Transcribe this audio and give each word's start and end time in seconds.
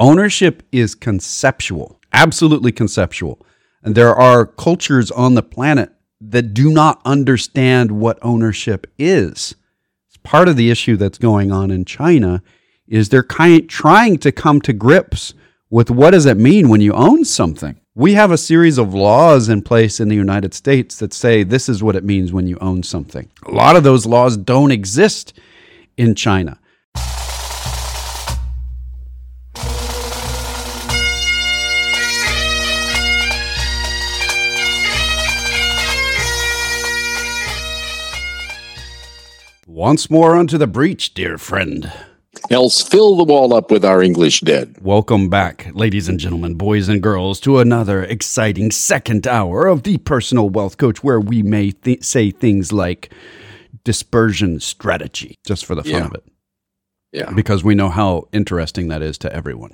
Ownership 0.00 0.62
is 0.72 0.94
conceptual, 0.94 2.00
absolutely 2.12 2.72
conceptual. 2.72 3.44
And 3.82 3.94
there 3.94 4.14
are 4.14 4.46
cultures 4.46 5.10
on 5.10 5.34
the 5.34 5.42
planet 5.42 5.92
that 6.20 6.54
do 6.54 6.70
not 6.70 7.00
understand 7.04 7.92
what 7.92 8.18
ownership 8.22 8.86
is. 8.98 9.54
It's 10.08 10.16
part 10.22 10.48
of 10.48 10.56
the 10.56 10.70
issue 10.70 10.96
that's 10.96 11.18
going 11.18 11.52
on 11.52 11.70
in 11.70 11.84
China 11.84 12.42
is 12.88 13.08
they're 13.08 13.22
kind 13.22 13.68
trying 13.68 14.18
to 14.18 14.32
come 14.32 14.60
to 14.62 14.72
grips 14.72 15.34
with 15.70 15.90
what 15.90 16.10
does 16.10 16.26
it 16.26 16.36
mean 16.36 16.68
when 16.68 16.80
you 16.80 16.92
own 16.92 17.24
something. 17.24 17.80
We 17.94 18.14
have 18.14 18.32
a 18.32 18.38
series 18.38 18.78
of 18.78 18.94
laws 18.94 19.48
in 19.48 19.62
place 19.62 20.00
in 20.00 20.08
the 20.08 20.16
United 20.16 20.54
States 20.54 20.98
that 20.98 21.12
say 21.12 21.44
this 21.44 21.68
is 21.68 21.82
what 21.82 21.94
it 21.94 22.04
means 22.04 22.32
when 22.32 22.48
you 22.48 22.58
own 22.60 22.82
something. 22.82 23.30
A 23.46 23.52
lot 23.52 23.76
of 23.76 23.84
those 23.84 24.06
laws 24.06 24.36
don't 24.36 24.72
exist 24.72 25.38
in 25.96 26.14
China. 26.14 26.58
Once 39.74 40.08
more 40.08 40.36
unto 40.36 40.56
the 40.56 40.68
breach, 40.68 41.14
dear 41.14 41.36
friend. 41.36 41.92
Else 42.48 42.80
fill 42.80 43.16
the 43.16 43.24
wall 43.24 43.52
up 43.52 43.72
with 43.72 43.84
our 43.84 44.00
English 44.04 44.38
dead. 44.42 44.76
Welcome 44.80 45.28
back, 45.28 45.66
ladies 45.74 46.08
and 46.08 46.20
gentlemen, 46.20 46.54
boys 46.54 46.88
and 46.88 47.02
girls, 47.02 47.40
to 47.40 47.58
another 47.58 48.04
exciting 48.04 48.70
second 48.70 49.26
hour 49.26 49.66
of 49.66 49.82
the 49.82 49.98
Personal 49.98 50.48
Wealth 50.48 50.76
Coach, 50.78 51.02
where 51.02 51.18
we 51.18 51.42
may 51.42 51.72
th- 51.72 52.04
say 52.04 52.30
things 52.30 52.72
like 52.72 53.12
dispersion 53.82 54.60
strategy, 54.60 55.34
just 55.44 55.66
for 55.66 55.74
the 55.74 55.82
fun 55.82 55.90
Yeah. 55.92 56.06
of 56.06 56.14
it, 56.14 56.24
Yeah. 57.12 57.30
because 57.32 57.64
we 57.64 57.74
know 57.74 57.88
how 57.88 58.28
interesting 58.32 58.86
that 58.90 59.02
is 59.02 59.18
to 59.18 59.34
everyone. 59.34 59.72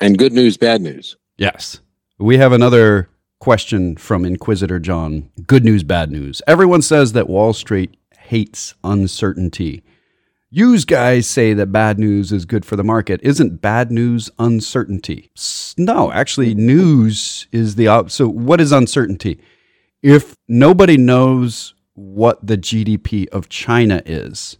And 0.00 0.18
good 0.18 0.32
news, 0.32 0.56
bad 0.56 0.80
news. 0.82 1.16
Yes. 1.38 1.78
We 2.18 2.38
have 2.38 2.50
another 2.50 3.08
question 3.38 3.96
from 3.96 4.24
Inquisitor 4.24 4.80
John. 4.80 5.28
Good 5.46 5.64
news, 5.64 5.84
bad 5.84 6.10
news. 6.10 6.42
Everyone 6.48 6.82
says 6.82 7.12
that 7.12 7.28
Wall 7.28 7.52
Street 7.52 7.94
hates 8.30 8.74
uncertainty. 8.84 9.82
Use 10.50 10.84
guys 10.84 11.26
say 11.26 11.52
that 11.52 11.72
bad 11.72 11.98
news 11.98 12.30
is 12.30 12.44
good 12.44 12.64
for 12.64 12.76
the 12.76 12.84
market. 12.84 13.18
Isn't 13.24 13.60
bad 13.60 13.90
news 13.90 14.30
uncertainty? 14.38 15.32
No, 15.76 16.12
actually, 16.12 16.54
news 16.54 17.48
is 17.50 17.74
the 17.74 17.88
opposite. 17.88 18.16
So, 18.16 18.28
what 18.28 18.60
is 18.60 18.70
uncertainty? 18.70 19.40
If 20.00 20.36
nobody 20.46 20.96
knows 20.96 21.74
what 21.94 22.46
the 22.46 22.56
GDP 22.56 23.26
of 23.30 23.48
China 23.48 24.00
is, 24.06 24.58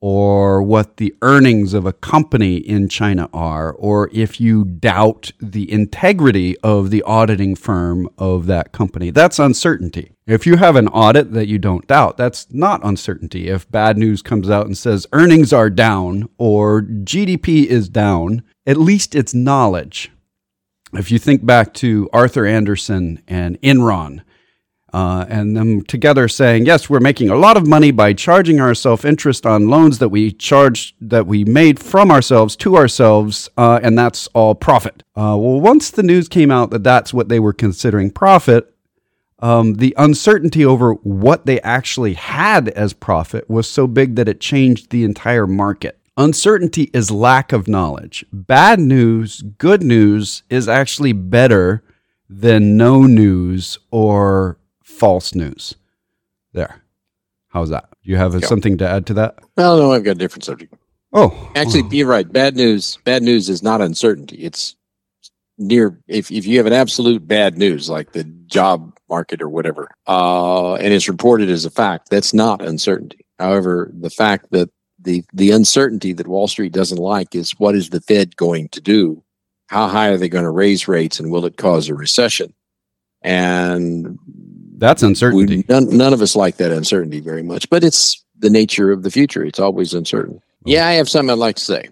or 0.00 0.62
what 0.62 0.98
the 0.98 1.14
earnings 1.22 1.74
of 1.74 1.84
a 1.84 1.92
company 1.92 2.56
in 2.56 2.88
China 2.88 3.28
are, 3.32 3.72
or 3.72 4.08
if 4.12 4.40
you 4.40 4.64
doubt 4.64 5.32
the 5.40 5.70
integrity 5.70 6.56
of 6.58 6.90
the 6.90 7.02
auditing 7.02 7.56
firm 7.56 8.08
of 8.16 8.46
that 8.46 8.72
company. 8.72 9.10
That's 9.10 9.38
uncertainty. 9.38 10.12
If 10.26 10.46
you 10.46 10.56
have 10.56 10.76
an 10.76 10.88
audit 10.88 11.32
that 11.32 11.48
you 11.48 11.58
don't 11.58 11.86
doubt, 11.86 12.16
that's 12.16 12.46
not 12.52 12.84
uncertainty. 12.84 13.48
If 13.48 13.70
bad 13.70 13.98
news 13.98 14.22
comes 14.22 14.48
out 14.48 14.66
and 14.66 14.76
says 14.76 15.06
earnings 15.12 15.52
are 15.52 15.70
down 15.70 16.28
or 16.38 16.82
GDP 16.82 17.64
is 17.64 17.88
down, 17.88 18.44
at 18.66 18.76
least 18.76 19.14
it's 19.14 19.34
knowledge. 19.34 20.12
If 20.92 21.10
you 21.10 21.18
think 21.18 21.44
back 21.44 21.74
to 21.74 22.08
Arthur 22.12 22.46
Andersen 22.46 23.22
and 23.26 23.60
Enron, 23.62 24.22
uh, 24.92 25.26
and 25.28 25.56
them 25.56 25.82
together 25.82 26.28
saying, 26.28 26.66
"Yes, 26.66 26.88
we're 26.88 27.00
making 27.00 27.30
a 27.30 27.36
lot 27.36 27.56
of 27.56 27.66
money 27.66 27.90
by 27.90 28.12
charging 28.12 28.60
ourselves 28.60 29.04
interest 29.04 29.46
on 29.46 29.68
loans 29.68 29.98
that 29.98 30.08
we 30.08 30.32
charged 30.32 30.94
that 31.00 31.26
we 31.26 31.44
made 31.44 31.78
from 31.78 32.10
ourselves 32.10 32.56
to 32.56 32.76
ourselves, 32.76 33.48
uh, 33.56 33.80
and 33.82 33.98
that's 33.98 34.26
all 34.28 34.54
profit." 34.54 35.02
Uh, 35.16 35.36
well, 35.38 35.60
once 35.60 35.90
the 35.90 36.02
news 36.02 36.28
came 36.28 36.50
out 36.50 36.70
that 36.70 36.84
that's 36.84 37.12
what 37.12 37.28
they 37.28 37.40
were 37.40 37.52
considering 37.52 38.10
profit, 38.10 38.74
um, 39.40 39.74
the 39.74 39.94
uncertainty 39.98 40.64
over 40.64 40.94
what 40.94 41.46
they 41.46 41.60
actually 41.60 42.14
had 42.14 42.68
as 42.70 42.92
profit 42.92 43.48
was 43.48 43.68
so 43.68 43.86
big 43.86 44.16
that 44.16 44.28
it 44.28 44.40
changed 44.40 44.90
the 44.90 45.04
entire 45.04 45.46
market. 45.46 45.98
Uncertainty 46.16 46.90
is 46.92 47.12
lack 47.12 47.52
of 47.52 47.68
knowledge. 47.68 48.24
Bad 48.32 48.80
news, 48.80 49.42
good 49.58 49.84
news 49.84 50.42
is 50.50 50.68
actually 50.68 51.12
better 51.12 51.84
than 52.28 52.76
no 52.76 53.02
news 53.04 53.78
or 53.92 54.58
false 54.98 55.34
news. 55.34 55.74
There. 56.52 56.82
How's 57.48 57.70
that? 57.70 57.88
You 58.02 58.16
have 58.16 58.34
Yeah. 58.34 58.46
something 58.46 58.76
to 58.78 58.88
add 58.88 59.06
to 59.06 59.14
that? 59.14 59.38
Well, 59.56 59.78
no, 59.78 59.92
I've 59.92 60.04
got 60.04 60.12
a 60.12 60.14
different 60.18 60.44
subject. 60.44 60.74
Oh, 61.12 61.50
Actually, 61.54 61.82
wow. 61.84 61.88
you're 61.92 62.06
right. 62.08 62.30
Bad 62.30 62.56
news. 62.56 62.98
Bad 63.04 63.22
news 63.22 63.48
is 63.48 63.62
not 63.62 63.80
uncertainty. 63.80 64.36
It's 64.36 64.76
near. 65.56 65.98
If 66.06 66.30
if 66.30 66.46
you 66.46 66.58
have 66.58 66.66
an 66.66 66.72
absolute 66.74 67.26
bad 67.26 67.56
news, 67.56 67.88
like 67.88 68.12
the 68.12 68.24
job 68.46 68.92
market 69.08 69.40
or 69.40 69.48
whatever, 69.48 69.88
uh, 70.06 70.74
and 70.74 70.92
it's 70.92 71.08
reported 71.08 71.48
as 71.48 71.64
a 71.64 71.70
fact, 71.70 72.10
that's 72.10 72.34
not 72.34 72.60
uncertainty. 72.60 73.24
However, 73.38 73.90
the 73.98 74.10
fact 74.10 74.50
that 74.50 74.68
the 75.00 75.24
the 75.32 75.50
uncertainty 75.50 76.12
that 76.12 76.28
Wall 76.28 76.46
Street 76.48 76.72
doesn't 76.72 76.98
like 76.98 77.34
is 77.34 77.52
what 77.58 77.74
is 77.74 77.88
the 77.88 78.00
Fed 78.02 78.36
going 78.36 78.68
to 78.70 78.80
do? 78.80 79.22
How 79.68 79.88
high 79.88 80.08
are 80.08 80.18
they 80.18 80.28
going 80.28 80.44
to 80.44 80.50
raise 80.50 80.88
rates, 80.88 81.18
and 81.18 81.30
will 81.30 81.46
it 81.46 81.56
cause 81.56 81.88
a 81.88 81.94
recession? 81.94 82.52
And 83.22 84.18
that's 84.78 85.02
uncertainty. 85.02 85.58
we, 85.58 85.64
none, 85.68 85.96
none 85.96 86.12
of 86.12 86.22
us 86.22 86.34
like 86.34 86.56
that 86.56 86.72
uncertainty 86.72 87.20
very 87.20 87.42
much, 87.42 87.68
but 87.70 87.84
it's 87.84 88.24
the 88.38 88.50
nature 88.50 88.90
of 88.90 89.02
the 89.02 89.10
future. 89.10 89.44
It's 89.44 89.58
always 89.58 89.94
uncertain. 89.94 90.40
Yeah, 90.64 90.86
I 90.86 90.92
have 90.92 91.08
something 91.08 91.30
I'd 91.30 91.38
like 91.38 91.56
to 91.56 91.62
say. 91.62 91.88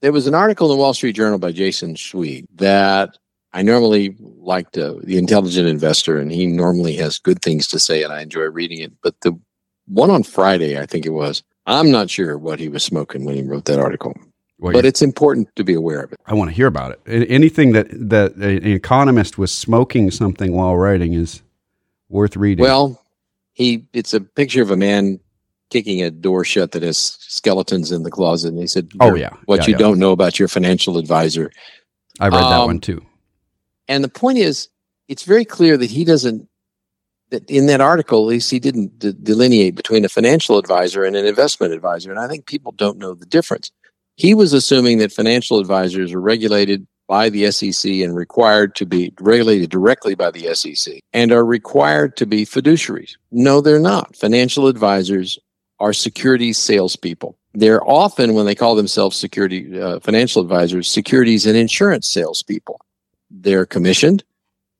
There 0.00 0.12
was 0.12 0.26
an 0.26 0.34
article 0.34 0.70
in 0.70 0.76
the 0.76 0.80
Wall 0.80 0.94
Street 0.94 1.16
Journal 1.16 1.38
by 1.38 1.52
Jason 1.52 1.96
Zweig 1.96 2.46
that 2.56 3.18
I 3.52 3.62
normally 3.62 4.14
like 4.20 4.70
to, 4.72 5.00
the 5.02 5.18
intelligent 5.18 5.66
investor, 5.66 6.18
and 6.18 6.30
he 6.30 6.46
normally 6.46 6.94
has 6.96 7.18
good 7.18 7.42
things 7.42 7.66
to 7.68 7.80
say, 7.80 8.02
and 8.02 8.12
I 8.12 8.22
enjoy 8.22 8.44
reading 8.44 8.78
it. 8.80 8.92
But 9.02 9.20
the 9.22 9.38
one 9.86 10.10
on 10.10 10.22
Friday, 10.22 10.78
I 10.78 10.86
think 10.86 11.06
it 11.06 11.10
was, 11.10 11.42
I'm 11.66 11.90
not 11.90 12.10
sure 12.10 12.38
what 12.38 12.60
he 12.60 12.68
was 12.68 12.84
smoking 12.84 13.24
when 13.24 13.34
he 13.34 13.42
wrote 13.42 13.64
that 13.64 13.80
article, 13.80 14.14
Well, 14.58 14.72
but 14.72 14.84
it's 14.84 15.02
important 15.02 15.54
to 15.56 15.64
be 15.64 15.74
aware 15.74 16.02
of 16.02 16.12
it. 16.12 16.20
I 16.26 16.34
want 16.34 16.50
to 16.50 16.54
hear 16.54 16.66
about 16.66 16.92
it. 16.92 17.28
Anything 17.30 17.72
that 17.72 17.88
that 17.90 18.36
an 18.36 18.66
economist 18.66 19.38
was 19.38 19.50
smoking 19.52 20.10
something 20.10 20.52
while 20.52 20.76
writing 20.76 21.14
is 21.14 21.42
worth 22.08 22.36
reading. 22.36 22.62
Well, 22.62 23.02
he 23.52 23.86
it's 23.92 24.14
a 24.14 24.20
picture 24.20 24.62
of 24.62 24.70
a 24.70 24.76
man 24.76 25.20
kicking 25.70 26.02
a 26.02 26.10
door 26.10 26.44
shut 26.44 26.72
that 26.72 26.82
has 26.82 26.96
skeletons 27.20 27.92
in 27.92 28.02
the 28.02 28.10
closet, 28.10 28.48
and 28.48 28.58
he 28.58 28.66
said, 28.66 28.88
Oh, 29.00 29.14
yeah. 29.14 29.30
what 29.44 29.60
Yeah, 29.60 29.66
you 29.66 29.72
yeah. 29.72 29.78
don't 29.78 29.98
know 29.98 30.12
about 30.12 30.38
your 30.38 30.48
financial 30.48 30.96
advisor." 30.98 31.50
I 32.20 32.28
read 32.28 32.42
that 32.42 32.60
um, 32.60 32.66
one 32.66 32.80
too. 32.80 33.04
And 33.86 34.02
the 34.02 34.08
point 34.08 34.38
is, 34.38 34.68
it's 35.08 35.22
very 35.22 35.44
clear 35.44 35.76
that 35.76 35.90
he 35.90 36.04
doesn't. 36.04 36.48
That 37.30 37.48
in 37.50 37.66
that 37.66 37.82
article, 37.82 38.20
at 38.20 38.28
least 38.28 38.50
he 38.50 38.58
didn't 38.58 38.98
de- 38.98 39.12
delineate 39.12 39.74
between 39.74 40.02
a 40.04 40.08
financial 40.08 40.56
advisor 40.56 41.04
and 41.04 41.14
an 41.14 41.26
investment 41.26 41.74
advisor, 41.74 42.10
and 42.10 42.18
I 42.18 42.26
think 42.26 42.46
people 42.46 42.72
don't 42.72 42.96
know 42.98 43.12
the 43.14 43.26
difference. 43.26 43.70
He 44.16 44.32
was 44.34 44.52
assuming 44.54 44.98
that 44.98 45.12
financial 45.12 45.58
advisors 45.58 46.12
are 46.12 46.20
regulated 46.20 46.86
by 47.08 47.30
the 47.30 47.50
SEC 47.50 47.90
and 47.90 48.14
required 48.14 48.74
to 48.76 48.86
be 48.86 49.12
regulated 49.18 49.70
directly 49.70 50.14
by 50.14 50.30
the 50.30 50.54
SEC 50.54 51.00
and 51.12 51.32
are 51.32 51.44
required 51.44 52.16
to 52.18 52.26
be 52.26 52.44
fiduciaries. 52.44 53.16
No, 53.32 53.60
they're 53.60 53.80
not. 53.80 54.14
Financial 54.14 54.68
advisors 54.68 55.38
are 55.80 55.92
securities 55.92 56.58
salespeople. 56.58 57.36
They're 57.54 57.82
often, 57.88 58.34
when 58.34 58.46
they 58.46 58.54
call 58.54 58.74
themselves 58.74 59.16
security 59.16 59.80
uh, 59.80 60.00
financial 60.00 60.42
advisors, 60.42 60.88
securities 60.88 61.46
and 61.46 61.56
insurance 61.56 62.06
salespeople. 62.06 62.80
They're 63.30 63.66
commissioned. 63.66 64.22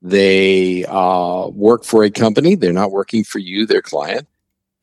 They 0.03 0.85
uh, 0.85 1.49
work 1.49 1.85
for 1.85 2.05
a 2.05 2.11
company. 2.11 2.55
They're 2.55 2.73
not 2.73 2.93
working 2.93 3.25
for 3.25 3.39
you, 3.39 3.67
their 3.67 3.83
client, 3.83 4.29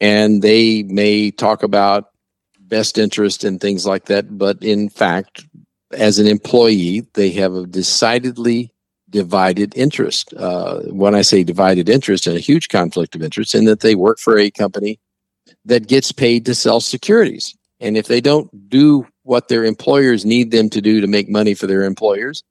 and 0.01 0.41
they 0.41 0.83
may 0.83 1.31
talk 1.31 1.63
about 1.63 2.11
best 2.59 2.97
interest 2.97 3.43
and 3.43 3.61
things 3.61 3.85
like 3.85 4.05
that. 4.05 4.37
But 4.37 4.61
in 4.63 4.89
fact, 4.89 5.45
as 5.91 6.19
an 6.19 6.27
employee, 6.27 7.05
they 7.13 7.31
have 7.31 7.53
a 7.53 7.65
decidedly 7.65 8.71
divided 9.09 9.73
interest. 9.77 10.33
Uh, 10.33 10.81
when 10.83 11.15
I 11.15 11.21
say 11.21 11.43
divided 11.43 11.89
interest, 11.89 12.27
and 12.27 12.35
a 12.35 12.39
huge 12.41 12.69
conflict 12.69 13.15
of 13.15 13.23
interest, 13.23 13.55
in 13.55 13.65
that 13.65 13.79
they 13.79 13.95
work 13.95 14.19
for 14.19 14.37
a 14.37 14.51
company 14.51 14.99
that 15.65 15.87
gets 15.87 16.11
paid 16.11 16.45
to 16.45 16.55
sell 16.55 16.79
securities. 16.79 17.55
And 17.79 17.97
if 17.97 18.07
they 18.07 18.21
don't 18.21 18.69
do 18.69 19.07
what 19.23 19.47
their 19.47 19.65
employers 19.65 20.25
need 20.25 20.51
them 20.51 20.69
to 20.69 20.81
do 20.81 21.01
to 21.01 21.07
make 21.07 21.29
money 21.29 21.53
for 21.53 21.67
their 21.67 21.83
employers, 21.83 22.43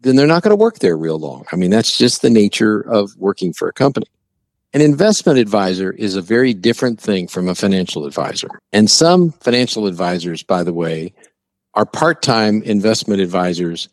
then 0.00 0.16
they're 0.16 0.26
not 0.26 0.42
going 0.42 0.50
to 0.50 0.56
work 0.56 0.80
there 0.80 0.96
real 0.96 1.18
long. 1.18 1.46
I 1.52 1.56
mean, 1.56 1.70
that's 1.70 1.96
just 1.96 2.22
the 2.22 2.30
nature 2.30 2.80
of 2.80 3.16
working 3.16 3.52
for 3.52 3.68
a 3.68 3.72
company. 3.72 4.06
An 4.74 4.80
investment 4.80 5.38
advisor 5.38 5.92
is 5.92 6.16
a 6.16 6.22
very 6.22 6.52
different 6.52 7.00
thing 7.00 7.28
from 7.28 7.48
a 7.48 7.54
financial 7.54 8.06
advisor. 8.06 8.48
And 8.72 8.90
some 8.90 9.30
financial 9.30 9.86
advisors, 9.86 10.42
by 10.42 10.64
the 10.64 10.72
way, 10.72 11.14
are 11.74 11.86
part 11.86 12.22
time 12.22 12.62
investment 12.62 13.20
advisors. 13.20 13.88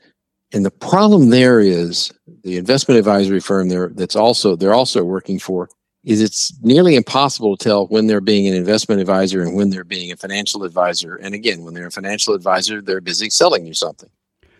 And 0.54 0.66
the 0.66 0.72
problem 0.72 1.30
there 1.30 1.60
is 1.60 2.12
the 2.44 2.58
investment 2.58 3.00
advisory 3.00 3.40
firm 3.40 3.70
there 3.70 3.90
that's 3.90 4.16
also 4.16 4.56
they're 4.56 4.74
also 4.74 5.04
working 5.04 5.40
for 5.40 5.70
is 6.04 6.22
it's 6.22 6.54
nearly 6.62 6.96
impossible 6.96 7.56
to 7.56 7.64
tell 7.64 7.88
when 7.88 8.08
they're 8.08 8.22
being 8.22 8.48
an 8.48 8.56
investment 8.56 9.00
advisor 9.00 9.44
and 9.44 9.56
when 9.56 9.70
they're 9.70 9.84
being 9.84 10.12
a 10.12 10.18
financial 10.18 10.64
advisor. 10.64 11.16
And 11.16 11.36
again, 11.36 11.64
when 11.64 11.74
they're 11.76 11.88
a 11.88 11.92
financial 11.92 12.34
advisor, 12.34 12.82
they're 12.82 13.02
busy 13.02 13.30
selling 13.30 13.66
you 13.66 13.74
something. 13.74 14.10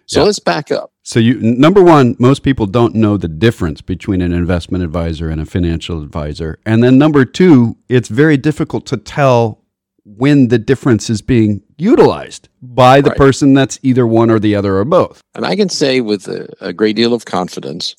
So 0.06 0.20
Yeah. 0.20 0.26
let's 0.26 0.40
back 0.40 0.72
up. 0.72 0.92
So 1.04 1.20
you 1.20 1.40
number 1.42 1.82
one, 1.84 2.16
most 2.20 2.44
people 2.44 2.68
don't 2.68 2.96
know 2.96 3.18
the 3.18 3.28
difference 3.28 3.82
between 3.82 4.22
an 4.22 4.34
investment 4.34 4.84
advisor 4.84 5.30
and 5.30 5.42
a 5.42 5.46
financial 5.46 6.04
advisor. 6.04 6.60
And 6.66 6.84
then 6.84 6.98
number 6.98 7.26
two, 7.26 7.78
it's 7.90 8.10
very 8.10 8.38
difficult 8.38 8.86
to 8.88 8.98
tell 8.98 9.61
when 10.06 10.48
the 10.48 10.58
difference 10.58 11.10
is 11.10 11.22
being 11.22 11.62
utilized 11.78 12.50
by 12.62 13.02
the 13.02 13.10
Right. 13.10 13.18
person 13.18 13.54
that's 13.54 13.80
either 13.84 14.08
one 14.08 14.32
or 14.32 14.40
the 14.40 14.56
other 14.56 14.78
or 14.78 14.86
both. 14.86 15.22
And 15.36 15.46
I 15.46 15.56
can 15.56 15.70
say 15.70 16.02
with 16.02 16.28
a, 16.28 16.48
a 16.60 16.74
great 16.74 16.96
deal 16.96 17.14
of 17.14 17.26
confidence, 17.26 17.96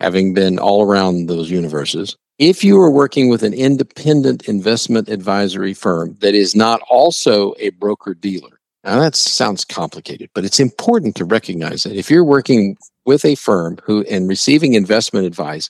having 0.00 0.32
been 0.32 0.58
all 0.58 0.82
around 0.82 1.26
those 1.26 1.50
universes, 1.50 2.16
if 2.38 2.62
you 2.62 2.80
are 2.80 2.90
working 2.90 3.28
with 3.28 3.42
an 3.42 3.52
independent 3.52 4.48
investment 4.48 5.08
advisory 5.08 5.74
firm 5.74 6.16
that 6.20 6.34
is 6.34 6.54
not 6.54 6.80
also 6.88 7.54
a 7.58 7.70
broker 7.70 8.14
dealer, 8.14 8.60
now 8.84 9.00
that 9.00 9.16
sounds 9.16 9.64
complicated, 9.64 10.30
but 10.34 10.44
it's 10.44 10.60
important 10.60 11.16
to 11.16 11.24
recognize 11.24 11.82
that 11.82 11.96
if 11.96 12.10
you're 12.10 12.24
working 12.24 12.76
with 13.04 13.24
a 13.24 13.34
firm 13.34 13.78
who 13.82 14.02
and 14.04 14.28
receiving 14.28 14.74
investment 14.74 15.26
advice 15.26 15.68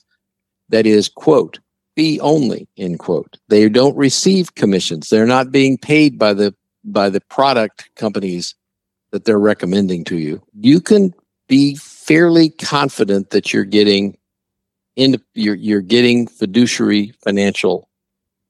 that 0.69 0.85
is, 0.85 1.09
quote, 1.09 1.59
fee 1.99 2.17
only, 2.21 2.65
end 2.77 2.97
quote, 2.97 3.37
they 3.49 3.67
don't 3.67 3.97
receive 3.97 4.55
commissions. 4.55 5.09
They're 5.09 5.25
not 5.25 5.51
being 5.51 5.77
paid 5.77 6.17
by 6.17 6.33
the 6.33 6.55
by 6.85 7.09
the 7.09 7.19
product 7.19 7.89
companies 7.97 8.55
that 9.11 9.25
they're 9.25 9.37
recommending 9.37 10.05
to 10.05 10.17
you. 10.17 10.41
You 10.53 10.79
can 10.79 11.13
be 11.49 11.75
fairly 11.75 12.51
confident 12.51 13.31
that 13.31 13.51
you're 13.51 13.65
getting 13.65 14.17
in 14.95 15.21
you're 15.33 15.55
you're 15.55 15.81
getting 15.81 16.25
fiduciary 16.27 17.11
financial 17.21 17.89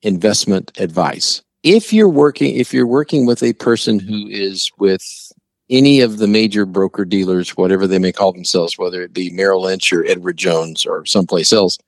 investment 0.03 0.71
advice. 0.79 1.41
If 1.63 1.91
you're 1.91 2.07
working 2.07 2.55
if 2.55 2.71
you're 2.71 2.85
working 2.85 3.25
with 3.25 3.41
a 3.41 3.53
person 3.53 3.97
who 3.97 4.27
is 4.27 4.69
with 4.77 5.31
any 5.71 6.01
of 6.01 6.19
the 6.19 6.27
major 6.27 6.67
broker 6.67 7.03
dealers, 7.03 7.57
whatever 7.57 7.87
they 7.87 7.97
may 7.97 8.11
call 8.11 8.31
themselves, 8.31 8.77
whether 8.77 9.01
it 9.01 9.11
be 9.11 9.31
Merrill 9.31 9.63
Lynch 9.63 9.91
or 9.91 10.05
Edward 10.05 10.37
Jones 10.37 10.85
or 10.85 11.03
someplace 11.07 11.51
else, 11.51 11.79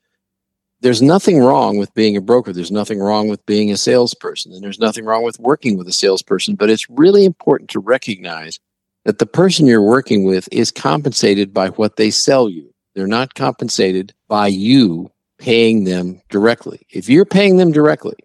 there's 0.81 1.01
nothing 1.01 1.39
wrong 1.39 1.77
with 1.77 1.93
being 1.93 2.17
a 2.17 2.21
broker. 2.21 2.51
There's 2.51 2.71
nothing 2.71 2.99
wrong 2.99 3.29
with 3.29 3.45
being 3.45 3.71
a 3.71 3.77
salesperson, 3.77 4.51
and 4.51 4.63
there's 4.63 4.79
nothing 4.79 5.05
wrong 5.05 5.23
with 5.23 5.39
working 5.39 5.77
with 5.77 5.87
a 5.87 5.93
salesperson. 5.93 6.55
But 6.55 6.69
it's 6.69 6.89
really 6.89 7.23
important 7.23 7.69
to 7.71 7.79
recognize 7.79 8.59
that 9.05 9.19
the 9.19 9.25
person 9.25 9.67
you're 9.67 9.81
working 9.81 10.25
with 10.25 10.49
is 10.51 10.71
compensated 10.71 11.53
by 11.53 11.69
what 11.69 11.95
they 11.95 12.11
sell 12.11 12.49
you. 12.49 12.73
They're 12.93 13.07
not 13.07 13.35
compensated 13.35 14.13
by 14.27 14.47
you 14.47 15.11
paying 15.37 15.85
them 15.85 16.21
directly. 16.29 16.85
If 16.89 17.09
you're 17.09 17.25
paying 17.25 17.57
them 17.57 17.71
directly, 17.71 18.15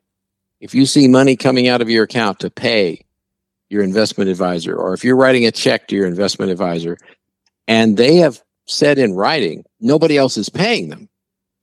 if 0.60 0.74
you 0.74 0.86
see 0.86 1.08
money 1.08 1.36
coming 1.36 1.68
out 1.68 1.82
of 1.82 1.90
your 1.90 2.04
account 2.04 2.40
to 2.40 2.50
pay 2.50 3.04
your 3.68 3.82
investment 3.82 4.30
advisor, 4.30 4.76
or 4.76 4.94
if 4.94 5.04
you're 5.04 5.16
writing 5.16 5.46
a 5.46 5.50
check 5.50 5.88
to 5.88 5.96
your 5.96 6.06
investment 6.06 6.50
advisor 6.50 6.96
and 7.68 7.96
they 7.96 8.16
have 8.16 8.42
said 8.66 8.98
in 8.98 9.14
writing, 9.14 9.64
nobody 9.80 10.16
else 10.16 10.36
is 10.36 10.48
paying 10.48 10.88
them, 10.88 11.08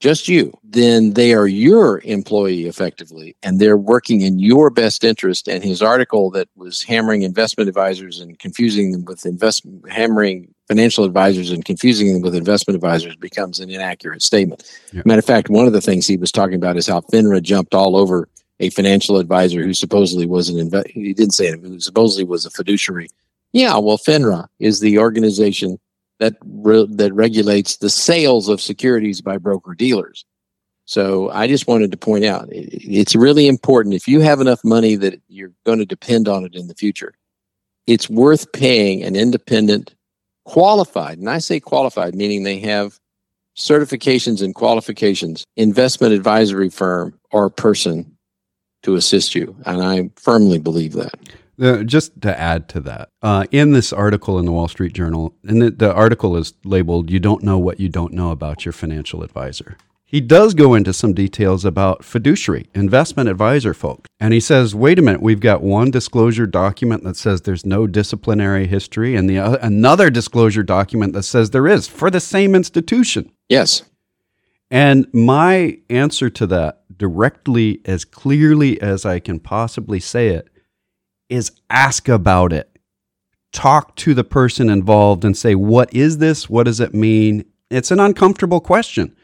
just 0.04 0.28
you, 0.28 0.52
then 0.66 1.14
they 1.14 1.34
are 1.34 1.48
your 1.48 2.02
employee 2.04 2.66
effectively, 2.66 3.38
and 3.42 3.58
they're 3.58 3.78
working 3.78 4.20
in 4.20 4.38
your 4.38 4.70
best 4.70 5.06
interest. 5.06 5.48
And 5.48 5.64
his 5.64 5.82
article 5.82 6.30
that 6.32 6.50
was 6.58 6.84
hammering 6.84 7.22
investment 7.22 7.70
advisors 7.70 8.20
and 8.20 8.38
confusing 8.38 8.92
them 8.92 9.06
with 9.06 9.26
investment, 9.26 9.90
hammering 9.90 10.54
financial 10.68 11.06
advisors 11.06 11.52
and 11.52 11.64
confusing 11.64 12.12
them 12.12 12.22
with 12.22 12.36
investment 12.36 12.76
advisors 12.76 13.16
becomes 13.16 13.62
an 13.62 13.70
inaccurate 13.70 14.22
statement. 14.22 14.70
Yeah. 14.92 15.04
Matter 15.06 15.20
of 15.20 15.26
fact, 15.26 15.50
one 15.50 15.68
of 15.68 15.74
the 15.74 15.80
things 15.80 16.06
he 16.06 16.18
was 16.18 16.34
talking 16.34 16.56
about 16.56 16.76
is 16.76 16.86
how 16.86 17.00
FINRA 17.00 17.42
jumped 17.42 17.74
all 17.74 17.96
over 17.96 18.28
a 18.60 18.72
financial 18.72 19.20
advisor 19.20 19.64
who 19.64 19.74
supposedly 19.74 20.26
was 20.26 20.50
an 20.50 20.60
invest. 20.60 20.88
He 20.90 21.14
didn't 21.14 21.34
say 21.34 21.48
it, 21.48 21.62
who 21.62 21.80
supposedly 21.80 22.26
was 22.26 22.46
a 22.46 22.50
fiduciary. 22.50 23.08
Yeah, 23.54 23.78
well, 23.78 23.98
FINRA 23.98 24.48
is 24.60 24.82
the 24.82 25.00
organization 25.00 25.80
that 26.24 26.36
re- 26.46 26.88
that 26.90 27.14
regulates 27.14 27.78
the 27.78 27.90
sales 27.90 28.48
of 28.48 28.62
securities 28.62 29.20
by 29.20 29.38
broker 29.38 29.74
dealers. 29.74 30.24
So 30.86 31.30
I 31.32 31.48
just 31.48 31.68
wanted 31.68 31.92
to 31.92 31.98
point 31.98 32.24
out 32.24 32.50
it, 32.50 32.70
it's 32.72 33.16
really 33.16 33.48
important 33.48 33.96
if 33.96 34.08
you 34.08 34.22
have 34.22 34.40
enough 34.40 34.64
money 34.64 34.96
that 34.96 35.22
you're 35.28 35.52
going 35.66 35.80
to 35.80 35.86
depend 35.86 36.30
on 36.30 36.46
it 36.46 36.56
in 36.56 36.68
the 36.68 36.76
future. 36.76 37.14
It's 37.88 38.10
worth 38.10 38.54
paying 38.54 39.04
an 39.04 39.18
independent, 39.18 39.96
qualified, 40.46 41.18
and 41.18 41.30
I 41.30 41.40
say 41.40 41.60
qualified 41.60 42.16
meaning 42.16 42.44
they 42.44 42.60
have 42.60 42.98
certifications 43.58 44.42
and 44.42 44.56
qualifications, 44.56 45.44
investment 45.58 46.14
advisory 46.14 46.70
firm 46.70 47.20
or 47.32 47.50
person 47.50 48.18
to 48.84 48.96
assist 48.96 49.36
you. 49.36 49.56
And 49.66 49.82
I 49.82 50.10
firmly 50.16 50.58
believe 50.58 50.94
that. 50.94 51.20
Uh, 51.62 51.84
just 51.84 52.20
to 52.22 52.40
add 52.40 52.68
to 52.68 52.80
that, 52.80 53.10
uh, 53.22 53.46
in 53.52 53.74
this 53.74 53.94
article 53.94 54.40
in 54.40 54.46
the 54.46 54.52
Wall 54.52 54.68
Street 54.68 54.94
Journal, 54.94 55.36
and 55.44 55.62
the, 55.62 55.70
the 55.70 55.94
article 55.94 56.36
is 56.36 56.54
labeled 56.64 57.12
"You 57.12 57.20
Don't 57.20 57.44
Know 57.44 57.60
What 57.60 57.80
You 57.80 57.90
Don't 57.90 58.14
Know 58.14 58.32
About 58.32 58.66
Your 58.66 58.72
Financial 58.72 59.22
Advisor." 59.22 59.78
He 60.04 60.22
does 60.22 60.54
go 60.54 60.76
into 60.76 60.94
some 60.94 61.14
details 61.14 61.66
about 61.66 62.04
fiduciary 62.04 62.70
investment 62.74 63.30
advisor 63.30 63.74
folk, 63.74 64.08
and 64.20 64.34
he 64.34 64.40
says, 64.40 64.74
"Wait 64.76 64.98
a 64.98 65.02
minute, 65.02 65.22
we've 65.22 65.40
got 65.40 65.62
one 65.62 65.92
disclosure 65.92 66.48
document 66.48 67.04
that 67.04 67.18
says 67.18 67.42
there's 67.42 67.66
no 67.66 67.86
disciplinary 67.88 68.68
history, 68.68 69.16
and 69.16 69.30
the 69.30 69.38
uh, 69.38 69.58
another 69.62 70.10
disclosure 70.10 70.64
document 70.64 71.14
that 71.14 71.24
says 71.24 71.50
there 71.52 71.68
is 71.68 71.88
for 71.88 72.10
the 72.10 72.20
same 72.20 72.56
institution." 72.56 73.32
Yes. 73.48 73.84
And 74.72 75.08
my 75.14 75.78
answer 75.90 76.32
to 76.32 76.48
that, 76.48 76.84
directly 76.98 77.82
as 77.86 78.06
clearly 78.06 78.82
as 78.82 79.06
I 79.06 79.20
can 79.20 79.40
possibly 79.40 80.00
say 80.00 80.30
it, 80.30 80.48
is 81.34 81.52
ask 81.70 82.08
about 82.08 82.54
it. 82.54 82.70
Talk 83.52 83.96
to 83.98 84.14
the 84.14 84.24
person 84.24 84.70
involved 84.70 85.26
and 85.26 85.36
say, 85.36 85.56
What 85.56 85.94
is 85.94 86.20
this? 86.20 86.50
What 86.50 86.64
does 86.64 86.80
it 86.80 86.94
mean? 86.94 87.46
It's 87.70 87.92
an 87.92 88.00
uncomfortable 88.00 88.62
question 88.62 89.16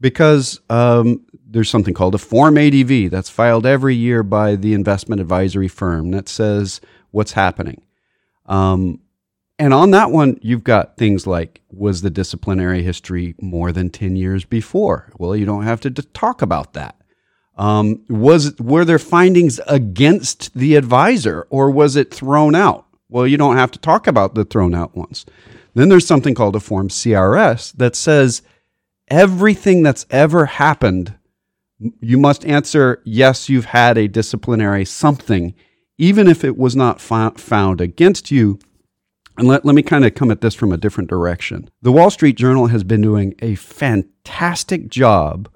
because 0.00 0.60
um, 0.70 1.26
there's 1.44 1.68
something 1.68 1.92
called 1.92 2.14
a 2.14 2.18
Form 2.18 2.56
ADV 2.56 3.10
that's 3.10 3.28
filed 3.28 3.66
every 3.66 3.96
year 3.96 4.22
by 4.22 4.54
the 4.54 4.74
investment 4.74 5.20
advisory 5.20 5.68
firm 5.68 6.12
that 6.12 6.28
says 6.28 6.80
what's 7.10 7.32
happening. 7.32 7.82
Um, 8.46 9.00
and 9.58 9.74
on 9.74 9.90
that 9.90 10.10
one, 10.10 10.38
you've 10.40 10.64
got 10.64 10.96
things 10.96 11.26
like 11.26 11.60
was 11.70 12.02
the 12.02 12.10
disciplinary 12.10 12.82
history 12.82 13.34
more 13.40 13.72
than 13.72 13.90
10 13.90 14.16
years 14.16 14.44
before? 14.44 15.10
Well, 15.18 15.36
you 15.36 15.44
don't 15.44 15.64
have 15.64 15.80
to 15.82 15.90
talk 15.90 16.42
about 16.42 16.72
that. 16.74 16.99
Um, 17.60 18.00
was 18.08 18.58
were 18.58 18.86
there 18.86 18.98
findings 18.98 19.60
against 19.66 20.54
the 20.54 20.76
advisor 20.76 21.46
or 21.50 21.70
was 21.70 21.94
it 21.94 22.12
thrown 22.12 22.54
out? 22.54 22.86
Well, 23.10 23.26
you 23.26 23.36
don't 23.36 23.58
have 23.58 23.70
to 23.72 23.78
talk 23.78 24.06
about 24.06 24.34
the 24.34 24.46
thrown 24.46 24.74
out 24.74 24.96
ones. 24.96 25.26
Then 25.74 25.90
there's 25.90 26.06
something 26.06 26.34
called 26.34 26.56
a 26.56 26.60
form 26.60 26.88
CRS 26.88 27.76
that 27.76 27.94
says 27.94 28.40
everything 29.08 29.82
that's 29.82 30.06
ever 30.08 30.46
happened, 30.46 31.18
you 32.00 32.16
must 32.16 32.46
answer 32.46 33.02
yes, 33.04 33.50
you've 33.50 33.66
had 33.66 33.98
a 33.98 34.08
disciplinary 34.08 34.86
something, 34.86 35.54
even 35.98 36.28
if 36.28 36.44
it 36.44 36.56
was 36.56 36.74
not 36.74 36.98
fo- 36.98 37.32
found 37.32 37.82
against 37.82 38.30
you. 38.30 38.58
And 39.36 39.46
let, 39.46 39.66
let 39.66 39.74
me 39.74 39.82
kind 39.82 40.06
of 40.06 40.14
come 40.14 40.30
at 40.30 40.40
this 40.40 40.54
from 40.54 40.72
a 40.72 40.78
different 40.78 41.10
direction. 41.10 41.68
The 41.82 41.92
Wall 41.92 42.08
Street 42.10 42.36
Journal 42.38 42.68
has 42.68 42.84
been 42.84 43.02
doing 43.02 43.34
a 43.40 43.54
fantastic 43.56 44.88
job 44.88 45.50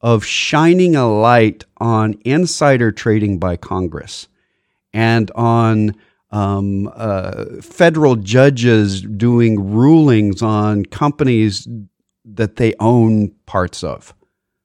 of 0.00 0.24
shining 0.24 0.94
a 0.94 1.08
light 1.08 1.64
on 1.78 2.14
insider 2.24 2.92
trading 2.92 3.38
by 3.38 3.56
Congress 3.56 4.28
and 4.92 5.30
on 5.32 5.94
um, 6.30 6.90
uh, 6.94 7.44
federal 7.62 8.16
judges 8.16 9.02
doing 9.02 9.72
rulings 9.72 10.42
on 10.42 10.84
companies 10.84 11.66
that 12.24 12.56
they 12.56 12.74
own 12.78 13.30
parts 13.46 13.82
of. 13.82 14.14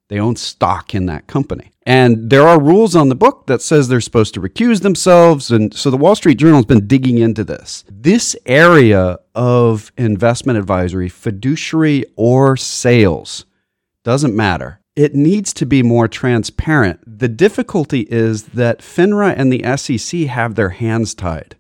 They 0.10 0.20
own 0.20 0.36
stock 0.36 0.94
in 0.94 1.06
that 1.08 1.28
company. 1.28 1.72
And 1.86 2.30
there 2.30 2.48
are 2.48 2.62
rules 2.62 2.96
on 2.96 3.10
the 3.10 3.16
book 3.16 3.48
that 3.48 3.62
says 3.62 3.88
they're 3.88 4.02
supposed 4.02 4.34
to 4.36 4.42
recuse 4.42 4.82
themselves. 4.82 5.52
And 5.52 5.74
so 5.74 5.90
the 5.90 5.98
Wall 5.98 6.16
Street 6.16 6.36
Journal 6.36 6.58
has 6.58 6.66
been 6.66 6.88
digging 6.88 7.18
into 7.18 7.44
this. 7.44 7.84
This 7.90 8.36
area 8.46 9.20
of 9.36 9.92
investment 9.98 10.60
advisory, 10.60 11.10
fiduciary 11.10 12.06
or 12.16 12.56
sales, 12.56 13.46
doesn't 14.04 14.36
matter. 14.36 14.80
It 14.96 15.16
needs 15.16 15.54
to 15.54 15.66
be 15.66 15.82
more 15.82 16.08
transparent. 16.08 17.00
The 17.06 17.28
difficulty 17.28 18.02
is 18.02 18.44
that 18.50 18.80
FINRA 18.80 19.34
and 19.36 19.52
the 19.52 19.64
SEC 19.78 20.22
have 20.28 20.56
their 20.56 20.70
hands 20.70 21.16
tied. 21.16 21.56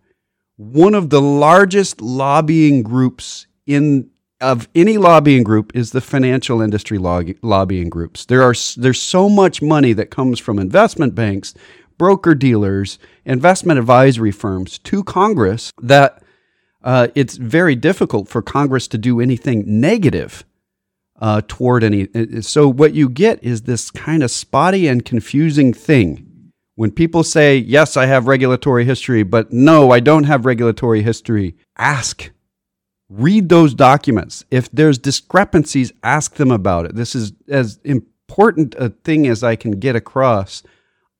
One 0.57 0.93
of 0.93 1.09
the 1.09 1.21
largest 1.21 1.99
lobbying 1.99 2.83
groups 2.83 3.47
in 3.65 4.09
of 4.39 4.67
any 4.75 4.97
lobbying 4.97 5.43
group 5.43 5.71
is 5.73 5.91
the 5.91 6.01
financial 6.01 6.61
industry 6.61 6.97
lobbying 6.97 7.89
groups. 7.89 8.25
There 8.25 8.43
are 8.43 8.53
there's 8.77 9.01
so 9.01 9.29
much 9.29 9.61
money 9.61 9.93
that 9.93 10.11
comes 10.11 10.39
from 10.39 10.59
investment 10.59 11.15
banks, 11.15 11.53
broker 11.97 12.35
dealers, 12.35 12.99
investment 13.25 13.79
advisory 13.79 14.31
firms 14.31 14.77
to 14.79 15.03
Congress 15.03 15.71
that 15.81 16.21
uh, 16.83 17.07
it's 17.15 17.37
very 17.37 17.75
difficult 17.75 18.27
for 18.27 18.41
Congress 18.41 18.87
to 18.89 18.97
do 18.97 19.21
anything 19.21 19.63
negative 19.65 20.43
uh, 21.23 21.41
toward 21.47 21.83
any. 21.83 22.07
So 22.41 22.67
what 22.67 22.93
you 22.93 23.07
get 23.07 23.41
is 23.41 23.61
this 23.61 23.89
kind 23.89 24.21
of 24.21 24.29
spotty 24.29 24.87
and 24.87 25.03
confusing 25.05 25.73
thing. 25.73 26.51
When 26.75 26.91
people 26.91 27.23
say, 27.23 27.57
"Yes, 27.57 27.95
I 27.95 28.07
have 28.07 28.27
regulatory 28.27 28.83
history," 28.83 29.23
but 29.23 29.53
no, 29.53 29.91
I 29.91 30.01
don't 30.01 30.25
have 30.25 30.45
regulatory 30.45 31.01
history, 31.01 31.55
ask 31.77 32.29
read 33.09 33.47
those 33.49 33.73
documents. 33.73 34.43
If 34.49 34.69
there's 34.71 34.97
discrepancies, 34.97 35.93
ask 36.03 36.35
them 36.35 36.51
about 36.51 36.85
it. 36.85 36.95
This 36.95 37.15
is 37.15 37.33
as 37.47 37.79
important 37.83 38.75
a 38.75 38.89
thing 38.89 39.27
as 39.27 39.43
I 39.43 39.55
can 39.55 39.71
get 39.79 39.95
across. 39.95 40.63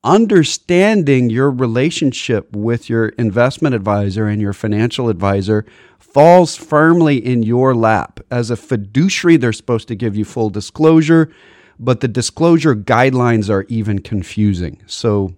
Understanding 0.03 1.29
your 1.29 1.49
relationship 1.49 2.53
with 2.53 2.89
your 2.89 3.09
investment 3.09 3.73
advisor 3.73 4.27
and 4.27 4.41
your 4.41 4.51
financial 4.51 5.07
advisor 5.07 5.65
falls 5.97 6.57
firmly 6.57 7.17
in 7.17 7.41
your 7.41 7.73
lap. 7.73 8.19
As 8.29 8.51
a 8.51 8.57
fiduciary, 8.57 9.37
they're 9.37 9.53
supposed 9.53 9.87
to 9.87 9.95
give 9.95 10.15
you 10.15 10.25
full 10.25 10.49
disclosure, 10.49 11.31
but 11.79 12.01
the 12.01 12.09
disclosure 12.09 12.75
guidelines 12.75 13.49
are 13.49 13.63
even 13.69 13.99
confusing. 13.99 14.81
So, 14.87 15.35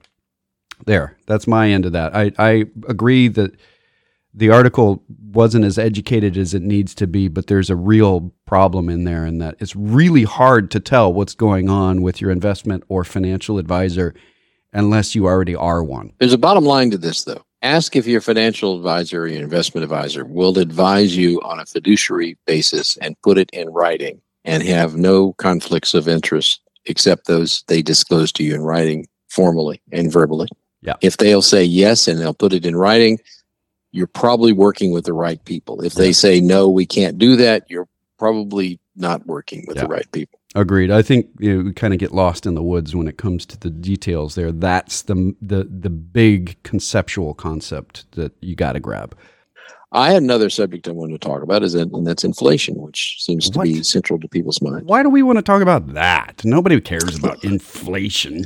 there, 0.85 1.17
that's 1.27 1.47
my 1.47 1.69
end 1.69 1.85
of 1.85 1.93
that. 1.93 2.15
I, 2.15 2.31
I 2.37 2.65
agree 2.87 3.27
that 3.29 3.51
the 4.33 4.49
article 4.49 5.03
wasn't 5.31 5.63
as 5.63 5.77
educated 5.77 6.35
as 6.37 6.53
it 6.53 6.61
needs 6.61 6.93
to 6.95 7.07
be, 7.07 7.29
but 7.29 7.47
there's 7.47 7.69
a 7.69 7.75
real 7.75 8.33
problem 8.45 8.89
in 8.89 9.05
there, 9.05 9.25
in 9.25 9.37
that 9.37 9.55
it's 9.59 9.75
really 9.75 10.23
hard 10.23 10.69
to 10.71 10.79
tell 10.79 11.13
what's 11.13 11.35
going 11.35 11.69
on 11.69 12.01
with 12.01 12.19
your 12.19 12.31
investment 12.31 12.83
or 12.89 13.03
financial 13.03 13.57
advisor 13.57 14.13
unless 14.75 15.15
you 15.15 15.25
already 15.25 15.55
are 15.55 15.83
one. 15.83 16.11
There's 16.19 16.33
a 16.33 16.37
bottom 16.37 16.65
line 16.65 16.91
to 16.91 16.97
this, 16.97 17.23
though. 17.23 17.41
Ask 17.61 17.95
if 17.95 18.05
your 18.05 18.21
financial 18.21 18.77
advisor 18.77 19.23
or 19.23 19.27
your 19.27 19.41
investment 19.41 19.83
advisor 19.83 20.23
will 20.25 20.59
advise 20.59 21.17
you 21.17 21.41
on 21.41 21.59
a 21.59 21.65
fiduciary 21.65 22.37
basis 22.45 22.95
and 22.97 23.19
put 23.23 23.39
it 23.39 23.49
in 23.51 23.69
writing 23.69 24.21
and 24.43 24.61
have 24.61 24.95
no 24.95 25.33
conflicts 25.33 25.95
of 25.95 26.07
interest 26.07 26.61
except 26.85 27.25
those 27.25 27.63
they 27.67 27.81
disclose 27.81 28.31
to 28.33 28.43
you 28.43 28.53
in 28.53 28.61
writing 28.61 29.07
formally 29.29 29.81
and 29.91 30.11
verbally. 30.11 30.47
Yeah. 30.81 30.93
If 31.01 31.17
they'll 31.17 31.41
say 31.41 31.63
yes 31.63 32.07
and 32.07 32.19
they'll 32.21 32.35
put 32.35 32.53
it 32.53 32.65
in 32.67 32.75
writing, 32.75 33.17
you're 33.91 34.05
probably 34.05 34.53
working 34.53 34.91
with 34.91 35.05
the 35.05 35.13
right 35.13 35.43
people. 35.45 35.81
If 35.81 35.93
they 35.93 36.11
say 36.11 36.39
no, 36.39 36.69
we 36.69 36.85
can't 36.85 37.17
do 37.17 37.35
that, 37.37 37.63
you're 37.69 37.87
probably 38.19 38.79
not 38.95 39.25
working 39.25 39.65
with 39.67 39.77
Yeah. 39.77 39.83
the 39.83 39.89
right 39.89 40.11
people. 40.11 40.39
Agreed. 40.55 40.89
I 40.89 41.01
think 41.01 41.27
you 41.37 41.57
know, 41.57 41.63
we 41.65 41.73
kind 41.73 41.93
of 41.93 41.99
get 41.99 42.13
lost 42.13 42.45
in 42.45 42.55
the 42.55 42.63
woods 42.63 42.95
when 42.95 43.09
it 43.09 43.17
comes 43.17 43.45
to 43.47 43.59
the 43.59 43.69
details 43.69 44.35
there. 44.35 44.53
That's 44.53 45.01
the 45.01 45.35
the 45.41 45.65
the 45.65 45.89
big 45.89 46.61
conceptual 46.63 47.33
concept 47.33 48.09
that 48.13 48.31
you 48.39 48.55
got 48.55 48.73
to 48.73 48.79
grab. 48.79 49.17
I 49.91 50.11
had 50.11 50.23
another 50.23 50.49
subject 50.49 50.87
I 50.87 50.91
wanted 50.91 51.21
to 51.21 51.27
talk 51.27 51.41
about, 51.41 51.63
is 51.63 51.73
that, 51.73 51.89
and 51.91 52.07
that's 52.07 52.23
inflation, 52.23 52.75
which 52.81 53.17
seems 53.19 53.49
to 53.49 53.59
be 53.59 53.81
central 53.83 54.19
to 54.19 54.27
people's 54.27 54.61
minds. 54.61 54.85
Why 54.85 55.03
do 55.03 55.09
we 55.09 55.23
want 55.23 55.37
to 55.37 55.41
talk 55.41 55.61
about 55.61 55.93
that? 55.93 56.41
Nobody 56.43 56.79
cares 56.81 57.17
about 57.17 57.43
inflation. 57.43 58.45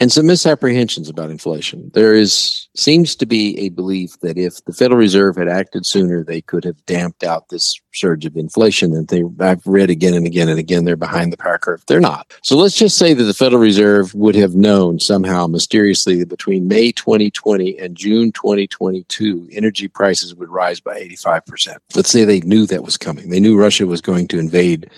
And 0.00 0.10
some 0.10 0.26
misapprehensions 0.26 1.08
about 1.08 1.30
inflation. 1.30 1.90
There 1.94 2.14
is 2.14 2.68
seems 2.74 3.14
to 3.14 3.26
be 3.26 3.56
a 3.60 3.68
belief 3.68 4.18
that 4.20 4.36
if 4.36 4.64
the 4.64 4.72
Federal 4.72 4.98
Reserve 4.98 5.36
had 5.36 5.48
acted 5.48 5.86
sooner, 5.86 6.24
they 6.24 6.40
could 6.40 6.64
have 6.64 6.84
damped 6.86 7.22
out 7.22 7.48
this 7.48 7.80
surge 7.92 8.26
of 8.26 8.36
inflation. 8.36 8.92
And 8.92 9.06
they, 9.06 9.22
I've 9.38 9.64
read 9.64 9.90
again 9.90 10.14
and 10.14 10.26
again 10.26 10.48
and 10.48 10.58
again, 10.58 10.84
they're 10.84 10.96
behind 10.96 11.32
the 11.32 11.36
power 11.36 11.58
curve. 11.58 11.84
They're 11.86 12.00
not. 12.00 12.32
So 12.42 12.56
let's 12.56 12.76
just 12.76 12.98
say 12.98 13.14
that 13.14 13.22
the 13.22 13.32
Federal 13.32 13.62
Reserve 13.62 14.12
would 14.14 14.34
have 14.34 14.56
known 14.56 14.98
somehow 14.98 15.46
mysteriously 15.46 16.18
that 16.18 16.28
between 16.28 16.66
May 16.66 16.90
2020 16.90 17.78
and 17.78 17.96
June 17.96 18.32
2022, 18.32 19.48
energy 19.52 19.86
prices 19.86 20.34
would 20.34 20.48
rise 20.48 20.80
by 20.80 20.98
85%. 20.98 21.76
Let's 21.94 22.10
say 22.10 22.24
they 22.24 22.40
knew 22.40 22.66
that 22.66 22.82
was 22.82 22.96
coming. 22.96 23.30
They 23.30 23.40
knew 23.40 23.56
Russia 23.56 23.86
was 23.86 24.00
going 24.00 24.26
to 24.28 24.40
invade 24.40 24.90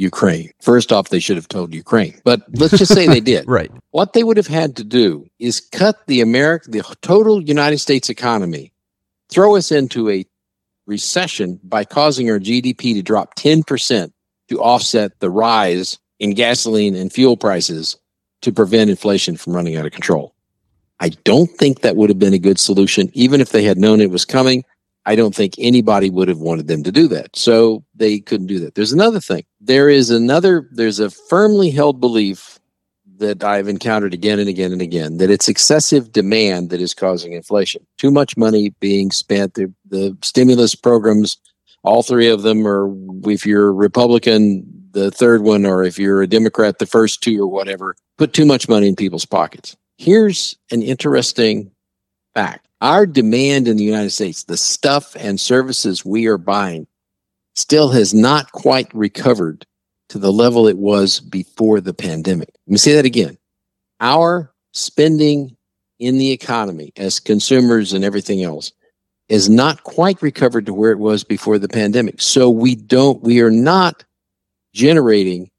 Ukraine. 0.00 0.50
First 0.62 0.92
off, 0.92 1.10
they 1.10 1.20
should 1.20 1.36
have 1.36 1.48
told 1.48 1.74
Ukraine, 1.74 2.18
but 2.24 2.40
let's 2.54 2.76
just 2.76 2.94
say 2.94 3.06
they 3.06 3.20
did. 3.20 3.46
Right. 3.50 3.70
What 3.90 4.12
they 4.12 4.22
would 4.22 4.36
have 4.36 4.46
had 4.46 4.76
to 4.76 4.84
do 4.84 5.26
is 5.38 5.60
cut 5.60 6.06
the 6.06 6.20
America, 6.20 6.70
the 6.70 6.82
total 7.02 7.42
United 7.42 7.78
States 7.78 8.08
economy, 8.08 8.72
throw 9.28 9.56
us 9.56 9.70
into 9.72 10.08
a 10.08 10.24
recession 10.86 11.60
by 11.64 11.84
causing 11.84 12.30
our 12.30 12.38
GDP 12.38 12.94
to 12.94 13.02
drop 13.02 13.34
10% 13.36 14.12
to 14.48 14.60
offset 14.60 15.18
the 15.20 15.30
rise 15.30 15.98
in 16.18 16.34
gasoline 16.34 16.94
and 16.94 17.12
fuel 17.12 17.36
prices 17.36 17.96
to 18.42 18.52
prevent 18.52 18.90
inflation 18.90 19.36
from 19.36 19.54
running 19.54 19.76
out 19.76 19.86
of 19.86 19.92
control. 19.92 20.34
I 21.00 21.10
don't 21.24 21.50
think 21.58 21.80
that 21.80 21.96
would 21.96 22.10
have 22.10 22.18
been 22.18 22.34
a 22.34 22.38
good 22.38 22.58
solution, 22.58 23.10
even 23.14 23.40
if 23.40 23.50
they 23.50 23.64
had 23.64 23.78
known 23.78 24.00
it 24.00 24.10
was 24.10 24.24
coming. 24.24 24.64
I 25.06 25.16
don't 25.16 25.34
think 25.34 25.54
anybody 25.58 26.10
would 26.10 26.28
have 26.28 26.38
wanted 26.38 26.68
them 26.68 26.82
to 26.82 26.92
do 26.92 27.08
that. 27.08 27.34
So 27.34 27.84
they 27.94 28.20
couldn't 28.20 28.48
do 28.48 28.58
that. 28.60 28.74
There's 28.74 28.92
another 28.92 29.20
thing. 29.20 29.44
There 29.60 29.88
is 29.88 30.10
another, 30.10 30.68
there's 30.72 31.00
a 31.00 31.10
firmly 31.10 31.70
held 31.70 32.00
belief 32.00 32.58
that 33.18 33.44
I've 33.44 33.68
encountered 33.68 34.14
again 34.14 34.38
and 34.38 34.48
again 34.48 34.72
and 34.72 34.82
again 34.82 35.18
that 35.18 35.30
it's 35.30 35.48
excessive 35.48 36.10
demand 36.12 36.70
that 36.70 36.80
is 36.80 36.94
causing 36.94 37.32
inflation. 37.32 37.86
Too 37.98 38.10
much 38.10 38.36
money 38.36 38.70
being 38.80 39.10
spent. 39.10 39.54
The, 39.54 39.72
the 39.88 40.16
stimulus 40.22 40.74
programs, 40.74 41.38
all 41.82 42.02
three 42.02 42.28
of 42.28 42.42
them 42.42 42.66
are, 42.66 42.90
if 43.30 43.46
you're 43.46 43.72
Republican, 43.72 44.64
the 44.92 45.10
third 45.10 45.42
one, 45.42 45.66
or 45.66 45.84
if 45.84 45.98
you're 45.98 46.22
a 46.22 46.26
Democrat, 46.26 46.78
the 46.78 46.86
first 46.86 47.22
two 47.22 47.42
or 47.42 47.46
whatever, 47.46 47.94
put 48.18 48.32
too 48.32 48.46
much 48.46 48.68
money 48.68 48.88
in 48.88 48.96
people's 48.96 49.26
pockets. 49.26 49.76
Here's 49.98 50.56
an 50.70 50.82
interesting 50.82 51.70
fact. 52.34 52.66
Our 52.80 53.06
demand 53.06 53.68
in 53.68 53.76
the 53.76 53.84
United 53.84 54.10
States, 54.10 54.44
the 54.44 54.56
stuff 54.56 55.14
and 55.18 55.38
services 55.38 56.04
we 56.04 56.26
are 56.26 56.38
buying, 56.38 56.86
still 57.54 57.90
has 57.90 58.14
not 58.14 58.52
quite 58.52 58.92
recovered 58.94 59.66
to 60.08 60.18
the 60.18 60.32
level 60.32 60.66
it 60.66 60.78
was 60.78 61.20
before 61.20 61.80
the 61.80 61.94
pandemic. 61.94 62.48
Let 62.66 62.72
me 62.72 62.78
say 62.78 62.94
that 62.94 63.04
again. 63.04 63.36
Our 64.00 64.52
spending 64.72 65.56
in 65.98 66.16
the 66.18 66.30
economy 66.32 66.92
as 66.96 67.20
consumers 67.20 67.92
and 67.92 68.04
everything 68.04 68.42
else 68.42 68.72
is 69.28 69.48
not 69.48 69.84
quite 69.84 70.20
recovered 70.22 70.66
to 70.66 70.74
where 70.74 70.90
it 70.90 70.98
was 70.98 71.22
before 71.22 71.58
the 71.58 71.68
pandemic. 71.68 72.20
So 72.20 72.50
we 72.50 72.74
don't, 72.74 73.22
we 73.22 73.40
are 73.40 73.50
not 73.50 74.04
generating 74.72 75.50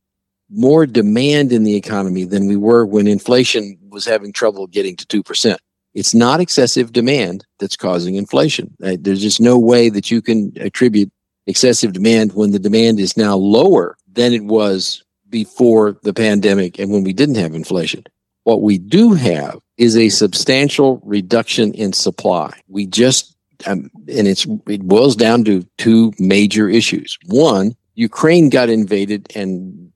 more 0.50 0.86
demand 0.86 1.54
in 1.54 1.64
the 1.64 1.76
economy 1.76 2.26
than 2.26 2.48
we 2.48 2.58
were 2.58 2.86
when 2.86 3.08
inflation 3.08 3.78
was 3.90 4.06
having 4.06 4.34
trouble 4.34 4.68
getting 4.68 4.98
to 4.98 5.24
2%. 5.24 5.56
It's 5.94 6.14
not 6.14 6.40
excessive 6.40 6.94
demand 6.94 7.46
that's 7.60 7.76
causing 7.76 8.16
inflation. 8.16 8.76
Uh, 8.84 8.96
There's 9.00 9.22
just 9.22 9.42
no 9.42 9.60
way 9.60 9.90
that 9.90 10.10
you 10.10 10.22
can 10.22 10.54
attribute 10.58 11.12
excessive 11.48 11.94
demand 11.94 12.34
when 12.34 12.52
the 12.52 12.60
demand 12.60 13.00
is 13.00 13.18
now 13.18 13.36
lower 13.36 13.98
than 14.12 14.34
it 14.34 14.46
was 14.46 15.04
before 15.30 15.98
the 16.04 16.14
pandemic 16.14 16.80
and 16.80 16.92
when 16.92 17.04
we 17.04 17.14
didn't 17.14 17.36
have 17.36 17.54
inflation. 17.54 18.04
What 18.44 18.62
we 18.62 18.78
do 18.78 19.14
have 19.14 19.60
is 19.78 19.96
a 19.98 20.10
substantial 20.10 21.02
reduction 21.04 21.74
in 21.74 21.94
supply. 21.94 22.60
We 22.68 22.86
just, 22.86 23.36
um, 23.66 23.90
and 24.08 24.28
it's, 24.28 24.46
it 24.68 24.84
boils 24.84 25.16
down 25.16 25.44
to 25.46 25.66
two 25.78 26.14
major 26.20 26.70
issues. 26.70 27.18
One, 27.28 27.76
Ukraine 27.96 28.50
got 28.50 28.70
invaded 28.70 29.32
and 29.36 29.92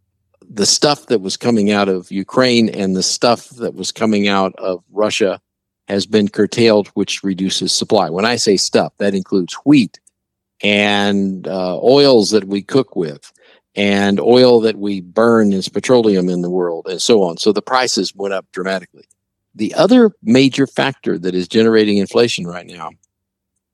the 0.47 0.65
stuff 0.65 1.07
that 1.07 1.21
was 1.21 1.37
coming 1.37 1.71
out 1.71 1.89
of 1.89 2.11
Ukraine 2.11 2.69
and 2.69 2.95
the 2.95 3.03
stuff 3.03 3.49
that 3.49 3.75
was 3.75 3.91
coming 3.91 4.27
out 4.27 4.53
of 4.55 4.83
Russia 4.91 5.41
has 5.87 6.05
been 6.05 6.27
curtailed, 6.27 6.87
which 6.89 7.23
reduces 7.23 7.73
supply. 7.73 8.09
When 8.09 8.25
I 8.25 8.37
say 8.37 8.57
stuff, 8.57 8.93
that 8.97 9.13
includes 9.13 9.53
wheat 9.65 9.99
and 10.63 11.47
uh, 11.47 11.79
oils 11.81 12.31
that 12.31 12.45
we 12.45 12.61
cook 12.61 12.95
with 12.95 13.31
and 13.75 14.19
oil 14.19 14.61
that 14.61 14.77
we 14.77 15.01
burn 15.01 15.53
as 15.53 15.67
petroleum 15.67 16.29
in 16.29 16.41
the 16.41 16.49
world 16.49 16.87
and 16.89 17.01
so 17.01 17.21
on. 17.23 17.37
So 17.37 17.51
the 17.51 17.61
prices 17.61 18.15
went 18.15 18.33
up 18.33 18.45
dramatically. 18.51 19.05
The 19.53 19.73
other 19.75 20.11
major 20.23 20.67
factor 20.67 21.17
that 21.19 21.35
is 21.35 21.47
generating 21.47 21.97
inflation 21.97 22.47
right 22.47 22.65
now 22.65 22.91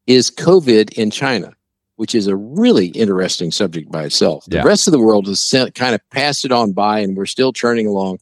is 0.07 0.31
COVID 0.31 0.93
in 0.93 1.11
China, 1.11 1.53
which 1.95 2.13
is 2.13 2.27
a 2.27 2.35
really 2.35 2.87
interesting 2.87 3.51
subject 3.51 3.91
by 3.91 4.03
itself. 4.03 4.45
The 4.61 4.67
rest 4.67 4.87
of 4.87 4.91
the 4.91 4.99
world 4.99 5.27
has 5.27 5.39
sent, 5.39 5.75
kind 5.75 5.95
of 5.95 6.01
passed 6.09 6.45
it 6.45 6.51
on 6.51 6.73
by 6.73 6.99
and 6.99 7.15
we're 7.15 7.25
still 7.25 7.53
churning 7.53 7.87
along. 7.87 8.19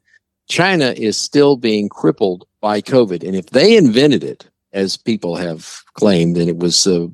China 0.47 0.93
is 0.97 1.19
still 1.19 1.57
being 1.57 1.89
crippled 1.89 2.45
by 2.61 2.81
COVID. 2.81 3.23
And 3.23 3.35
if 3.35 3.47
they 3.47 3.77
invented 3.77 4.23
it, 4.23 4.49
as 4.71 4.97
people 4.97 5.35
have 5.35 5.81
claimed, 5.95 6.37
and 6.37 6.47
it 6.47 6.57
was 6.57 6.85
a 6.85 7.09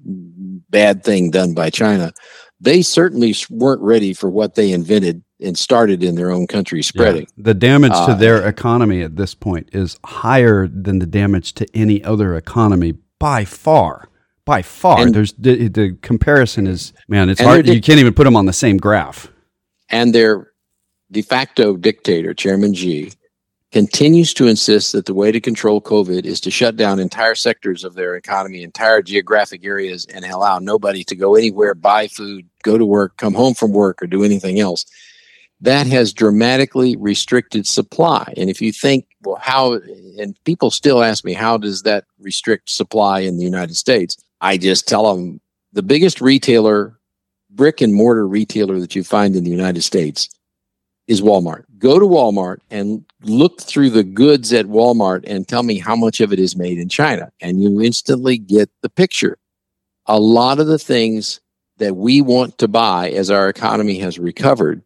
bad 0.69 1.03
thing 1.03 1.31
done 1.31 1.53
by 1.53 1.69
China, 1.69 2.11
they 2.59 2.81
certainly 2.81 3.33
weren't 3.49 3.81
ready 3.81 4.13
for 4.13 4.29
what 4.29 4.55
they 4.55 4.71
invented 4.71 5.23
and 5.41 5.57
started 5.57 6.03
in 6.03 6.15
their 6.15 6.31
own 6.31 6.47
country 6.47 6.81
spreading. 6.81 7.27
Yeah. 7.37 7.43
The 7.43 7.53
damage 7.53 7.91
to 7.91 7.97
Uh, 8.11 8.15
their 8.15 8.45
economy 8.47 9.01
at 9.01 9.15
this 9.15 9.35
point 9.35 9.69
is 9.73 9.97
higher 10.05 10.67
than 10.67 10.99
the 10.99 11.05
damage 11.05 11.53
to 11.55 11.65
any 11.73 12.03
other 12.03 12.35
economy 12.35 12.93
by 13.19 13.45
far. 13.45 14.09
By 14.45 14.61
far. 14.61 15.01
And- 15.01 15.13
There's 15.13 15.33
the, 15.33 15.67
the 15.69 15.97
comparison 16.01 16.67
is 16.67 16.93
man, 17.07 17.29
it's 17.29 17.41
hard. 17.41 17.67
You 17.67 17.81
can't 17.81 17.99
even 17.99 18.13
put 18.13 18.23
them 18.25 18.35
on 18.35 18.45
the 18.45 18.53
same 18.53 18.77
graph. 18.77 19.31
and 19.89 20.13
their 20.15 20.51
de 21.11 21.21
facto 21.21 21.77
dictator, 21.77 22.33
Chairman 22.33 22.73
Xi, 22.73 23.11
continues 23.75 24.33
to 24.33 24.47
insist 24.47 24.93
that 24.93 25.05
the 25.05 25.13
way 25.13 25.33
to 25.33 25.41
control 25.41 25.81
COVID 25.81 26.23
is 26.23 26.39
to 26.39 26.49
shut 26.49 26.77
down 26.77 26.97
entire 26.97 27.35
sectors 27.35 27.83
of 27.83 27.93
their 27.93 28.15
economy, 28.15 28.63
entire 28.63 29.01
geographic 29.01 29.65
areas, 29.65 30.05
and 30.05 30.23
allow 30.23 30.59
nobody 30.59 31.03
to 31.03 31.13
go 31.13 31.35
anywhere, 31.35 31.75
buy 31.75 32.07
food, 32.07 32.47
go 32.63 32.77
to 32.77 32.85
work, 32.85 33.17
come 33.17 33.33
home 33.33 33.53
from 33.53 33.73
work, 33.73 34.01
or 34.01 34.07
do 34.07 34.23
anything 34.23 34.61
else. 34.61 34.85
That 35.59 35.87
has 35.87 36.13
dramatically 36.13 36.95
restricted 36.95 37.67
supply. 37.67 38.33
And 38.37 38.49
if 38.49 38.61
you 38.61 38.71
think, 38.71 39.07
well, 39.25 39.39
how, 39.41 39.73
and 40.17 40.41
people 40.45 40.71
still 40.71 41.03
ask 41.03 41.25
me, 41.25 41.33
how 41.33 41.57
does 41.57 41.81
that 41.81 42.05
restrict 42.17 42.69
supply 42.69 43.19
in 43.19 43.35
the 43.35 43.43
United 43.43 43.75
States? 43.75 44.15
I 44.39 44.55
just 44.55 44.87
tell 44.87 45.13
them 45.13 45.41
the 45.73 45.83
biggest 45.83 46.21
retailer, 46.21 46.97
brick 47.49 47.81
and 47.81 47.93
mortar 47.93 48.25
retailer 48.25 48.79
that 48.79 48.95
you 48.95 49.03
find 49.03 49.35
in 49.35 49.43
the 49.43 49.51
United 49.51 49.81
States 49.81 50.29
is 51.07 51.21
Walmart. 51.21 51.63
Go 51.77 51.99
to 51.99 52.05
Walmart 52.05 52.59
and 52.71 53.05
look 53.21 53.61
through 53.61 53.91
the 53.91 54.03
goods 54.03 54.53
at 54.53 54.65
Walmart 54.65 55.23
and 55.27 55.47
tell 55.47 55.63
me 55.63 55.77
how 55.77 55.95
much 55.95 56.19
of 56.19 56.33
it 56.33 56.39
is 56.39 56.55
made 56.55 56.79
in 56.79 56.89
China. 56.89 57.31
And 57.41 57.61
you 57.61 57.81
instantly 57.81 58.37
get 58.37 58.69
the 58.81 58.89
picture. 58.89 59.37
A 60.07 60.19
lot 60.19 60.59
of 60.59 60.67
the 60.67 60.79
things 60.79 61.39
that 61.77 61.95
we 61.95 62.21
want 62.21 62.57
to 62.59 62.67
buy 62.67 63.09
as 63.11 63.29
our 63.29 63.49
economy 63.49 63.99
has 63.99 64.17
recovered 64.17 64.81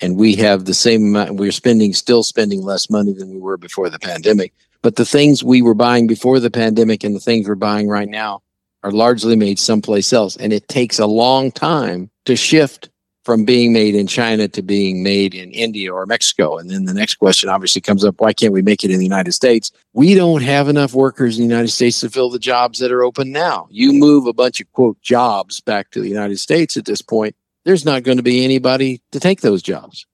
and 0.00 0.16
we 0.16 0.34
have 0.36 0.64
the 0.64 0.74
same 0.74 1.08
amount, 1.08 1.34
we're 1.34 1.52
spending, 1.52 1.92
still 1.92 2.22
spending 2.22 2.62
less 2.62 2.88
money 2.88 3.12
than 3.12 3.30
we 3.30 3.38
were 3.38 3.56
before 3.56 3.90
the 3.90 3.98
pandemic. 3.98 4.52
But 4.82 4.96
the 4.96 5.04
things 5.04 5.44
we 5.44 5.60
were 5.60 5.74
buying 5.74 6.06
before 6.06 6.40
the 6.40 6.50
pandemic 6.50 7.04
and 7.04 7.14
the 7.14 7.20
things 7.20 7.46
we're 7.46 7.54
buying 7.54 7.88
right 7.88 8.08
now 8.08 8.42
are 8.82 8.92
largely 8.92 9.36
made 9.36 9.58
someplace 9.58 10.12
else. 10.12 10.36
And 10.36 10.52
it 10.52 10.68
takes 10.68 10.98
a 10.98 11.06
long 11.06 11.52
time 11.52 12.10
to 12.24 12.34
shift 12.34 12.88
from 13.30 13.44
being 13.44 13.72
made 13.72 13.94
in 13.94 14.08
China 14.08 14.48
to 14.48 14.60
being 14.60 15.04
made 15.04 15.36
in 15.36 15.52
India 15.52 15.94
or 15.94 16.04
Mexico. 16.04 16.58
And 16.58 16.68
then 16.68 16.86
the 16.86 16.92
next 16.92 17.14
question 17.14 17.48
obviously 17.48 17.80
comes 17.80 18.04
up 18.04 18.20
why 18.20 18.32
can't 18.32 18.52
we 18.52 18.60
make 18.60 18.82
it 18.82 18.90
in 18.90 18.98
the 18.98 19.04
United 19.04 19.30
States? 19.30 19.70
We 19.92 20.16
don't 20.16 20.42
have 20.42 20.68
enough 20.68 20.94
workers 20.94 21.38
in 21.38 21.44
the 21.44 21.54
United 21.54 21.70
States 21.70 22.00
to 22.00 22.10
fill 22.10 22.28
the 22.28 22.40
jobs 22.40 22.80
that 22.80 22.90
are 22.90 23.04
open 23.04 23.30
now. 23.30 23.68
You 23.70 23.92
move 23.92 24.26
a 24.26 24.32
bunch 24.32 24.60
of 24.60 24.72
quote 24.72 25.00
jobs 25.00 25.60
back 25.60 25.92
to 25.92 26.00
the 26.00 26.08
United 26.08 26.40
States 26.40 26.76
at 26.76 26.86
this 26.86 27.02
point, 27.02 27.36
there's 27.64 27.84
not 27.84 28.02
going 28.02 28.16
to 28.16 28.24
be 28.24 28.44
anybody 28.44 29.00
to 29.12 29.20
take 29.20 29.42
those 29.42 29.62
jobs. 29.62 30.06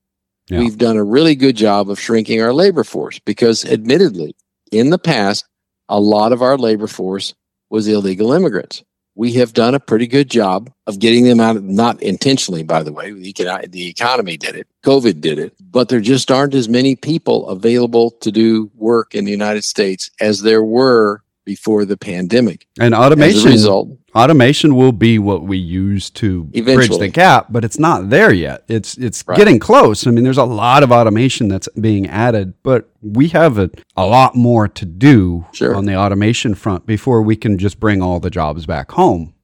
Yeah. 0.51 0.59
We've 0.59 0.77
done 0.77 0.99
a 0.99 1.03
really 1.03 1.37
good 1.37 1.57
job 1.57 1.89
of 1.89 1.99
shrinking 1.99 2.43
our 2.43 2.53
labor 2.53 2.85
force 2.85 3.19
because, 3.21 3.65
admittedly, 3.65 4.37
in 4.71 4.91
the 4.91 4.99
past, 4.99 5.47
a 5.89 5.99
lot 5.99 6.33
of 6.33 6.43
our 6.43 6.59
labor 6.59 6.87
force 6.87 7.33
was 7.71 7.89
illegal 7.89 8.35
immigrants 8.35 8.85
we 9.17 9.33
have 9.33 9.55
done 9.55 9.75
a 9.75 9.81
pretty 9.81 10.07
good 10.07 10.31
job 10.31 10.71
of 10.87 10.99
getting 10.99 11.25
them 11.25 11.41
out 11.41 11.57
of, 11.57 11.65
not 11.65 12.01
intentionally, 12.03 12.63
by 12.63 12.83
the 12.83 12.93
way. 12.93 13.11
The, 13.11 13.67
the 13.69 13.89
economy 13.89 14.37
did 14.37 14.55
it, 14.55 14.69
COVID 14.85 15.21
did 15.21 15.39
it, 15.39 15.55
but 15.61 15.89
there 15.89 16.01
just 16.01 16.31
aren't 16.31 16.55
as 16.55 16.69
many 16.69 16.95
people 16.95 17.49
available 17.49 18.13
to 18.21 18.31
do 18.31 18.71
work 18.75 19.15
in 19.15 19.25
the 19.25 19.31
United 19.33 19.65
States 19.65 20.11
as 20.21 20.43
there 20.43 20.63
were 20.63 21.23
before 21.45 21.85
the 21.85 21.97
pandemic. 21.97 22.67
And 22.79 22.95
automation, 22.95 23.51
result, 23.51 23.89
automation 24.17 24.75
will 24.75 24.93
be 24.93 25.19
what 25.19 25.43
we 25.43 25.59
use 25.59 26.09
to 26.11 26.49
eventually. 26.55 26.89
bridge 26.89 26.99
the 26.99 27.09
gap, 27.09 27.47
but 27.51 27.65
it's 27.65 27.79
not 27.79 28.09
there 28.09 28.33
yet. 28.33 28.65
It's 28.67 28.97
it's 28.97 29.23
right. 29.27 29.37
getting 29.37 29.59
close. 29.59 30.07
I 30.07 30.11
mean, 30.11 30.25
there's 30.25 30.39
a 30.39 30.45
lot 30.45 30.83
of 30.83 30.91
automation 30.91 31.49
that's 31.49 31.69
being 31.81 32.07
added, 32.07 32.55
but 32.63 32.89
we 33.03 33.29
have 33.29 33.59
a, 33.59 33.71
a 33.97 34.07
lot 34.07 34.35
more 34.35 34.67
to 34.69 34.85
do 34.85 35.47
sure. 35.53 35.75
on 35.75 35.85
the 35.85 35.95
automation 35.95 36.55
front 36.55 36.87
before 36.87 37.23
we 37.23 37.37
can 37.37 37.59
just 37.59 37.79
bring 37.79 38.03
all 38.03 38.19
the 38.19 38.31
jobs 38.31 38.65
back 38.67 38.93
home. 38.93 39.35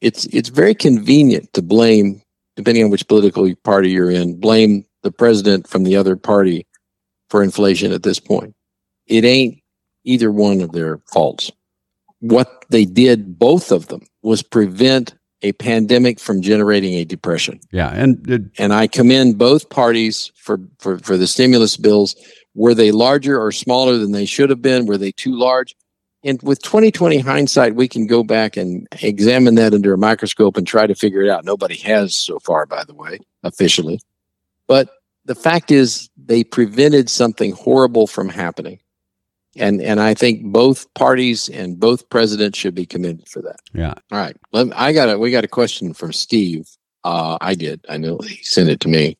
It's 0.00 0.26
it's 0.26 0.50
very 0.50 0.74
convenient 0.74 1.52
to 1.54 1.62
blame, 1.62 2.22
depending 2.56 2.84
on 2.84 2.90
which 2.90 3.08
political 3.08 3.52
party 3.64 3.90
you're 3.90 4.10
in, 4.10 4.38
blame 4.38 4.84
the 5.02 5.10
president 5.10 5.66
from 5.66 5.84
the 5.84 5.96
other 5.96 6.16
party 6.16 6.66
for 7.30 7.42
inflation 7.42 7.92
at 7.92 8.02
this 8.02 8.20
point. 8.20 8.54
It 9.06 9.24
ain't 9.24 9.62
either 10.04 10.30
one 10.30 10.60
of 10.60 10.72
their 10.72 11.00
faults. 11.12 11.50
What 12.20 12.64
they 12.68 12.84
did, 12.84 13.38
both 13.38 13.72
of 13.72 13.88
them, 13.88 14.02
was 14.22 14.42
prevent 14.42 15.14
a 15.42 15.52
pandemic 15.52 16.20
from 16.20 16.42
generating 16.42 16.94
a 16.94 17.04
depression. 17.04 17.60
Yeah, 17.72 17.90
and 17.90 18.28
it, 18.28 18.42
and 18.58 18.72
I 18.72 18.86
commend 18.86 19.38
both 19.38 19.70
parties 19.70 20.32
for, 20.36 20.60
for 20.78 20.98
for 20.98 21.16
the 21.16 21.26
stimulus 21.26 21.76
bills. 21.76 22.14
Were 22.54 22.74
they 22.74 22.90
larger 22.90 23.40
or 23.40 23.52
smaller 23.52 23.96
than 23.96 24.12
they 24.12 24.26
should 24.26 24.50
have 24.50 24.60
been? 24.60 24.86
Were 24.86 24.98
they 24.98 25.12
too 25.12 25.38
large? 25.38 25.76
And 26.22 26.42
with 26.42 26.60
2020 26.62 27.18
hindsight, 27.20 27.76
we 27.76 27.88
can 27.88 28.06
go 28.06 28.22
back 28.22 28.56
and 28.56 28.86
examine 29.00 29.54
that 29.54 29.72
under 29.72 29.94
a 29.94 29.98
microscope 29.98 30.58
and 30.58 30.66
try 30.66 30.86
to 30.86 30.94
figure 30.94 31.22
it 31.22 31.30
out. 31.30 31.44
Nobody 31.46 31.76
has 31.78 32.14
so 32.14 32.38
far, 32.40 32.66
by 32.66 32.84
the 32.84 32.92
way, 32.92 33.20
officially. 33.42 34.00
But 34.66 34.90
the 35.24 35.34
fact 35.34 35.70
is, 35.70 36.10
they 36.16 36.44
prevented 36.44 37.08
something 37.08 37.52
horrible 37.52 38.06
from 38.06 38.28
happening 38.28 38.80
and 39.56 39.80
and 39.82 40.00
I 40.00 40.14
think 40.14 40.42
both 40.44 40.92
parties 40.94 41.48
and 41.48 41.78
both 41.78 42.08
presidents 42.08 42.58
should 42.58 42.74
be 42.74 42.86
commended 42.86 43.28
for 43.28 43.42
that. 43.42 43.58
Yeah. 43.72 43.94
All 44.12 44.18
right. 44.18 44.36
Let, 44.52 44.68
I 44.78 44.92
got 44.92 45.08
a 45.08 45.18
we 45.18 45.30
got 45.30 45.44
a 45.44 45.48
question 45.48 45.94
from 45.94 46.12
Steve. 46.12 46.68
Uh, 47.02 47.38
I 47.40 47.54
did. 47.54 47.84
I 47.88 47.96
know 47.96 48.18
he 48.18 48.42
sent 48.42 48.68
it 48.68 48.80
to 48.80 48.88
me. 48.88 49.16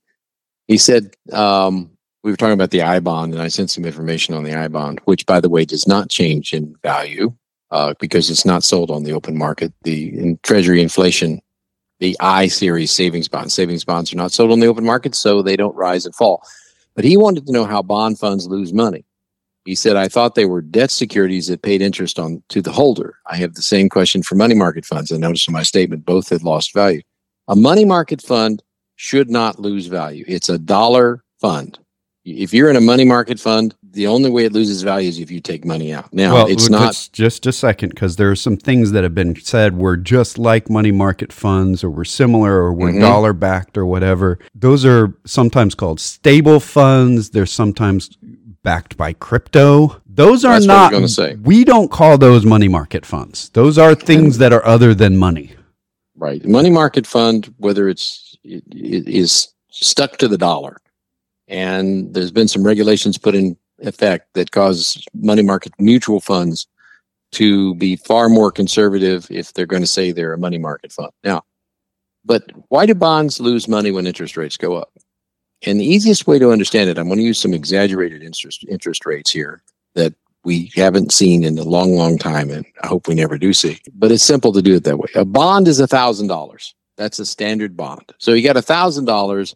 He 0.69 0.79
said 0.79 1.17
um, 1.33 1.91
we 2.23 2.31
were 2.31 2.37
talking 2.37 2.55
about 2.55 2.71
the 2.71 2.83
I 2.83 3.01
bond, 3.01 3.33
and 3.33 3.43
I 3.43 3.49
sent 3.49 3.71
some 3.71 3.85
information 3.85 4.35
on 4.35 4.45
the 4.45 4.55
I 4.55 4.69
bond, 4.69 5.01
which, 5.05 5.27
by 5.27 5.41
the 5.41 5.49
way, 5.49 5.65
does 5.65 5.89
not 5.89 6.11
change 6.11 6.53
in 6.53 6.77
value 6.83 7.33
uh, 7.71 7.95
because 7.99 8.31
it's 8.31 8.45
not 8.45 8.63
sold 8.63 8.91
on 8.91 9.05
the 9.05 9.13
open 9.13 9.37
market. 9.37 9.73
The 9.83 10.17
in 10.19 10.39
Treasury 10.43 10.83
inflation, 10.83 11.41
the 11.99 12.17
I 12.21 12.49
series 12.49 12.93
savings 12.93 13.29
bonds, 13.29 13.55
savings 13.55 13.85
bonds 13.85 14.13
are 14.13 14.17
not 14.17 14.33
sold 14.33 14.53
on 14.53 14.61
the 14.61 14.67
open 14.67 14.85
market, 14.85 15.15
so 15.15 15.43
they 15.43 15.57
don't 15.57 15.75
rise 15.75 16.07
and 16.07 16.15
fall. 16.15 16.43
But 16.95 17.05
he 17.05 17.17
wanted 17.17 17.47
to 17.47 17.53
know 17.53 17.65
how 17.65 17.83
bond 17.83 18.19
funds 18.19 18.47
lose 18.47 18.73
money. 18.73 19.05
He 19.65 19.75
said, 19.75 19.97
I 19.97 20.09
thought 20.09 20.35
they 20.35 20.47
were 20.47 20.63
debt 20.63 20.91
securities 20.91 21.49
that 21.49 21.63
paid 21.63 21.83
interest 21.83 22.19
on 22.19 22.43
to 22.49 22.63
the 22.63 22.73
holder. 22.73 23.19
I 23.27 23.37
have 23.37 23.55
the 23.55 23.63
same 23.63 23.89
question 23.89 24.23
for 24.23 24.35
money 24.35 24.55
market 24.55 24.87
funds. 24.87 25.13
I 25.13 25.17
noticed 25.17 25.49
in 25.49 25.53
my 25.53 25.63
statement 25.63 26.07
both 26.07 26.31
had 26.31 26.43
lost 26.43 26.73
value. 26.73 27.03
A 27.49 27.57
money 27.57 27.85
market 27.85 28.23
fund 28.23 28.63
should 28.97 29.31
not 29.31 29.59
lose 29.59 29.87
value. 29.87 30.25
It's 30.27 30.49
a 30.49 30.59
dollar 30.59 31.25
fund. 31.41 31.79
If 32.25 32.53
you're 32.53 32.69
in 32.69 32.77
a 32.77 32.83
money 32.83 33.05
market 33.05 33.41
fund, 33.41 33.75
the 33.83 34.07
only 34.07 34.31
way 34.31 34.45
it 34.45 34.53
loses 34.53 34.83
value 34.83 35.09
is 35.09 35.19
if 35.19 35.31
you 35.31 35.41
take 35.41 35.65
money 35.65 35.93
out. 35.93 36.13
Now, 36.13 36.35
well, 36.35 36.47
it's 36.49 36.69
not 36.69 37.09
just 37.13 37.47
a 37.47 37.53
second 37.53 37.91
because 37.91 38.17
there 38.17 38.31
are 38.31 38.37
some 38.37 38.57
things 38.57 38.93
that 38.93 39.05
have 39.05 39.15
been 39.15 39.35
said 39.41 39.79
were 39.79 39.97
just 39.97 40.39
like 40.39 40.69
money 40.71 40.93
market 40.93 41.33
funds 41.33 41.83
or 41.83 41.91
were 41.91 42.05
similar 42.05 42.53
or 42.53 42.75
were 42.75 42.91
mm-hmm. 42.91 43.01
dollar 43.01 43.33
backed 43.33 43.79
or 43.79 43.87
whatever. 43.87 44.39
Those 44.55 44.85
are 44.85 45.15
sometimes 45.25 45.75
called 45.75 45.99
stable 45.99 46.61
funds. 46.61 47.31
They're 47.31 47.47
sometimes 47.47 48.17
backed 48.63 48.97
by 48.97 49.13
crypto. 49.15 50.01
Those 50.07 50.45
are 50.45 50.55
That's 50.55 50.67
not. 50.67 50.91
Going 50.91 51.03
to 51.03 51.09
say. 51.09 51.37
We 51.37 51.65
don't 51.65 51.91
call 51.91 52.19
those 52.19 52.45
money 52.45 52.69
market 52.69 53.07
funds. 53.07 53.49
Those 53.51 53.79
are 53.79 53.95
things 53.95 54.39
that 54.39 54.53
are 54.53 54.65
other 54.65 54.95
than 54.95 55.17
money. 55.17 55.53
Right. 56.17 56.45
Money 56.45 56.71
market 56.71 57.07
fund, 57.07 57.53
whether 57.59 57.89
it's 57.89 58.37
it, 58.45 58.63
it 58.71 59.09
is 59.09 59.55
stuck 59.71 60.19
to 60.19 60.29
the 60.29 60.37
dollar, 60.37 60.81
and 61.49 62.13
there's 62.13 62.31
been 62.33 62.49
some 62.49 62.67
regulations 62.67 63.17
put 63.17 63.35
in 63.35 63.57
effect 63.79 64.35
that 64.35 64.51
cause 64.51 65.03
money 65.15 65.43
market 65.43 65.73
mutual 65.79 66.21
funds 66.21 66.67
to 67.33 67.75
be 67.77 67.97
far 67.97 68.29
more 68.29 68.51
conservative 68.51 69.27
if 69.31 69.53
they're 69.55 69.67
going 69.67 69.83
to 69.83 69.87
say 69.87 70.13
they're 70.13 70.35
a 70.35 70.39
money 70.39 70.59
market 70.59 70.93
fund. 70.93 71.11
Now, 71.25 71.45
but 72.25 72.45
why 72.69 72.87
do 72.87 72.95
bonds 72.95 73.41
lose 73.41 73.69
money 73.69 73.91
when 73.91 74.07
interest 74.07 74.37
rates 74.37 74.57
go 74.57 74.75
up? 74.75 74.93
And 75.67 75.81
the 75.81 75.85
easiest 75.85 76.27
way 76.27 76.39
to 76.39 76.51
understand 76.51 76.89
it, 76.89 76.99
I'm 76.99 77.07
going 77.07 77.19
to 77.19 77.25
use 77.25 77.39
some 77.39 77.53
exaggerated 77.53 78.23
interest 78.23 78.65
interest 78.69 79.05
rates 79.05 79.31
here 79.31 79.63
that 79.95 80.15
we 80.45 80.71
haven't 80.75 81.13
seen 81.13 81.45
in 81.45 81.59
a 81.59 81.63
long, 81.65 81.95
long 81.95 82.17
time, 82.17 82.51
and 82.51 82.65
I 82.83 82.87
hope 82.87 83.07
we 83.07 83.15
never 83.15 83.37
do 83.37 83.53
see. 83.53 83.79
But 83.93 84.11
it's 84.11 84.23
simple 84.23 84.53
to 84.53 84.63
do 84.63 84.77
it 84.77 84.85
that 84.85 84.99
way. 84.99 85.09
A 85.15 85.25
bond 85.25 85.69
is 85.69 85.81
a 85.81 85.87
thousand 85.87 86.29
dollars. 86.29 86.75
That's 86.97 87.19
a 87.19 87.27
standard 87.27 87.77
bond. 87.77 88.13
So 88.19 88.33
you 88.33 88.43
got 88.43 88.57
a 88.57 88.63
thousand 88.63 89.05
dollars, 89.05 89.55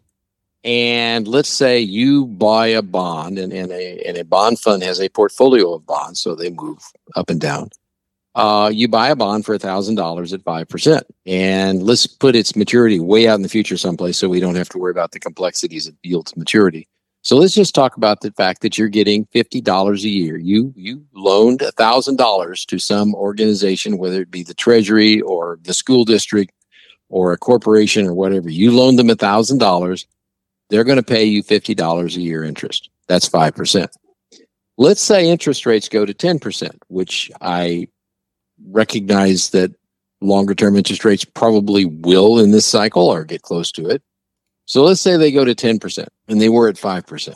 and 0.63 1.27
let's 1.27 1.49
say 1.49 1.79
you 1.79 2.27
buy 2.27 2.67
a 2.67 2.83
bond, 2.83 3.39
and, 3.39 3.51
and 3.51 3.71
a 3.71 4.01
and 4.07 4.17
a 4.17 4.25
bond 4.25 4.59
fund 4.59 4.83
has 4.83 4.99
a 4.99 5.09
portfolio 5.09 5.73
of 5.73 5.85
bonds, 5.85 6.19
so 6.19 6.35
they 6.35 6.51
move 6.51 6.79
up 7.15 7.29
and 7.29 7.41
down 7.41 7.69
uh, 8.35 8.69
you 8.71 8.87
buy 8.87 9.09
a 9.09 9.15
bond 9.15 9.45
for 9.45 9.57
$1,000 9.57 10.33
at 10.33 10.43
5%. 10.43 11.01
And 11.25 11.83
let's 11.83 12.05
put 12.05 12.35
its 12.35 12.55
maturity 12.55 12.99
way 12.99 13.27
out 13.27 13.35
in 13.35 13.41
the 13.41 13.49
future 13.49 13.77
someplace 13.77 14.17
so 14.17 14.27
we 14.27 14.41
don't 14.41 14.55
have 14.55 14.69
to 14.69 14.77
worry 14.77 14.91
about 14.91 15.11
the 15.11 15.19
complexities 15.19 15.87
of 15.87 15.95
yield 16.03 16.27
to 16.27 16.37
maturity. 16.37 16.87
So 17.21 17.37
let's 17.37 17.55
just 17.55 17.73
talk 17.73 17.97
about 17.97 18.21
the 18.21 18.31
fact 18.31 18.61
that 18.61 18.77
you're 18.77 18.87
getting 18.87 19.25
$50 19.27 20.03
a 20.03 20.09
year. 20.09 20.37
You 20.37 20.71
you 20.75 21.03
loaned 21.13 21.61
$1,000 21.61 22.65
to 22.67 22.77
some 22.77 23.15
organization, 23.15 23.97
whether 23.97 24.21
it 24.21 24.29
be 24.29 24.43
the 24.43 24.53
Treasury 24.53 25.21
or 25.21 25.57
the 25.63 25.73
school 25.73 26.05
district 26.05 26.51
or 27.09 27.31
a 27.31 27.37
corporation 27.37 28.05
or 28.05 28.13
whatever. 28.13 28.49
You 28.49 28.71
loaned 28.71 28.99
them 28.99 29.07
$1,000. 29.07 30.05
They're 30.69 30.83
going 30.83 30.97
to 30.97 31.03
pay 31.03 31.23
you 31.23 31.41
$50 31.41 32.15
a 32.15 32.21
year 32.21 32.43
interest. 32.43 32.89
That's 33.07 33.29
5%. 33.29 33.87
Let's 34.77 35.01
say 35.01 35.27
interest 35.27 35.65
rates 35.65 35.89
go 35.89 36.05
to 36.05 36.13
10%, 36.13 36.77
which 36.89 37.31
I 37.41 37.87
recognize 38.69 39.49
that 39.51 39.73
longer 40.21 40.55
term 40.55 40.75
interest 40.75 41.05
rates 41.05 41.25
probably 41.25 41.85
will 41.85 42.39
in 42.39 42.51
this 42.51 42.65
cycle 42.65 43.07
or 43.07 43.23
get 43.23 43.41
close 43.41 43.71
to 43.73 43.87
it. 43.87 44.01
So 44.65 44.83
let's 44.83 45.01
say 45.01 45.17
they 45.17 45.31
go 45.31 45.45
to 45.45 45.53
10% 45.55 46.07
and 46.27 46.41
they 46.41 46.49
were 46.49 46.67
at 46.67 46.75
5%. 46.75 47.35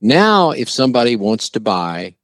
Now, 0.00 0.50
if 0.50 0.68
somebody 0.68 1.16
wants 1.16 1.50
to 1.50 1.60
buy, 1.60 2.14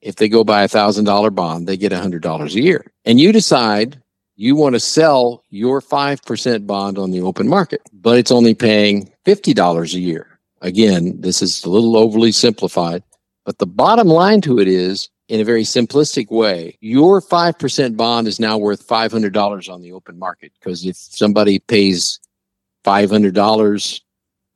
if 0.00 0.16
they 0.16 0.28
go 0.28 0.44
buy 0.44 0.62
a 0.62 0.68
thousand 0.68 1.04
dollar 1.04 1.30
bond, 1.30 1.66
they 1.66 1.76
get 1.76 1.92
a 1.92 1.98
hundred 1.98 2.22
dollars 2.22 2.54
a 2.54 2.60
year. 2.60 2.92
And 3.04 3.18
you 3.18 3.32
decide 3.32 4.02
you 4.36 4.54
want 4.54 4.74
to 4.74 4.80
sell 4.80 5.42
your 5.50 5.80
5% 5.80 6.66
bond 6.66 6.96
on 6.96 7.10
the 7.10 7.22
open 7.22 7.48
market, 7.48 7.82
but 7.92 8.18
it's 8.18 8.30
only 8.30 8.54
paying 8.54 9.10
$50 9.26 9.94
a 9.94 9.98
year. 9.98 10.38
Again, 10.60 11.20
this 11.20 11.42
is 11.42 11.64
a 11.64 11.70
little 11.70 11.96
overly 11.96 12.30
simplified, 12.30 13.02
but 13.44 13.58
the 13.58 13.66
bottom 13.66 14.06
line 14.06 14.40
to 14.42 14.60
it 14.60 14.68
is 14.68 15.08
in 15.28 15.40
a 15.40 15.44
very 15.44 15.62
simplistic 15.62 16.30
way, 16.30 16.78
your 16.80 17.20
5% 17.20 17.96
bond 17.96 18.26
is 18.26 18.40
now 18.40 18.56
worth 18.56 18.86
$500 18.86 19.72
on 19.72 19.82
the 19.82 19.92
open 19.92 20.18
market. 20.18 20.52
Because 20.58 20.86
if 20.86 20.96
somebody 20.96 21.58
pays 21.58 22.18
$500 22.84 24.00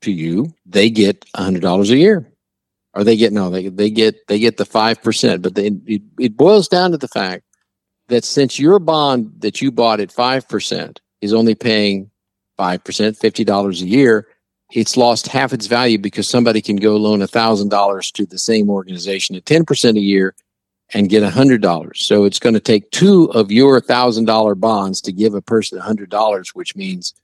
to 0.00 0.10
you, 0.10 0.52
they 0.64 0.88
get 0.88 1.26
$100 1.36 1.90
a 1.90 1.96
year. 1.96 2.26
Or 2.94 3.04
they 3.04 3.16
get, 3.16 3.32
no, 3.32 3.50
they, 3.50 3.68
they 3.68 3.90
get, 3.90 4.26
they 4.28 4.38
get 4.38 4.56
the 4.56 4.64
5%. 4.64 5.42
But 5.42 5.54
they, 5.54 5.66
it, 5.86 6.02
it 6.18 6.36
boils 6.36 6.68
down 6.68 6.90
to 6.92 6.98
the 6.98 7.08
fact 7.08 7.44
that 8.08 8.24
since 8.24 8.58
your 8.58 8.78
bond 8.78 9.30
that 9.38 9.60
you 9.60 9.70
bought 9.70 10.00
at 10.00 10.10
5% 10.10 10.98
is 11.20 11.34
only 11.34 11.54
paying 11.54 12.10
5%, 12.58 12.78
$50 12.78 13.82
a 13.82 13.86
year, 13.86 14.26
it's 14.72 14.96
lost 14.96 15.28
half 15.28 15.52
its 15.52 15.66
value 15.66 15.98
because 15.98 16.26
somebody 16.26 16.62
can 16.62 16.76
go 16.76 16.96
loan 16.96 17.20
$1,000 17.20 18.12
to 18.12 18.26
the 18.26 18.38
same 18.38 18.70
organization 18.70 19.36
at 19.36 19.44
10% 19.44 19.96
a 19.96 20.00
year 20.00 20.34
and 20.94 21.08
get 21.08 21.22
$100. 21.22 21.96
So 21.96 22.24
it's 22.24 22.38
going 22.38 22.54
to 22.54 22.60
take 22.60 22.90
two 22.90 23.30
of 23.32 23.50
your 23.50 23.80
$1,000 23.80 24.60
bonds 24.60 25.00
to 25.02 25.12
give 25.12 25.34
a 25.34 25.42
person 25.42 25.78
$100, 25.78 26.48
which 26.54 26.76
means, 26.76 27.14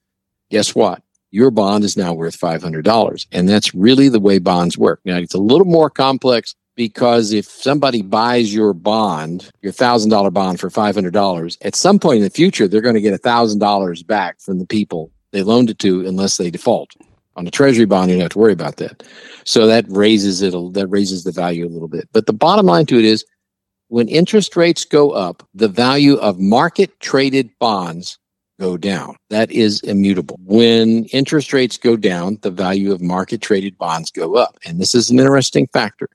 guess 0.50 0.74
what? 0.74 1.02
Your 1.30 1.50
bond 1.50 1.84
is 1.84 1.96
now 1.96 2.14
worth 2.14 2.38
$500. 2.38 3.26
And 3.32 3.48
that's 3.48 3.74
really 3.74 4.08
the 4.08 4.20
way 4.20 4.38
bonds 4.38 4.78
work. 4.78 5.00
Now, 5.04 5.18
it's 5.18 5.34
a 5.34 5.38
little 5.38 5.66
more 5.66 5.90
complex 5.90 6.54
because 6.74 7.32
if 7.32 7.44
somebody 7.44 8.02
buys 8.02 8.54
your 8.54 8.72
bond, 8.72 9.50
your 9.60 9.72
$1,000 9.72 10.32
bond 10.32 10.60
for 10.60 10.70
$500, 10.70 11.58
at 11.62 11.74
some 11.74 11.98
point 11.98 12.18
in 12.18 12.22
the 12.22 12.30
future, 12.30 12.68
they're 12.68 12.80
going 12.80 12.94
to 12.94 13.00
get 13.00 13.20
$1,000 13.20 14.06
back 14.06 14.40
from 14.40 14.58
the 14.58 14.66
people 14.66 15.10
they 15.32 15.42
loaned 15.42 15.70
it 15.70 15.78
to 15.80 16.06
unless 16.06 16.36
they 16.36 16.50
default. 16.50 16.90
On 17.36 17.46
a 17.46 17.50
treasury 17.50 17.84
bond, 17.84 18.10
you 18.10 18.16
don't 18.16 18.22
have 18.22 18.30
to 18.32 18.38
worry 18.38 18.52
about 18.52 18.76
that. 18.76 19.02
So 19.44 19.66
that 19.66 19.84
raises 19.88 20.42
it, 20.42 20.52
that 20.74 20.88
raises 20.88 21.24
the 21.24 21.32
value 21.32 21.66
a 21.66 21.68
little 21.68 21.88
bit. 21.88 22.08
But 22.12 22.26
the 22.26 22.32
bottom 22.32 22.66
line 22.66 22.86
to 22.86 22.98
it 22.98 23.04
is 23.04 23.24
when 23.88 24.08
interest 24.08 24.56
rates 24.56 24.84
go 24.84 25.10
up, 25.10 25.46
the 25.54 25.68
value 25.68 26.16
of 26.16 26.38
market 26.38 26.98
traded 27.00 27.50
bonds 27.58 28.18
go 28.60 28.76
down. 28.76 29.16
That 29.30 29.50
is 29.50 29.80
immutable. 29.80 30.38
When 30.42 31.04
interest 31.06 31.52
rates 31.52 31.76
go 31.76 31.96
down, 31.96 32.38
the 32.42 32.50
value 32.50 32.92
of 32.92 33.00
market 33.00 33.40
traded 33.40 33.78
bonds 33.78 34.10
go 34.10 34.36
up. 34.36 34.58
And 34.64 34.80
this 34.80 34.94
is 34.94 35.10
an 35.10 35.18
interesting 35.18 35.68
factor. 35.72 36.08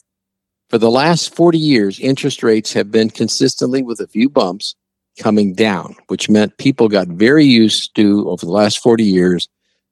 For 0.70 0.78
the 0.78 0.92
last 0.92 1.36
40 1.36 1.58
years, 1.58 2.00
interest 2.00 2.44
rates 2.44 2.74
have 2.74 2.92
been 2.92 3.10
consistently 3.10 3.82
with 3.82 4.00
a 4.00 4.08
few 4.08 4.30
bumps 4.30 4.76
coming 5.20 5.54
down, 5.54 5.96
which 6.08 6.30
meant 6.30 6.58
people 6.58 6.90
got 6.90 7.08
very 7.08 7.46
used 7.46 7.96
to 7.96 8.30
over 8.30 8.46
the 8.46 8.52
last 8.52 8.80
40 8.80 9.04
years 9.04 9.48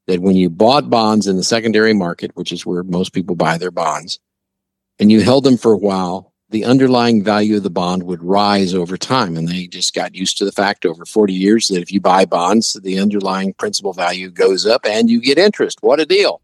that 0.07 0.21
when 0.21 0.35
you 0.35 0.49
bought 0.49 0.89
bonds 0.89 1.27
in 1.27 1.37
the 1.37 1.43
secondary 1.43 1.93
market, 1.93 2.31
which 2.33 2.51
is 2.51 2.65
where 2.65 2.83
most 2.83 3.13
people 3.13 3.35
buy 3.35 3.57
their 3.57 3.71
bonds, 3.71 4.19
and 4.99 5.11
you 5.11 5.21
held 5.21 5.43
them 5.43 5.57
for 5.57 5.71
a 5.71 5.77
while, 5.77 6.30
the 6.51 6.65
underlying 6.65 7.23
value 7.23 7.57
of 7.57 7.63
the 7.63 7.69
bond 7.69 8.03
would 8.03 8.21
rise 8.21 8.73
over 8.73 8.97
time. 8.97 9.37
And 9.37 9.47
they 9.47 9.67
just 9.67 9.93
got 9.93 10.13
used 10.13 10.37
to 10.37 10.45
the 10.45 10.51
fact 10.51 10.85
over 10.85 11.05
40 11.05 11.33
years 11.33 11.69
that 11.69 11.81
if 11.81 11.91
you 11.91 11.99
buy 11.99 12.25
bonds, 12.25 12.73
the 12.73 12.99
underlying 12.99 13.53
principal 13.53 13.93
value 13.93 14.29
goes 14.29 14.65
up 14.65 14.85
and 14.85 15.09
you 15.09 15.21
get 15.21 15.37
interest. 15.37 15.79
What 15.81 15.99
a 15.99 16.05
deal. 16.05 16.41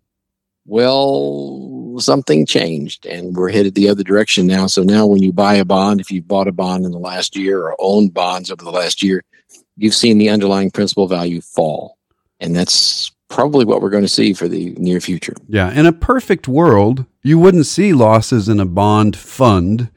Well, 0.66 1.96
something 2.00 2.46
changed 2.46 3.06
and 3.06 3.36
we're 3.36 3.52
headed 3.52 3.76
the 3.76 3.90
other 3.90 4.04
direction 4.04 4.48
now. 4.48 4.68
So 4.68 4.84
now 4.84 5.06
when 5.06 5.22
you 5.22 5.32
buy 5.32 5.56
a 5.56 5.66
bond, 5.66 6.02
if 6.02 6.12
you've 6.12 6.28
bought 6.28 6.48
a 6.48 6.52
bond 6.52 6.86
in 6.86 6.92
the 6.92 7.00
last 7.00 7.36
year 7.36 7.62
or 7.62 7.76
owned 7.80 8.14
bonds 8.14 8.52
over 8.52 8.64
the 8.64 8.72
last 8.72 9.04
year, 9.04 9.24
you've 9.76 9.96
seen 9.96 10.18
the 10.18 10.30
underlying 10.30 10.72
principal 10.72 11.08
value 11.08 11.42
fall. 11.42 11.98
And 12.40 12.56
that's 12.56 13.12
probably 13.30 13.66
what 13.66 13.82
we're 13.82 13.90
going 13.90 14.04
to 14.04 14.10
see 14.10 14.34
for 14.34 14.48
the 14.48 14.72
near 14.78 15.02
future. 15.02 15.34
Yeah. 15.48 15.72
In 15.72 15.86
a 15.86 15.94
perfect 15.94 16.48
world, 16.48 17.06
you 17.24 17.40
wouldn't 17.40 17.66
see 17.66 17.94
losses 17.94 18.48
in 18.48 18.60
a 18.60 18.66
bond 18.66 19.18
fund 19.18 19.90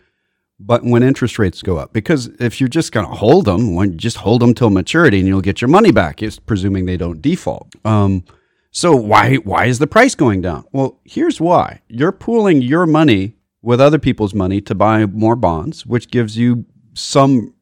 but 0.61 0.85
when 0.85 1.03
interest 1.03 1.39
rates 1.39 1.63
go 1.63 1.79
up 1.79 1.93
because 1.93 2.27
if 2.39 2.61
you're 2.61 2.69
just 2.69 2.93
going 2.93 3.07
to 3.07 3.13
hold 3.13 3.47
them 3.47 3.75
when 3.75 3.97
just 3.97 4.19
hold 4.19 4.43
them 4.43 4.55
till 4.55 4.71
maturity 4.71 5.19
and 5.19 5.27
you'll 5.27 5.41
get 5.41 5.61
your 5.61 5.69
money 5.69 5.91
back 5.91 6.23
is 6.23 6.39
presuming 6.39 6.85
they 6.85 6.99
don't 6.99 7.23
default. 7.23 7.75
Um, 7.85 8.25
so 8.71 8.95
why 8.95 9.37
why 9.37 9.65
is 9.65 9.79
the 9.79 9.87
price 9.87 10.15
going 10.15 10.43
down? 10.43 10.65
Well 10.73 11.01
here's 11.05 11.41
why. 11.41 11.81
You're 11.89 12.13
pooling 12.13 12.63
your 12.63 12.87
money 12.87 13.37
with 13.63 13.81
other 13.81 13.99
people's 13.99 14.35
money 14.35 14.61
to 14.61 14.75
buy 14.75 15.07
more 15.07 15.37
bonds 15.37 15.87
which 15.87 16.11
gives 16.11 16.37
you 16.37 16.67
some 16.93 17.55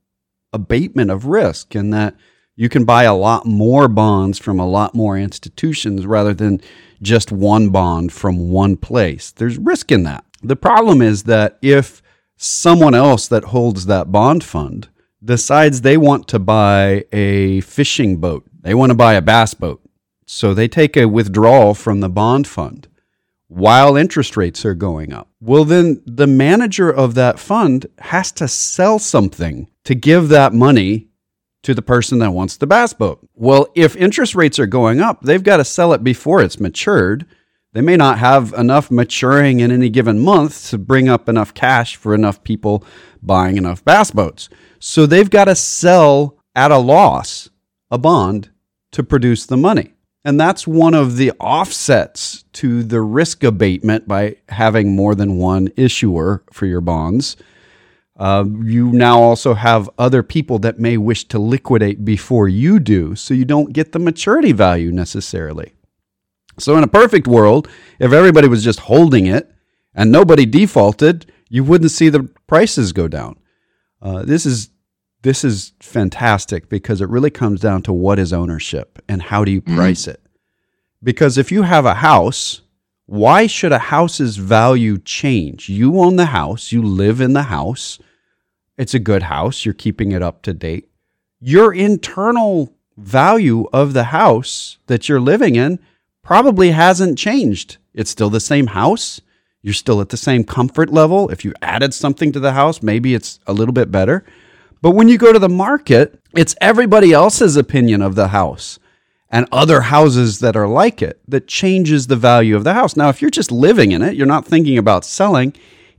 abatement 0.53 1.11
of 1.11 1.27
risk 1.27 1.77
in 1.77 1.91
that 1.91 2.17
you 2.57 2.69
can 2.69 2.85
buy 2.85 3.05
a 3.05 3.15
lot 3.15 3.47
more 3.47 3.87
bonds 3.87 4.39
from 4.39 4.59
a 4.59 4.67
lot 4.67 4.93
more 4.93 5.17
institutions 5.17 6.05
rather 6.05 6.35
than 6.35 6.61
just 7.01 7.31
one 7.31 7.69
bond 7.69 8.13
from 8.13 8.51
one 8.51 8.77
place. 8.77 9.31
There's 9.31 9.57
risk 9.59 9.93
in 9.93 10.03
that. 10.03 10.25
The 10.43 10.57
problem 10.57 11.01
is 11.01 11.23
that 11.25 11.59
if 11.63 12.03
someone 12.39 12.95
else 12.95 13.29
that 13.29 13.45
holds 13.45 13.87
that 13.87 14.11
bond 14.11 14.43
fund 14.43 14.89
decides 15.23 15.81
they 15.81 15.97
want 15.97 16.29
to 16.29 16.39
buy 16.39 17.05
a 17.13 17.61
fishing 17.61 18.17
boat, 18.17 18.47
they 18.63 18.75
want 18.75 18.91
to 18.91 18.97
buy 18.97 19.15
a 19.15 19.23
bass 19.23 19.53
boat. 19.53 19.83
So 20.25 20.55
they 20.55 20.69
take 20.69 20.97
a 20.97 21.09
withdrawal 21.09 21.75
from 21.75 22.01
the 22.01 22.09
bond 22.09 22.47
fund 22.47 22.89
while 23.49 23.97
interest 23.97 24.37
rates 24.37 24.65
are 24.65 24.75
going 24.75 25.13
up. 25.13 25.29
Well, 25.41 25.65
then 25.65 26.03
the 26.07 26.27
manager 26.27 26.91
of 26.91 27.15
that 27.15 27.39
fund 27.39 27.87
has 27.99 28.31
to 28.33 28.47
sell 28.47 28.99
something 28.99 29.69
to 29.85 29.95
give 29.95 30.29
that 30.29 30.53
money 30.53 31.09
to 31.63 31.75
the 31.75 31.83
person 31.83 32.19
that 32.19 32.33
wants 32.33 32.57
the 32.57 32.67
bass 32.67 32.93
boat. 32.93 33.27
Well, 33.35 33.69
if 33.75 33.97
interest 33.97 34.35
rates 34.35 34.59
are 34.59 34.67
going 34.67 35.01
up, 35.01 35.23
they've 35.23 35.43
got 35.43 35.57
to 35.57 35.65
sell 35.65 35.93
it 35.93 36.05
before 36.05 36.43
it's 36.43 36.61
matured. 36.61 37.27
They 37.73 37.83
may 37.83 37.97
not 37.97 38.19
have 38.19 38.53
enough 38.55 38.91
maturing 38.91 39.61
in 39.61 39.71
any 39.71 39.91
given 39.91 40.19
month 40.19 40.71
to 40.71 40.79
bring 40.79 41.09
up 41.09 41.29
enough 41.29 41.53
cash 41.53 41.97
for 41.97 42.15
enough 42.15 42.43
people 42.43 42.85
buying 43.23 43.57
enough 43.57 43.85
bass 43.85 44.11
boats. 44.11 44.49
So 44.79 45.07
they've 45.07 45.29
got 45.29 45.45
to 45.45 45.55
sell 45.55 46.39
at 46.55 46.71
a 46.71 46.79
loss 46.79 47.51
a 47.91 47.99
bond 47.99 48.51
to 48.93 49.03
produce 49.03 49.47
the 49.47 49.57
money. 49.57 49.95
And 50.25 50.41
that's 50.41 50.67
one 50.67 50.95
of 50.95 51.17
the 51.17 51.33
offsets 51.41 52.45
to 52.55 52.83
the 52.83 53.01
risk 53.01 53.45
abatement 53.45 54.09
by 54.09 54.37
having 54.49 54.95
more 54.95 55.15
than 55.15 55.39
one 55.39 55.69
issuer 55.77 56.43
for 56.53 56.67
your 56.67 56.81
bonds. 56.81 57.37
Uh, 58.17 58.45
you 58.65 58.91
now 58.91 59.21
also 59.21 59.55
have 59.55 59.89
other 59.97 60.25
people 60.25 60.59
that 60.59 60.79
may 60.79 60.97
wish 60.97 61.25
to 61.29 61.39
liquidate 61.39 62.05
before 62.05 62.49
you 62.49 62.81
do, 62.81 63.15
so 63.15 63.33
you 63.33 63.45
don't 63.45 63.73
get 63.73 63.93
the 63.93 63.99
maturity 63.99 64.51
value 64.51 64.91
necessarily. 64.91 65.73
So, 66.59 66.77
in 66.77 66.85
a 66.85 66.89
perfect 66.89 67.27
world, 67.27 67.69
if 67.99 68.13
everybody 68.13 68.49
was 68.49 68.65
just 68.65 68.81
holding 68.81 69.27
it 69.27 69.51
and 69.95 70.11
nobody 70.11 70.47
defaulted, 70.47 71.31
you 71.49 71.65
wouldn't 71.65 71.91
see 71.91 72.09
the 72.09 72.25
prices 72.47 72.93
go 72.93 73.09
down. 73.09 73.39
Uh, 74.01 74.23
this 74.23 74.47
is 74.47 74.71
this 75.23 75.45
is 75.45 75.73
fantastic 75.81 76.69
because 76.69 77.01
it 77.01 77.09
really 77.09 77.31
comes 77.31 77.61
down 77.61 77.83
to 77.83 77.93
what 77.93 78.19
is 78.19 78.33
ownership 78.33 79.03
and 79.09 79.21
how 79.21 79.45
do 79.45 79.51
you 79.51 79.61
mm-hmm. 79.61 79.77
price 79.77 80.03
mm-hmm. 80.03 80.13
it. 80.13 80.23
Because 81.03 81.39
if 81.39 81.51
you 81.51 81.63
have 81.63 81.87
a 81.87 81.95
house, 81.95 82.63
why 83.07 83.47
should 83.47 83.73
a 83.73 83.79
house's 83.79 84.37
value 84.37 84.99
change? 84.99 85.69
You 85.69 85.99
own 85.99 86.17
the 86.17 86.27
house, 86.27 86.73
you 86.73 86.83
live 86.83 87.21
in 87.21 87.33
the 87.33 87.45
house. 87.45 87.99
It's 88.77 88.95
a 88.95 89.01
good 89.01 89.25
house, 89.25 89.65
you're 89.65 89.75
keeping 89.75 90.13
it 90.13 90.23
up 90.23 90.43
to 90.43 90.53
date. 90.53 90.89
Your 91.41 91.73
internal 91.73 92.75
value 92.97 93.67
of 93.73 93.93
the 93.93 94.05
house 94.05 94.79
that 94.87 95.09
you're 95.09 95.21
living 95.21 95.57
in 95.57 95.79
probably 96.29 96.73
hasn't 96.73 97.17
changed. 97.17 97.79
It's 97.95 98.11
still 98.11 98.29
the 98.29 98.39
same 98.39 98.67
house. 98.67 99.19
You're 99.63 99.73
still 99.73 100.03
at 100.03 100.11
the 100.11 100.19
same 100.19 100.45
comfort 100.45 100.91
level. 100.91 101.31
If 101.31 101.43
you 101.43 101.55
added 101.63 101.95
something 101.95 102.33
to 102.33 102.39
the 102.39 102.53
house, 102.53 102.83
maybe 102.83 103.15
it's 103.15 103.41
a 103.47 103.55
little 103.55 103.73
bit 103.73 103.91
better. 103.91 104.27
But 104.83 104.91
when 104.91 105.09
you 105.09 105.17
go 105.17 105.33
to 105.33 105.39
the 105.39 105.49
market, 105.49 106.21
it's 106.35 106.55
everybody 106.61 107.15
else's 107.15 107.57
opinion 107.57 108.03
of 108.03 108.15
the 108.15 108.29
house 108.29 108.79
and 109.31 109.49
other 109.51 109.81
houses 109.81 110.41
that 110.41 110.55
are 110.55 110.69
like 110.69 111.01
it 111.01 111.19
that 111.27 111.49
changes 111.49 112.09
the 112.09 112.17
value 112.17 112.57
of 112.57 112.65
the 112.65 112.75
house. 112.75 112.95
Now, 112.95 113.09
if 113.09 113.23
you're 113.23 113.31
just 113.31 113.51
living 113.51 113.93
in 113.93 114.03
it, 114.03 114.15
you're 114.15 114.27
not 114.27 114.45
thinking 114.45 114.77
about 114.77 115.07
selling, 115.07 115.55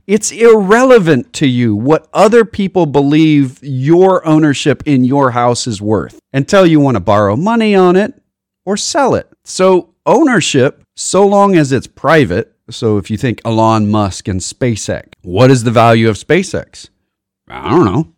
it's 0.06 0.30
irrelevant 0.30 1.32
to 1.32 1.48
you 1.48 1.74
what 1.74 2.08
other 2.14 2.44
people 2.44 2.86
believe 2.86 3.58
your 3.64 4.24
ownership 4.24 4.84
in 4.86 5.02
your 5.02 5.32
house 5.32 5.66
is 5.66 5.82
worth 5.82 6.20
until 6.32 6.64
you 6.64 6.78
want 6.78 6.94
to 6.94 7.00
borrow 7.00 7.34
money 7.34 7.74
on 7.74 7.96
it 7.96 8.19
or 8.70 8.76
sell 8.76 9.16
it. 9.16 9.28
So 9.42 9.94
ownership, 10.06 10.84
so 10.94 11.26
long 11.26 11.56
as 11.56 11.72
it's 11.72 11.88
private, 11.88 12.54
so 12.70 12.98
if 12.98 13.10
you 13.10 13.16
think 13.16 13.40
Elon 13.44 13.90
Musk 13.90 14.28
and 14.28 14.38
SpaceX, 14.38 15.08
what 15.22 15.50
is 15.50 15.64
the 15.64 15.72
value 15.72 16.08
of 16.08 16.14
SpaceX? 16.16 16.88
I 17.48 17.68
don't 17.68 17.84
know. 17.84 18.14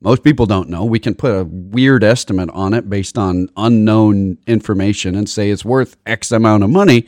Most 0.00 0.24
people 0.24 0.44
don't 0.44 0.68
know. 0.68 0.84
We 0.84 0.98
can 0.98 1.14
put 1.14 1.30
a 1.30 1.44
weird 1.44 2.02
estimate 2.02 2.50
on 2.50 2.74
it 2.74 2.90
based 2.90 3.16
on 3.16 3.48
unknown 3.56 4.38
information 4.48 5.14
and 5.14 5.28
say 5.28 5.50
it's 5.50 5.64
worth 5.64 5.96
X 6.04 6.32
amount 6.32 6.64
of 6.64 6.70
money. 6.70 7.06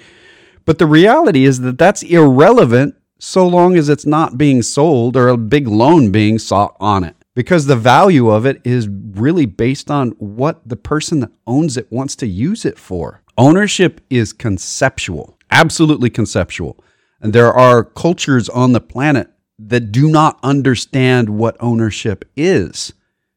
But 0.65 0.79
the 0.79 0.87
reality 0.87 1.47
is 1.47 1.61
that 1.63 1.79
that's 1.79 2.05
irrelevant 2.05 2.95
so 3.19 3.49
long 3.49 3.77
as 3.77 3.89
it's 3.89 4.07
not 4.07 4.39
being 4.39 4.63
sold 4.63 5.17
or 5.17 5.27
a 5.27 5.37
big 5.37 5.67
loan 5.67 6.13
being 6.13 6.39
sought 6.39 6.77
on 6.79 7.03
it. 7.03 7.17
Because 7.39 7.67
the 7.67 7.77
value 7.77 8.31
of 8.31 8.47
it 8.47 8.61
is 8.65 8.89
really 8.89 9.47
based 9.47 9.93
on 9.93 10.11
what 10.19 10.61
the 10.69 10.75
person 10.75 11.21
that 11.21 11.31
owns 11.47 11.77
it 11.77 11.87
wants 11.89 12.17
to 12.17 12.27
use 12.27 12.65
it 12.65 12.77
for. 12.77 13.23
Ownership 13.37 14.01
is 14.11 14.33
conceptual, 14.33 15.39
absolutely 15.49 16.11
conceptual. 16.11 16.83
And 17.21 17.33
there 17.33 17.53
are 17.53 17.85
cultures 17.85 18.49
on 18.49 18.73
the 18.73 18.81
planet 18.81 19.31
that 19.57 19.93
do 19.93 20.09
not 20.09 20.41
understand 20.43 21.29
what 21.29 21.57
ownership 21.61 22.25
is. 22.37 22.93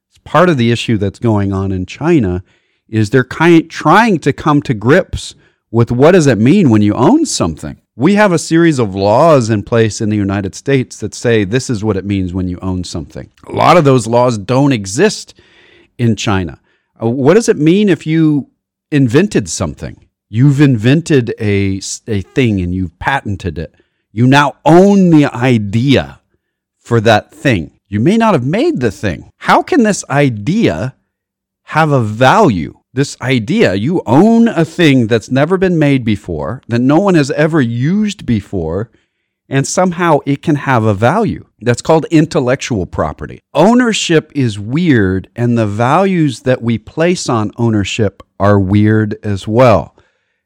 It's 0.10 0.18
part 0.24 0.50
of 0.50 0.58
the 0.58 0.72
issue 0.72 0.98
that's 0.98 1.20
going 1.20 1.54
on 1.54 1.72
in 1.72 1.86
China 1.86 2.44
is 2.90 3.12
they're 3.12 3.24
kind 3.24 3.70
trying 3.70 4.18
to 4.22 4.34
come 4.34 4.64
to 4.64 4.74
grips 4.74 5.36
with 5.70 5.92
what 5.92 6.14
does 6.14 6.26
it 6.26 6.40
mean 6.40 6.72
when 6.72 6.82
you 6.82 6.96
own 6.96 7.28
something. 7.28 7.80
We 7.98 8.16
have 8.16 8.32
a 8.32 8.40
series 8.40 8.80
of 8.80 8.96
laws 8.96 9.50
in 9.50 9.64
place 9.64 10.00
in 10.00 10.10
the 10.10 10.16
United 10.16 10.56
States 10.56 10.98
that 11.02 11.14
say 11.14 11.44
this 11.44 11.70
is 11.70 11.84
what 11.84 11.98
it 11.98 12.06
means 12.06 12.34
when 12.34 12.48
you 12.48 12.58
own 12.62 12.86
something. 12.86 13.30
A 13.48 13.52
lot 13.52 13.76
of 13.76 13.84
those 13.84 14.08
laws 14.08 14.38
don't 14.38 14.72
exist 14.72 15.34
in 15.98 16.16
China. 16.16 16.62
Uh, 17.02 17.10
what 17.10 17.34
does 17.34 17.50
it 17.50 17.58
mean 17.58 17.90
if 17.90 18.08
you 18.08 18.50
invented 18.92 19.50
something? 19.50 20.08
You've 20.30 20.62
invented 20.62 21.36
a, 21.38 21.82
a 22.08 22.22
thing 22.22 22.62
and 22.62 22.74
you've 22.74 22.98
patented 22.98 23.60
it. 23.60 23.76
You 24.14 24.26
now 24.26 24.56
own 24.64 25.10
the 25.10 25.26
idea 25.26 26.22
for 26.78 27.02
that 27.02 27.32
thing. 27.34 27.78
You 27.90 28.00
may 28.00 28.16
not 28.16 28.34
have 28.34 28.46
made 28.46 28.80
the 28.80 28.92
thing. 28.92 29.30
How 29.36 29.62
can 29.62 29.84
this 29.84 30.06
idea 30.10 30.96
have 31.64 31.92
a 31.92 32.02
value? 32.02 32.81
This 32.94 33.16
idea, 33.22 33.74
you 33.76 34.02
own 34.06 34.50
a 34.50 34.66
thing 34.66 35.08
that's 35.08 35.32
never 35.32 35.58
been 35.58 35.80
made 35.80 36.04
before, 36.04 36.62
that 36.68 36.82
no 36.82 37.00
one 37.00 37.16
has 37.16 37.32
ever 37.32 37.62
used 37.62 38.26
before, 38.26 38.92
and 39.48 39.66
somehow 39.66 40.20
it 40.26 40.42
can 40.42 40.56
have 40.56 40.84
a 40.84 40.94
value. 40.94 41.46
That's 41.62 41.82
called 41.82 42.06
intellectual 42.12 42.86
property. 42.86 43.40
Ownership 43.54 44.32
is 44.36 44.60
weird, 44.60 45.30
and 45.38 45.58
the 45.58 45.68
values 45.68 46.42
that 46.42 46.62
we 46.62 46.78
place 46.78 47.30
on 47.30 47.52
ownership 47.56 48.24
are 48.42 48.60
weird 48.60 49.18
as 49.24 49.48
well. 49.48 49.96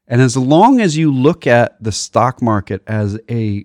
And 0.06 0.22
as 0.22 0.36
long 0.36 0.80
as 0.80 0.96
you 0.96 1.12
look 1.12 1.48
at 1.48 1.82
the 1.82 1.90
stock 1.90 2.40
market 2.40 2.80
as 2.86 3.18
a 3.28 3.64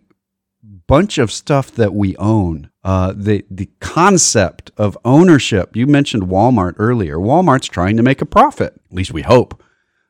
bunch 0.88 1.20
of 1.20 1.32
stuff 1.32 1.70
that 1.74 1.94
we 1.94 2.18
own, 2.18 2.71
uh, 2.84 3.14
the 3.16 3.46
the 3.50 3.70
concept 3.80 4.72
of 4.78 4.98
ownership. 5.06 5.76
You 5.76 5.88
mentioned 5.88 6.24
Walmart 6.24 6.76
earlier. 6.78 7.18
Walmart's 7.18 7.68
trying 7.68 7.98
to 7.98 8.04
make 8.04 8.22
a 8.22 8.26
profit. 8.26 8.74
At 8.90 8.96
least 8.96 9.12
we 9.12 9.22
hope. 9.22 9.62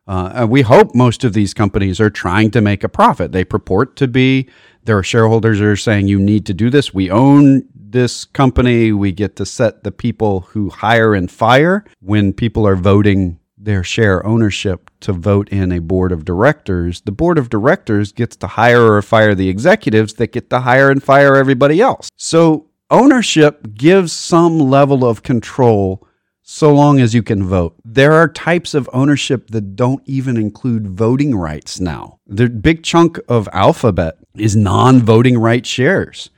Uh, 0.07 0.47
we 0.49 0.61
hope 0.61 0.95
most 0.95 1.23
of 1.23 1.33
these 1.33 1.53
companies 1.53 2.01
are 2.01 2.09
trying 2.09 2.51
to 2.51 2.61
make 2.61 2.83
a 2.83 2.89
profit. 2.89 3.31
They 3.31 3.43
purport 3.43 3.95
to 3.97 4.07
be. 4.07 4.49
There 4.83 4.97
are 4.97 5.03
shareholders 5.03 5.61
are 5.61 5.75
saying 5.75 6.07
you 6.07 6.19
need 6.19 6.45
to 6.47 6.53
do 6.53 6.69
this. 6.69 6.93
We 6.93 7.11
own 7.11 7.63
this 7.75 8.25
company. 8.25 8.91
We 8.91 9.11
get 9.11 9.35
to 9.35 9.45
set 9.45 9.83
the 9.83 9.91
people 9.91 10.41
who 10.41 10.69
hire 10.69 11.13
and 11.13 11.29
fire 11.29 11.85
when 11.99 12.33
people 12.33 12.65
are 12.67 12.75
voting 12.75 13.39
their 13.63 13.83
share 13.83 14.25
ownership 14.25 14.89
to 15.01 15.13
vote 15.13 15.49
in 15.49 15.71
a 15.71 15.79
board 15.79 16.11
of 16.11 16.25
directors, 16.25 17.01
the 17.01 17.11
board 17.11 17.37
of 17.37 17.49
directors 17.49 18.11
gets 18.11 18.35
to 18.37 18.47
hire 18.47 18.93
or 18.93 19.01
fire 19.01 19.35
the 19.35 19.49
executives 19.49 20.13
that 20.15 20.31
get 20.31 20.49
to 20.49 20.59
hire 20.61 20.89
and 20.89 21.03
fire 21.03 21.35
everybody 21.35 21.81
else. 21.81 22.09
So 22.17 22.67
ownership 22.89 23.73
gives 23.73 24.11
some 24.11 24.59
level 24.59 25.05
of 25.05 25.23
control 25.23 26.07
so 26.43 26.73
long 26.73 26.99
as 26.99 27.13
you 27.13 27.23
can 27.23 27.45
vote. 27.45 27.75
There 27.85 28.13
are 28.13 28.27
types 28.27 28.73
of 28.73 28.89
ownership 28.91 29.47
that 29.51 29.75
don't 29.75 30.01
even 30.05 30.35
include 30.37 30.87
voting 30.87 31.35
rights 31.35 31.79
now. 31.79 32.19
The 32.27 32.49
big 32.49 32.83
chunk 32.83 33.19
of 33.29 33.47
Alphabet 33.53 34.17
is 34.35 34.55
non 34.55 34.99
voting 34.99 35.37
right 35.37 35.65
shares. 35.65 36.29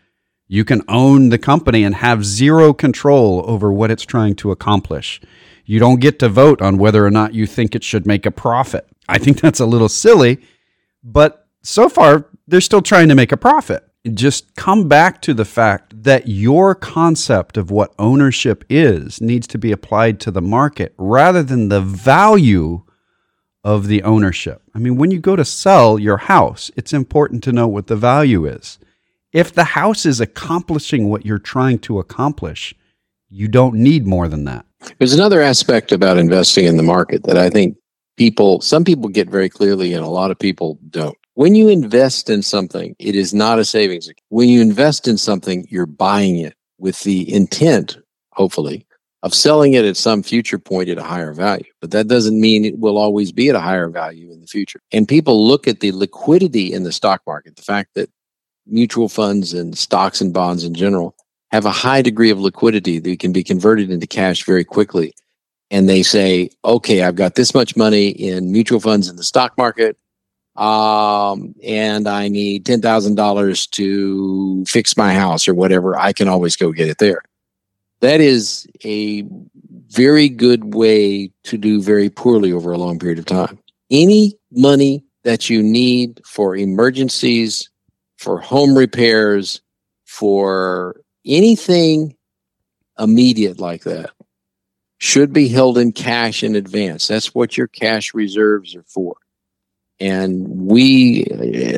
You 0.54 0.64
can 0.64 0.84
own 0.88 1.30
the 1.30 1.40
company 1.40 1.84
and 1.84 1.96
have 1.96 2.24
zero 2.24 2.76
control 2.76 3.44
over 3.48 3.74
what 3.74 3.90
it's 3.90 4.06
trying 4.06 4.36
to 4.36 4.52
accomplish. 4.52 5.20
You 5.66 5.80
don't 5.80 6.00
get 6.00 6.20
to 6.20 6.30
vote 6.30 6.62
on 6.62 6.78
whether 6.78 7.04
or 7.04 7.10
not 7.10 7.34
you 7.34 7.48
think 7.48 7.74
it 7.74 7.84
should 7.84 8.06
make 8.06 8.28
a 8.28 8.30
profit. 8.30 8.88
I 9.10 9.18
think 9.18 9.42
that's 9.42 9.60
a 9.60 9.66
little 9.66 9.90
silly, 9.90 10.38
but 11.04 11.48
so 11.64 11.90
far 11.90 12.30
they're 12.48 12.62
still 12.62 12.84
trying 12.84 13.10
to 13.10 13.16
make 13.16 13.32
a 13.32 13.36
profit. 13.36 13.84
Just 14.14 14.56
come 14.56 14.88
back 14.88 15.24
to 15.24 15.34
the 15.34 15.44
fact 15.44 16.04
that 16.04 16.28
your 16.28 16.76
concept 16.76 17.58
of 17.58 17.72
what 17.72 17.96
ownership 17.98 18.64
is 18.70 19.20
needs 19.20 19.48
to 19.48 19.58
be 19.58 19.72
applied 19.72 20.20
to 20.20 20.30
the 20.30 20.40
market 20.40 20.94
rather 21.00 21.42
than 21.42 21.70
the 21.70 21.82
value 21.82 22.84
of 23.64 23.88
the 23.88 24.04
ownership. 24.04 24.62
I 24.76 24.78
mean, 24.78 24.98
when 24.98 25.10
you 25.10 25.20
go 25.20 25.36
to 25.36 25.46
sell 25.46 25.98
your 25.98 26.18
house, 26.18 26.70
it's 26.76 26.94
important 26.94 27.44
to 27.46 27.52
know 27.52 27.68
what 27.68 27.88
the 27.88 27.96
value 27.96 28.46
is. 28.46 28.78
If 29.34 29.54
the 29.54 29.64
house 29.64 30.06
is 30.06 30.22
accomplishing 30.22 31.10
what 31.10 31.26
you're 31.26 31.40
trying 31.40 31.80
to 31.80 31.98
accomplish, 31.98 32.76
you 33.30 33.48
don't 33.48 33.74
need 33.74 34.06
more 34.06 34.28
than 34.28 34.46
that. 34.46 34.64
There's 35.00 35.14
another 35.14 35.42
aspect 35.42 35.92
about 35.92 36.20
investing 36.20 36.66
in 36.66 36.78
the 36.78 36.84
market 36.84 37.24
that 37.24 37.38
I 37.38 37.50
think 37.50 37.76
people, 38.16 38.62
some 38.62 38.84
people 38.84 39.10
get 39.10 39.28
very 39.28 39.50
clearly, 39.50 39.94
and 39.94 40.04
a 40.04 40.10
lot 40.10 40.30
of 40.30 40.38
people 40.38 40.78
don't. 40.92 41.18
When 41.34 41.56
you 41.56 41.68
invest 41.68 42.30
in 42.30 42.44
something, 42.44 42.96
it 43.00 43.16
is 43.16 43.34
not 43.34 43.58
a 43.58 43.66
savings. 43.66 44.08
When 44.30 44.50
you 44.50 44.62
invest 44.62 45.08
in 45.08 45.18
something, 45.18 45.66
you're 45.68 45.88
buying 45.88 46.38
it 46.38 46.54
with 46.78 47.02
the 47.02 47.34
intent, 47.34 47.98
hopefully, 48.34 48.86
of 49.24 49.34
selling 49.34 49.74
it 49.74 49.84
at 49.84 49.98
some 49.98 50.22
future 50.22 50.60
point 50.60 50.90
at 50.90 51.00
a 51.00 51.04
higher 51.04 51.34
value. 51.34 51.72
But 51.82 51.90
that 51.90 52.08
doesn't 52.08 52.40
mean 52.40 52.66
it 52.66 52.78
will 52.78 53.00
always 53.00 53.32
be 53.32 53.50
at 53.50 53.56
a 53.56 53.62
higher 53.62 53.90
value 53.90 54.32
in 54.32 54.42
the 54.42 54.48
future. 54.48 54.80
And 54.92 55.08
people 55.08 55.48
look 55.48 55.68
at 55.68 55.80
the 55.80 55.92
liquidity 55.92 56.72
in 56.72 56.84
the 56.84 56.92
stock 56.92 57.24
market, 57.26 57.56
the 57.56 57.64
fact 57.64 57.96
that 57.96 58.12
mutual 58.66 59.10
funds 59.10 59.54
and 59.54 59.78
stocks 59.78 60.22
and 60.22 60.34
bonds 60.34 60.64
in 60.64 60.74
general 60.74 61.16
have 61.52 61.66
a 61.66 61.72
high 61.72 62.02
degree 62.02 62.32
of 62.32 62.40
liquidity 62.40 63.00
that 63.00 63.20
can 63.20 63.32
be 63.32 63.44
converted 63.44 63.92
into 63.92 64.08
cash 64.08 64.44
very 64.44 64.64
quickly. 64.64 65.14
And 65.70 65.88
they 65.88 66.04
say, 66.04 66.50
okay, 66.66 67.04
I've 67.04 67.16
got 67.16 67.36
this 67.36 67.54
much 67.54 67.76
money 67.76 68.10
in 68.10 68.52
mutual 68.52 68.80
funds 68.80 69.08
in 69.08 69.16
the 69.16 69.24
stock 69.24 69.58
market. 69.58 69.98
Um, 70.56 71.56
and 71.64 72.08
I 72.08 72.28
need 72.28 72.66
$10,000 72.66 73.70
to 73.72 74.66
fix 74.66 74.98
my 74.98 75.14
house 75.14 75.48
or 75.48 75.54
whatever. 75.54 75.98
I 75.98 76.14
can 76.14 76.28
always 76.28 76.56
go 76.56 76.72
get 76.72 76.90
it 76.90 77.00
there. 77.00 77.22
That 78.02 78.20
is 78.20 78.68
a 78.84 79.26
very 79.90 80.30
good 80.30 80.74
way 80.74 81.32
to 81.44 81.58
do 81.58 81.82
very 81.82 82.10
poorly 82.10 82.52
over 82.52 82.72
a 82.72 82.78
long 82.78 83.00
period 83.00 83.20
of 83.20 83.26
time. 83.26 83.60
Any 83.90 84.34
money 84.52 85.04
that 85.24 85.50
you 85.50 85.64
need 85.64 86.20
for 86.26 86.56
emergencies, 86.56 87.70
for 88.24 88.40
home 88.40 88.78
repairs, 88.78 89.62
for 90.06 91.02
anything 91.26 92.16
immediate 92.98 93.60
like 93.60 93.84
that 93.84 94.12
should 94.98 95.34
be 95.34 95.50
held 95.50 95.78
in 95.78 95.92
cash 95.92 96.44
in 96.44 96.56
advance. 96.56 97.08
That's 97.08 97.36
what 97.36 97.58
your 97.58 97.68
cash 97.68 98.14
reserves 98.14 98.76
are 98.76 98.86
for. 98.88 99.16
And 100.00 100.48
we, 100.48 101.26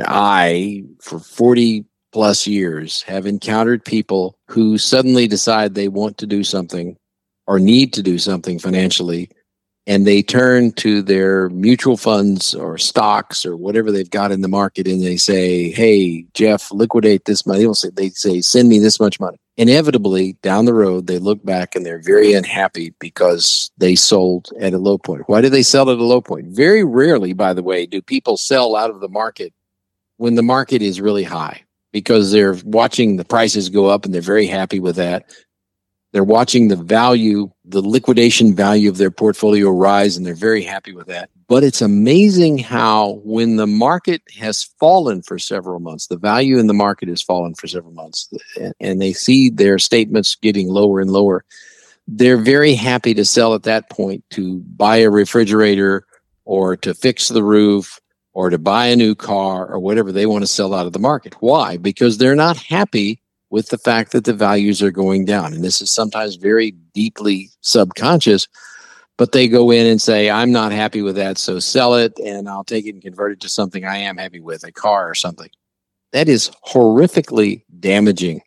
I, 0.05 0.83
for 1.01 1.19
40 1.19 1.85
plus 2.11 2.45
years, 2.45 3.01
have 3.03 3.25
encountered 3.25 3.83
people 3.83 4.37
who 4.47 4.77
suddenly 4.77 5.27
decide 5.27 5.73
they 5.73 5.87
want 5.87 6.19
to 6.19 6.27
do 6.27 6.43
something 6.43 6.97
or 7.47 7.59
need 7.59 7.93
to 7.93 8.03
do 8.03 8.19
something 8.19 8.59
financially 8.59 9.31
and 9.87 10.05
they 10.05 10.21
turn 10.21 10.71
to 10.73 11.01
their 11.01 11.49
mutual 11.49 11.97
funds 11.97 12.55
or 12.55 12.77
stocks 12.77 13.45
or 13.45 13.55
whatever 13.55 13.91
they've 13.91 14.09
got 14.09 14.31
in 14.31 14.41
the 14.41 14.47
market 14.47 14.87
and 14.87 15.03
they 15.03 15.17
say, 15.17 15.71
Hey, 15.71 16.25
Jeff, 16.33 16.71
liquidate 16.71 17.25
this 17.25 17.45
money. 17.45 17.65
They 17.65 17.73
say, 17.73 17.89
they 17.93 18.09
say, 18.09 18.41
send 18.41 18.69
me 18.69 18.79
this 18.79 18.99
much 18.99 19.19
money. 19.19 19.37
Inevitably, 19.57 20.33
down 20.41 20.65
the 20.65 20.73
road, 20.73 21.07
they 21.07 21.17
look 21.17 21.43
back 21.45 21.75
and 21.75 21.85
they're 21.85 22.01
very 22.01 22.33
unhappy 22.33 22.93
because 22.99 23.71
they 23.77 23.95
sold 23.95 24.49
at 24.59 24.73
a 24.73 24.77
low 24.77 24.97
point. 24.97 25.23
Why 25.27 25.41
did 25.41 25.53
they 25.53 25.63
sell 25.63 25.89
at 25.89 25.97
a 25.97 26.03
low 26.03 26.19
point? 26.19 26.47
Very 26.47 26.83
rarely, 26.83 27.33
by 27.33 27.53
the 27.53 27.63
way, 27.63 27.85
do 27.85 28.01
people 28.01 28.37
sell 28.37 28.75
out 28.75 28.89
of 28.89 28.99
the 28.99 29.07
market 29.07 29.53
when 30.17 30.35
the 30.35 30.43
market 30.43 30.81
is 30.81 30.99
really 30.99 31.23
high 31.23 31.61
because 31.93 32.31
they're 32.31 32.57
watching 32.65 33.15
the 33.15 33.23
prices 33.23 33.69
go 33.69 33.85
up 33.85 34.03
and 34.03 34.13
they're 34.13 34.21
very 34.21 34.47
happy 34.47 34.81
with 34.81 34.97
that. 34.97 35.31
They're 36.15 36.23
watching 36.23 36.69
the 36.69 36.77
value, 36.77 37.51
the 37.65 37.81
liquidation 37.81 38.55
value 38.55 38.89
of 38.89 38.95
their 38.95 39.11
portfolio 39.11 39.69
rise, 39.69 40.15
and 40.15 40.25
they're 40.25 40.33
very 40.33 40.63
happy 40.63 40.93
with 40.93 41.07
that. 41.07 41.29
But 41.49 41.65
it's 41.65 41.81
amazing 41.81 42.59
how, 42.59 43.19
when 43.25 43.57
the 43.57 43.67
market 43.67 44.21
has 44.39 44.63
fallen 44.79 45.23
for 45.23 45.37
several 45.37 45.81
months, 45.81 46.07
the 46.07 46.15
value 46.15 46.57
in 46.57 46.67
the 46.67 46.73
market 46.73 47.09
has 47.09 47.21
fallen 47.21 47.53
for 47.53 47.67
several 47.67 47.91
months, 47.91 48.33
and 48.79 49.01
they 49.01 49.11
see 49.11 49.49
their 49.49 49.77
statements 49.77 50.35
getting 50.35 50.69
lower 50.69 51.01
and 51.01 51.11
lower, 51.11 51.43
they're 52.07 52.37
very 52.37 52.75
happy 52.75 53.13
to 53.13 53.25
sell 53.25 53.53
at 53.53 53.63
that 53.63 53.89
point 53.89 54.23
to 54.29 54.59
buy 54.77 54.95
a 54.95 55.09
refrigerator 55.09 56.07
or 56.45 56.77
to 56.77 56.93
fix 56.93 57.27
the 57.27 57.43
roof 57.43 57.99
or 58.31 58.49
to 58.49 58.57
buy 58.57 58.85
a 58.85 58.95
new 58.95 59.15
car 59.15 59.67
or 59.67 59.79
whatever 59.79 60.13
they 60.13 60.27
want 60.27 60.43
to 60.43 60.47
sell 60.47 60.73
out 60.73 60.85
of 60.85 60.93
the 60.93 60.97
market. 60.97 61.33
Why? 61.41 61.75
Because 61.75 62.17
they're 62.17 62.37
not 62.37 62.55
happy 62.55 63.19
with 63.55 63.69
the 63.69 63.77
fact 63.77 64.11
that 64.11 64.25
the 64.25 64.33
values 64.33 64.83
are 64.83 64.91
going 64.91 65.23
down. 65.23 65.53
And 65.53 65.63
this 65.63 65.79
is 65.79 65.89
sometimes 65.89 66.35
very 66.35 66.71
deeply 66.93 67.51
subconscious, 67.61 68.49
but 69.17 69.31
they 69.31 69.47
go 69.47 69.71
in 69.71 69.87
and 69.87 70.01
say, 70.01 70.29
I'm 70.29 70.51
not 70.51 70.73
happy 70.73 71.01
with 71.01 71.15
that. 71.15 71.37
So 71.37 71.59
sell 71.59 71.95
it 71.95 72.19
and 72.19 72.49
I'll 72.49 72.65
take 72.65 72.85
it 72.85 72.95
and 72.95 73.01
convert 73.01 73.31
it 73.31 73.39
to 73.39 73.47
something 73.47 73.85
I 73.85 73.95
am 73.95 74.17
happy 74.17 74.41
with, 74.41 74.65
a 74.65 74.73
car 74.73 75.09
or 75.09 75.15
something. 75.15 75.49
That 76.11 76.27
is 76.27 76.51
horrifically 76.67 77.63
damaging 77.79 78.41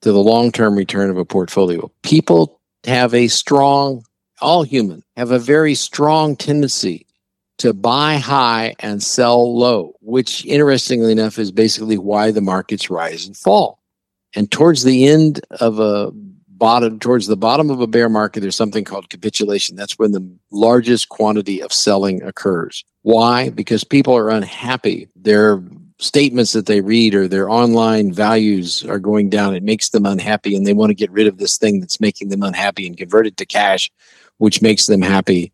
to 0.00 0.10
the 0.10 0.22
long 0.22 0.52
term 0.52 0.74
return 0.74 1.10
of 1.10 1.18
a 1.18 1.26
portfolio. 1.26 1.92
People 2.02 2.62
have 2.84 3.12
a 3.12 3.28
strong, 3.28 4.06
all 4.40 4.62
human, 4.62 5.02
have 5.18 5.32
a 5.32 5.38
very 5.38 5.74
strong 5.74 6.34
tendency 6.34 7.06
to 7.58 7.74
buy 7.74 8.16
high 8.16 8.74
and 8.78 9.02
sell 9.02 9.54
low, 9.54 9.96
which 10.00 10.46
interestingly 10.46 11.12
enough 11.12 11.38
is 11.38 11.52
basically 11.52 11.98
why 11.98 12.30
the 12.30 12.40
markets 12.40 12.88
rise 12.88 13.26
and 13.26 13.36
fall 13.36 13.79
And 14.34 14.50
towards 14.50 14.84
the 14.84 15.06
end 15.06 15.40
of 15.60 15.78
a 15.78 16.10
bottom, 16.48 16.98
towards 16.98 17.26
the 17.26 17.36
bottom 17.36 17.70
of 17.70 17.80
a 17.80 17.86
bear 17.86 18.08
market, 18.08 18.40
there's 18.40 18.56
something 18.56 18.84
called 18.84 19.10
capitulation. 19.10 19.76
That's 19.76 19.98
when 19.98 20.12
the 20.12 20.28
largest 20.50 21.08
quantity 21.08 21.60
of 21.60 21.72
selling 21.72 22.22
occurs. 22.22 22.84
Why? 23.02 23.50
Because 23.50 23.82
people 23.82 24.16
are 24.16 24.30
unhappy. 24.30 25.08
Their 25.16 25.62
statements 25.98 26.52
that 26.52 26.66
they 26.66 26.80
read 26.80 27.14
or 27.14 27.28
their 27.28 27.50
online 27.50 28.12
values 28.12 28.84
are 28.84 28.98
going 28.98 29.28
down. 29.30 29.54
It 29.54 29.62
makes 29.62 29.90
them 29.90 30.06
unhappy 30.06 30.54
and 30.54 30.66
they 30.66 30.72
want 30.72 30.90
to 30.90 30.94
get 30.94 31.10
rid 31.10 31.26
of 31.26 31.38
this 31.38 31.58
thing 31.58 31.80
that's 31.80 32.00
making 32.00 32.28
them 32.28 32.42
unhappy 32.42 32.86
and 32.86 32.96
convert 32.96 33.26
it 33.26 33.36
to 33.38 33.46
cash, 33.46 33.90
which 34.38 34.62
makes 34.62 34.86
them 34.86 35.02
happy. 35.02 35.52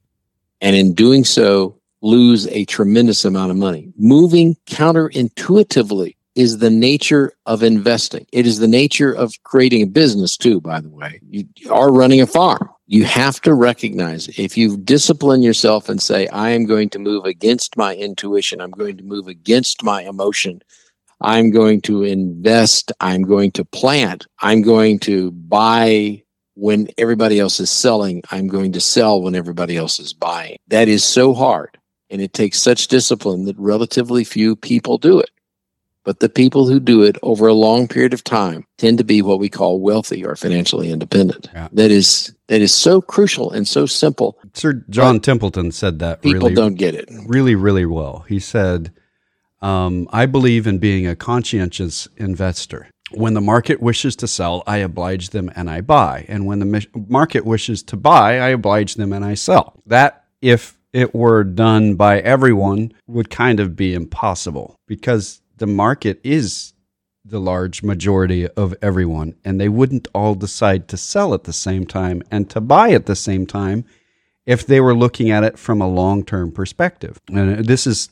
And 0.61 0.77
in 0.77 0.95
doing 0.95 1.25
so, 1.25 1.79
lose 2.03 2.47
a 2.49 2.65
tremendous 2.67 3.25
amount 3.25 3.51
of 3.51 3.57
money. 3.57 3.93
Moving 3.97 4.57
counterintuitively 4.67 6.17
is 6.37 6.59
the 6.59 6.71
nature 6.71 7.33
of 7.47 7.63
investing. 7.63 8.27
It 8.31 8.47
is 8.47 8.59
the 8.59 8.69
nature 8.69 9.13
of 9.13 9.33
creating 9.43 9.83
a 9.83 9.87
business 9.87 10.37
too, 10.37 10.61
by 10.61 10.81
the 10.81 10.91
way. 10.91 11.19
You 11.29 11.47
are 11.71 11.91
running 11.91 12.21
a 12.21 12.27
farm. 12.27 12.69
You 12.87 13.05
have 13.05 13.41
to 13.41 13.55
recognize 13.55 14.29
if 14.39 14.57
you 14.57 14.77
discipline 14.77 15.43
yourself 15.43 15.89
and 15.89 16.01
say, 16.01 16.29
I 16.29 16.51
am 16.51 16.67
going 16.67 16.91
to 16.91 17.01
move 17.01 17.25
against 17.25 17.77
my 17.77 17.97
intuition, 17.97 18.61
I'm 18.61 18.71
going 18.71 18.97
to 18.99 19.03
move 19.03 19.27
against 19.27 19.83
my 19.83 20.03
emotion, 20.03 20.61
I'm 21.21 21.51
going 21.51 21.81
to 21.83 22.05
invest, 22.05 22.93
I'm 23.01 23.23
going 23.23 23.51
to 23.53 23.65
plant, 23.65 24.27
I'm 24.41 24.63
going 24.63 25.01
to 25.01 25.33
buy 25.33 26.23
when 26.55 26.89
everybody 26.97 27.41
else 27.41 27.61
is 27.61 27.71
selling, 27.71 28.23
I'm 28.31 28.47
going 28.47 28.73
to 28.73 28.81
sell 28.81 29.21
when 29.21 29.35
everybody 29.35 29.77
else 29.77 29.99
is 29.99 30.13
buying. 30.13 30.57
That 30.69 30.89
is 30.89 31.03
so 31.03 31.35
hard. 31.35 31.79
And 32.09 32.23
it 32.23 32.33
takes 32.35 32.61
such 32.61 32.87
discipline 32.87 33.47
that 33.47 33.59
relatively 33.59 34.23
few 34.23 34.55
people 34.55 34.97
do 34.97 35.19
it. 35.19 35.31
But 36.07 36.21
the 36.21 36.29
people 36.29 36.69
who 36.69 36.79
do 36.79 37.03
it 37.03 37.17
over 37.21 37.49
a 37.49 37.53
long 37.53 37.89
period 37.89 38.15
of 38.15 38.23
time 38.23 38.65
tend 38.79 38.99
to 38.99 39.05
be 39.05 39.23
what 39.23 39.41
we 39.41 39.49
call 39.49 39.81
wealthy 39.81 40.25
or 40.25 40.37
financially 40.37 40.93
independent. 40.93 41.51
Yeah. 41.53 41.69
That 41.73 41.91
is 41.91 42.33
that 42.47 42.61
is 42.63 42.73
so 42.73 43.03
crucial 43.03 43.51
and 43.51 43.67
so 43.67 43.87
simple. 43.87 44.39
Sir 44.55 44.85
John 44.89 45.19
Templeton 45.19 45.73
said 45.73 45.99
that 45.99 46.23
people 46.23 46.43
really, 46.43 46.55
don't 46.55 46.77
get 46.77 46.95
it 46.95 47.11
really, 47.27 47.57
really 47.57 47.87
well. 47.87 48.25
He 48.29 48.39
said, 48.39 48.93
um, 49.61 50.09
"I 50.13 50.27
believe 50.27 50.69
in 50.69 50.79
being 50.79 51.09
a 51.09 51.17
conscientious 51.17 52.07
investor. 52.17 52.87
When 53.11 53.35
the 53.35 53.41
market 53.41 53.83
wishes 53.83 54.15
to 54.17 54.29
sell, 54.29 54.63
I 54.65 54.77
oblige 54.79 55.31
them 55.31 55.51
and 55.57 55.69
I 55.69 55.81
buy, 55.81 56.25
and 56.29 56.47
when 56.47 56.61
the 56.61 56.87
market 56.95 57.45
wishes 57.45 57.83
to 57.83 57.97
buy, 57.97 58.39
I 58.39 58.51
oblige 58.51 58.95
them 58.95 59.13
and 59.13 59.25
I 59.25 59.35
sell." 59.35 59.81
That, 59.87 60.23
if 60.41 60.79
it 60.93 61.17
were 61.17 61.43
done 61.43 61.97
by 61.97 62.21
everyone, 62.21 62.93
would 63.09 63.29
kind 63.29 63.59
of 63.59 63.75
be 63.75 63.93
impossible 63.93 64.77
because 64.87 65.41
the 65.57 65.67
market 65.67 66.21
is 66.23 66.73
the 67.25 67.41
large 67.41 67.83
majority 67.83 68.47
of 68.49 68.75
everyone, 68.81 69.35
and 69.45 69.61
they 69.61 69.69
wouldn't 69.69 70.09
all 70.15 70.35
decide 70.35 70.89
to 70.89 70.97
sell 70.97 71.35
at 71.35 71.45
the 71.45 71.53
same 71.53 71.87
time 71.87 72.23
and 72.31 72.49
to 72.51 72.61
buy 72.61 72.91
at 72.91 73.07
the 73.07 73.17
same 73.17 73.47
time 73.47 73.85
if 74.45 74.65
they 74.65 74.81
were 74.81 74.95
looking 74.95 75.31
at 75.31 75.43
it 75.43 75.59
from 75.59 75.81
a 75.81 75.89
long 75.89 76.25
term 76.25 76.53
perspective. 76.53 77.21
And 77.29 77.59
uh, 77.59 77.63
this 77.63 77.87
is 77.87 78.11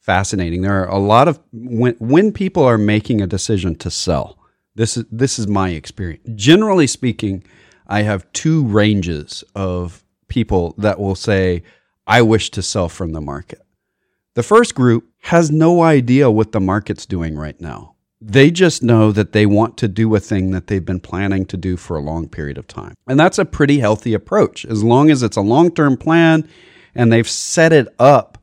fascinating. 0.00 0.62
There 0.62 0.82
are 0.82 0.88
a 0.88 0.98
lot 0.98 1.28
of 1.28 1.38
when 1.52 1.96
when 1.98 2.32
people 2.32 2.64
are 2.64 2.78
making 2.78 3.20
a 3.20 3.26
decision 3.26 3.74
to 3.76 3.90
sell. 3.90 4.38
This 4.74 4.96
is 4.96 5.04
this 5.10 5.38
is 5.38 5.46
my 5.46 5.70
experience. 5.70 6.26
Generally 6.34 6.86
speaking, 6.86 7.44
I 7.86 8.02
have 8.02 8.30
two 8.32 8.64
ranges 8.64 9.44
of 9.54 10.02
people 10.28 10.74
that 10.78 10.98
will 10.98 11.14
say, 11.14 11.62
"I 12.06 12.22
wish 12.22 12.50
to 12.50 12.62
sell 12.62 12.88
from 12.88 13.12
the 13.12 13.20
market." 13.20 13.65
The 14.36 14.42
first 14.42 14.74
group 14.74 15.08
has 15.22 15.50
no 15.50 15.82
idea 15.82 16.30
what 16.30 16.52
the 16.52 16.60
market's 16.60 17.06
doing 17.06 17.38
right 17.38 17.58
now. 17.58 17.94
They 18.20 18.50
just 18.50 18.82
know 18.82 19.10
that 19.10 19.32
they 19.32 19.46
want 19.46 19.78
to 19.78 19.88
do 19.88 20.14
a 20.14 20.20
thing 20.20 20.50
that 20.50 20.66
they've 20.66 20.84
been 20.84 21.00
planning 21.00 21.46
to 21.46 21.56
do 21.56 21.78
for 21.78 21.96
a 21.96 22.02
long 22.02 22.28
period 22.28 22.58
of 22.58 22.66
time. 22.66 22.92
And 23.06 23.18
that's 23.18 23.38
a 23.38 23.46
pretty 23.46 23.78
healthy 23.78 24.12
approach. 24.12 24.66
As 24.66 24.84
long 24.84 25.10
as 25.10 25.22
it's 25.22 25.38
a 25.38 25.42
long 25.42 25.70
term 25.70 25.96
plan 25.96 26.46
and 26.94 27.10
they've 27.10 27.28
set 27.28 27.72
it 27.72 27.88
up 27.98 28.36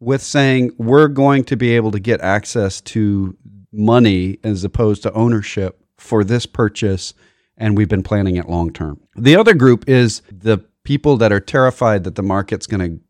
with 0.00 0.22
saying, 0.22 0.72
we're 0.76 1.06
going 1.06 1.44
to 1.44 1.56
be 1.56 1.76
able 1.76 1.92
to 1.92 2.00
get 2.00 2.20
access 2.20 2.80
to 2.80 3.36
money 3.72 4.40
as 4.42 4.64
opposed 4.64 5.04
to 5.04 5.12
ownership 5.12 5.80
for 5.98 6.24
this 6.24 6.46
purchase. 6.46 7.14
And 7.56 7.76
we've 7.76 7.88
been 7.88 8.02
planning 8.02 8.34
it 8.34 8.48
long 8.48 8.72
term. 8.72 9.00
The 9.14 9.36
other 9.36 9.54
group 9.54 9.88
is 9.88 10.20
the 10.32 10.58
people 10.82 11.16
that 11.18 11.30
are 11.30 11.38
terrified 11.38 12.02
that 12.02 12.16
the 12.16 12.22
market's 12.24 12.66
going 12.66 12.80
to 12.80 13.07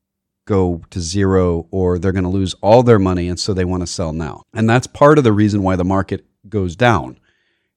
go 0.49 0.83
to 0.91 1.01
zero 1.01 1.67
or 1.71 1.99
they're 1.99 2.11
going 2.11 2.25
to 2.25 2.31
lose 2.31 2.55
all 2.63 2.83
their 2.83 2.99
money 2.99 3.29
and 3.29 3.39
so 3.39 3.53
they 3.53 3.67
want 3.67 3.83
to 3.83 3.87
sell 3.87 4.13
now. 4.13 4.43
And 4.55 4.69
that's 4.69 4.87
part 4.87 5.19
of 5.19 5.25
the 5.25 5.33
reason 5.33 5.63
why 5.63 5.77
the 5.77 5.85
market 5.85 6.25
goes 6.49 6.75
down 6.75 7.21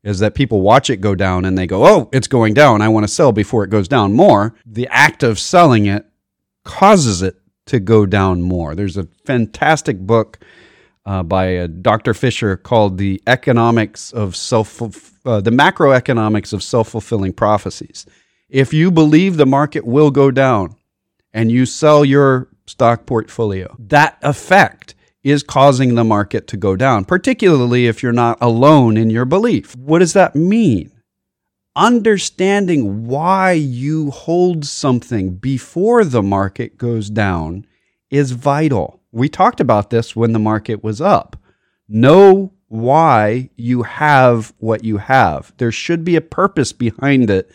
is 0.04 0.20
that 0.20 0.34
people 0.34 0.62
watch 0.62 0.90
it 0.90 0.98
go 0.98 1.14
down 1.14 1.46
and 1.46 1.58
they 1.58 1.68
go, 1.68 1.86
"Oh, 1.86 2.10
it's 2.12 2.28
going 2.28 2.54
down. 2.56 2.82
I 2.82 2.88
want 2.88 3.04
to 3.04 3.14
sell 3.14 3.32
before 3.32 3.64
it 3.64 3.70
goes 3.70 3.88
down 3.88 4.14
more." 4.14 4.56
The 4.66 4.88
act 4.90 5.22
of 5.22 5.38
selling 5.38 5.86
it 5.86 6.06
causes 6.64 7.22
it 7.22 7.36
to 7.68 7.80
go 7.80 8.06
down 8.06 8.42
more. 8.42 8.74
There's 8.74 8.98
a 8.98 9.08
fantastic 9.26 10.00
book 10.00 10.40
uh, 11.06 11.24
by 11.24 11.58
uh, 11.58 11.68
Dr. 11.68 12.14
Fisher 12.14 12.58
called 12.58 12.98
"The 12.98 13.22
Economics 13.28 14.12
of 14.12 14.36
Self 14.36 14.82
uh, 14.82 15.42
the 15.42 15.52
Macroeconomics 15.52 16.54
of 16.54 16.64
Self-Fulfilling 16.64 17.34
Prophecies." 17.34 18.06
If 18.50 18.74
you 18.74 18.92
believe 18.92 19.38
the 19.38 19.46
market 19.46 19.86
will 19.86 20.12
go 20.12 20.32
down 20.32 20.76
and 21.34 21.52
you 21.52 21.66
sell 21.66 22.04
your 22.04 22.48
stock 22.72 23.06
portfolio. 23.06 23.76
That 23.78 24.18
effect 24.22 24.96
is 25.24 25.44
causing 25.44 25.96
the 25.96 26.04
market 26.04 26.48
to 26.48 26.58
go 26.58 26.76
down, 26.76 27.06
particularly 27.06 27.86
if 27.86 28.02
you're 28.02 28.12
not 28.12 28.38
alone 28.42 28.98
in 28.98 29.10
your 29.10 29.26
belief. 29.26 29.76
What 29.76 30.00
does 30.00 30.14
that 30.14 30.36
mean? 30.36 30.92
Understanding 31.76 33.08
why 33.08 33.52
you 33.52 34.12
hold 34.12 34.66
something 34.66 35.36
before 35.36 36.04
the 36.04 36.24
market 36.24 36.78
goes 36.78 37.10
down 37.10 37.66
is 38.10 38.32
vital. 38.32 39.02
We 39.12 39.30
talked 39.30 39.60
about 39.60 39.90
this 39.90 40.16
when 40.16 40.34
the 40.34 40.40
market 40.40 40.84
was 40.84 41.00
up. 41.00 41.38
Know 41.88 42.54
why 42.68 43.50
you 43.56 43.84
have 43.84 44.54
what 44.58 44.84
you 44.84 44.98
have. 44.98 45.54
There 45.58 45.72
should 45.72 46.04
be 46.04 46.16
a 46.16 46.22
purpose 46.22 46.74
behind 46.74 47.30
it 47.30 47.52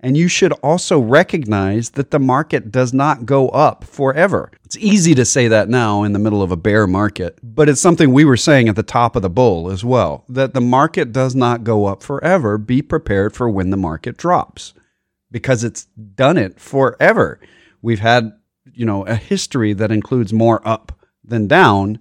and 0.00 0.16
you 0.16 0.28
should 0.28 0.52
also 0.54 0.98
recognize 0.98 1.90
that 1.90 2.10
the 2.10 2.18
market 2.18 2.72
does 2.72 2.92
not 2.92 3.26
go 3.26 3.48
up 3.50 3.84
forever. 3.84 4.50
It's 4.64 4.76
easy 4.78 5.14
to 5.14 5.24
say 5.24 5.48
that 5.48 5.68
now 5.68 6.02
in 6.02 6.12
the 6.12 6.18
middle 6.18 6.42
of 6.42 6.50
a 6.50 6.56
bear 6.56 6.86
market, 6.86 7.38
but 7.42 7.68
it's 7.68 7.80
something 7.80 8.12
we 8.12 8.24
were 8.24 8.36
saying 8.36 8.68
at 8.68 8.76
the 8.76 8.82
top 8.82 9.14
of 9.14 9.22
the 9.22 9.30
bull 9.30 9.70
as 9.70 9.84
well 9.84 10.24
that 10.28 10.54
the 10.54 10.60
market 10.60 11.12
does 11.12 11.34
not 11.34 11.64
go 11.64 11.86
up 11.86 12.02
forever. 12.02 12.56
Be 12.56 12.80
prepared 12.82 13.34
for 13.34 13.48
when 13.50 13.70
the 13.70 13.76
market 13.76 14.16
drops 14.16 14.72
because 15.30 15.62
it's 15.64 15.84
done 15.84 16.38
it 16.38 16.58
forever. 16.58 17.38
We've 17.82 18.00
had, 18.00 18.32
you 18.72 18.86
know, 18.86 19.04
a 19.06 19.14
history 19.14 19.72
that 19.74 19.92
includes 19.92 20.32
more 20.32 20.66
up 20.66 20.92
than 21.22 21.46
down, 21.46 21.98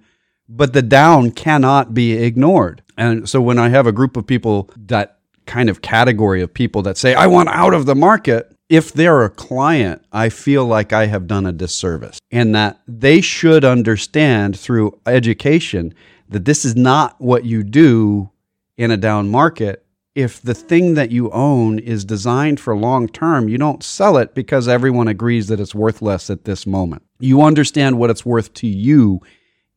but 0.47 0.73
the 0.73 0.81
down 0.81 1.31
cannot 1.31 1.93
be 1.93 2.13
ignored. 2.13 2.81
And 2.97 3.29
so 3.29 3.41
when 3.41 3.59
I 3.59 3.69
have 3.69 3.87
a 3.87 3.91
group 3.91 4.17
of 4.17 4.27
people 4.27 4.69
that 4.75 5.18
kind 5.49 5.67
of 5.67 5.81
category 5.81 6.41
of 6.41 6.53
people 6.53 6.83
that 6.83 6.95
say, 6.95 7.15
I 7.15 7.25
want 7.25 7.49
out 7.49 7.73
of 7.73 7.87
the 7.87 7.95
market. 7.95 8.55
If 8.69 8.93
they're 8.93 9.23
a 9.23 9.31
client, 9.31 10.05
I 10.11 10.29
feel 10.29 10.63
like 10.63 10.93
I 10.93 11.07
have 11.07 11.25
done 11.25 11.47
a 11.47 11.51
disservice 11.51 12.19
and 12.31 12.53
that 12.53 12.79
they 12.87 13.19
should 13.19 13.65
understand 13.65 14.57
through 14.57 14.99
education 15.07 15.95
that 16.29 16.45
this 16.45 16.63
is 16.63 16.75
not 16.75 17.19
what 17.19 17.45
you 17.45 17.63
do 17.63 18.29
in 18.77 18.91
a 18.91 18.97
down 18.97 19.29
market. 19.29 19.83
If 20.13 20.39
the 20.39 20.53
thing 20.53 20.93
that 20.93 21.09
you 21.09 21.31
own 21.31 21.79
is 21.79 22.05
designed 22.05 22.59
for 22.59 22.75
long 22.75 23.07
term, 23.07 23.49
you 23.49 23.57
don't 23.57 23.83
sell 23.83 24.17
it 24.17 24.35
because 24.35 24.67
everyone 24.67 25.07
agrees 25.07 25.47
that 25.47 25.59
it's 25.59 25.73
worth 25.73 25.99
less 26.03 26.29
at 26.29 26.45
this 26.45 26.67
moment. 26.67 27.01
You 27.19 27.41
understand 27.41 27.97
what 27.97 28.11
it's 28.11 28.25
worth 28.25 28.53
to 28.55 28.67
you 28.67 29.19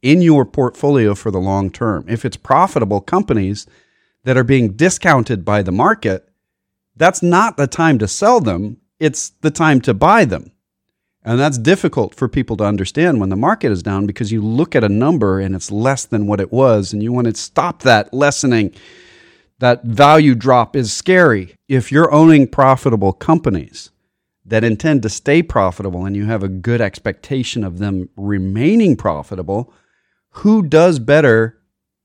in 0.03 0.21
your 0.21 0.45
portfolio 0.45 1.15
for 1.15 1.31
the 1.31 1.41
long 1.41 1.71
term. 1.71 2.05
If 2.09 2.27
it's 2.27 2.37
profitable 2.37 3.01
companies, 3.01 3.67
that 4.25 4.37
are 4.37 4.45
being 4.45 4.73
discounted 4.73 5.45
by 5.45 5.63
the 5.63 5.73
market, 5.73 6.29
that's 6.97 7.23
not 7.23 7.57
the 7.57 7.67
time 7.67 7.99
to 7.99 8.09
sell 8.09 8.41
them. 8.41 8.79
It's 9.01 9.31
the 9.41 9.51
time 9.51 9.81
to 9.83 9.95
buy 9.95 10.25
them. 10.25 10.53
And 11.25 11.39
that's 11.39 11.59
difficult 11.59 12.15
for 12.15 12.29
people 12.29 12.57
to 12.57 12.65
understand 12.65 13.21
when 13.21 13.29
the 13.29 13.37
market 13.37 13.71
is 13.71 13.83
down 13.83 14.07
because 14.07 14.33
you 14.33 14.43
look 14.43 14.75
at 14.75 14.85
a 14.85 14.89
number 14.89 15.39
and 15.39 15.55
it's 15.55 15.71
less 15.71 16.05
than 16.05 16.27
what 16.27 16.41
it 16.41 16.53
was, 16.53 16.93
and 16.93 17.03
you 17.03 17.13
want 17.13 17.27
to 17.29 17.35
stop 17.35 17.83
that 17.83 18.13
lessening. 18.13 18.75
That 19.61 19.85
value 19.85 20.35
drop 20.35 20.75
is 20.75 20.93
scary. 20.93 21.55
If 21.69 21.93
you're 21.93 22.13
owning 22.13 22.49
profitable 22.49 23.13
companies 23.13 23.91
that 24.45 24.65
intend 24.65 25.03
to 25.03 25.09
stay 25.09 25.41
profitable 25.41 26.05
and 26.05 26.17
you 26.17 26.27
have 26.27 26.43
a 26.43 26.49
good 26.49 26.81
expectation 26.81 27.63
of 27.63 27.79
them 27.79 28.09
remaining 28.17 28.97
profitable, 28.97 29.73
who 30.31 30.63
does 30.65 30.99
better 30.99 31.59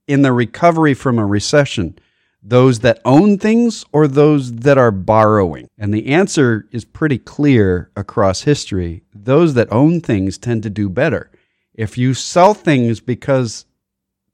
in 0.06 0.22
the 0.22 0.32
recovery 0.32 0.94
from 0.94 1.18
a 1.18 1.26
recession? 1.26 1.98
Those 2.42 2.80
that 2.80 3.00
own 3.04 3.38
things 3.38 3.84
or 3.92 4.08
those 4.08 4.52
that 4.52 4.78
are 4.78 4.90
borrowing? 4.90 5.68
And 5.76 5.92
the 5.92 6.06
answer 6.06 6.66
is 6.72 6.84
pretty 6.84 7.18
clear 7.18 7.90
across 7.96 8.42
history. 8.42 9.02
Those 9.14 9.54
that 9.54 9.72
own 9.72 10.00
things 10.00 10.38
tend 10.38 10.62
to 10.62 10.70
do 10.70 10.88
better. 10.88 11.30
If 11.74 11.96
you 11.96 12.14
sell 12.14 12.54
things 12.54 13.00
because 13.00 13.66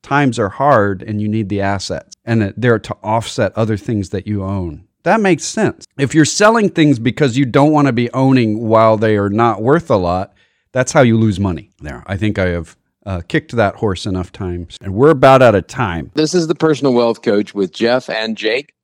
times 0.04 0.38
are 0.38 0.50
hard 0.50 1.02
and 1.02 1.20
you 1.20 1.28
need 1.28 1.48
the 1.48 1.60
assets 1.60 2.14
and 2.24 2.54
they're 2.56 2.78
to 2.78 2.96
offset 3.02 3.52
other 3.56 3.76
things 3.76 4.10
that 4.10 4.26
you 4.26 4.44
own. 4.44 4.86
That 5.02 5.20
makes 5.20 5.44
sense. 5.44 5.86
If 5.98 6.14
you're 6.14 6.24
selling 6.24 6.70
things 6.70 6.98
because 6.98 7.36
you 7.36 7.44
don't 7.44 7.72
want 7.72 7.88
to 7.88 7.92
be 7.92 8.10
owning 8.12 8.66
while 8.68 8.96
they 8.96 9.16
are 9.16 9.28
not 9.28 9.62
worth 9.62 9.90
a 9.90 9.96
lot, 9.96 10.34
that's 10.72 10.92
how 10.92 11.02
you 11.02 11.18
lose 11.18 11.38
money. 11.38 11.70
There, 11.80 12.02
I 12.06 12.16
think 12.16 12.38
I 12.38 12.48
have 12.48 12.76
uh, 13.06 13.20
kicked 13.28 13.52
that 13.52 13.76
horse 13.76 14.06
enough 14.06 14.32
times, 14.32 14.76
and 14.80 14.94
we're 14.94 15.10
about 15.10 15.42
out 15.42 15.54
of 15.54 15.66
time. 15.66 16.10
This 16.14 16.34
is 16.34 16.46
the 16.46 16.54
personal 16.54 16.94
wealth 16.94 17.22
coach 17.22 17.54
with 17.54 17.72
Jeff 17.72 18.08
and 18.08 18.36
Jake 18.36 18.74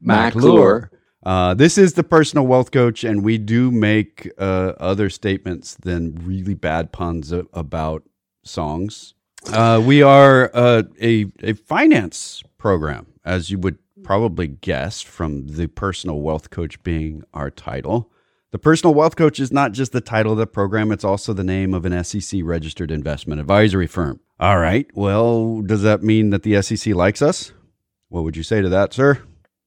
McClure. 0.00 0.90
Uh, 1.24 1.52
this 1.54 1.76
is 1.76 1.94
the 1.94 2.04
personal 2.04 2.46
wealth 2.46 2.70
coach, 2.70 3.04
and 3.04 3.22
we 3.24 3.38
do 3.38 3.70
make 3.70 4.30
uh, 4.38 4.72
other 4.78 5.10
statements 5.10 5.74
than 5.74 6.14
really 6.22 6.54
bad 6.54 6.92
puns 6.92 7.32
a- 7.32 7.46
about 7.52 8.04
songs. 8.44 9.14
Uh, 9.52 9.82
we 9.84 10.02
are 10.02 10.50
uh, 10.54 10.82
a 11.00 11.26
a 11.42 11.52
finance 11.54 12.42
program, 12.56 13.06
as 13.24 13.50
you 13.50 13.58
would 13.58 13.78
probably 14.04 14.46
guess 14.46 15.00
from 15.02 15.48
the 15.48 15.66
personal 15.66 16.20
wealth 16.20 16.50
coach 16.50 16.82
being 16.82 17.22
our 17.34 17.50
title. 17.50 18.10
The 18.50 18.58
personal 18.58 18.94
wealth 18.94 19.14
coach 19.16 19.38
is 19.40 19.52
not 19.52 19.72
just 19.72 19.92
the 19.92 20.00
title 20.00 20.32
of 20.32 20.38
the 20.38 20.46
program, 20.46 20.90
it's 20.90 21.04
also 21.04 21.34
the 21.34 21.44
name 21.44 21.74
of 21.74 21.84
an 21.84 22.02
SEC 22.02 22.40
registered 22.42 22.90
investment 22.90 23.40
advisory 23.42 23.86
firm. 23.86 24.20
All 24.40 24.58
right. 24.58 24.86
Well, 24.94 25.60
does 25.60 25.82
that 25.82 26.02
mean 26.02 26.30
that 26.30 26.44
the 26.44 26.62
SEC 26.62 26.94
likes 26.94 27.20
us? 27.20 27.52
What 28.08 28.24
would 28.24 28.38
you 28.38 28.42
say 28.42 28.62
to 28.62 28.68
that, 28.70 28.94
sir? 28.94 29.22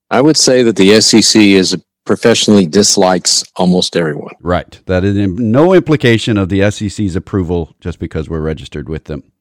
I 0.09 0.21
would 0.21 0.37
say 0.37 0.63
that 0.63 0.77
the 0.77 0.99
SEC 0.99 1.39
is 1.39 1.77
professionally 2.05 2.65
dislikes 2.65 3.43
almost 3.55 3.95
everyone. 3.95 4.33
Right. 4.41 4.79
That 4.87 5.03
is 5.03 5.15
no 5.15 5.73
implication 5.73 6.37
of 6.37 6.49
the 6.49 6.69
SEC's 6.71 7.15
approval 7.15 7.75
just 7.79 7.99
because 7.99 8.29
we're 8.29 8.41
registered 8.41 8.89
with 8.89 9.05
them. 9.05 9.31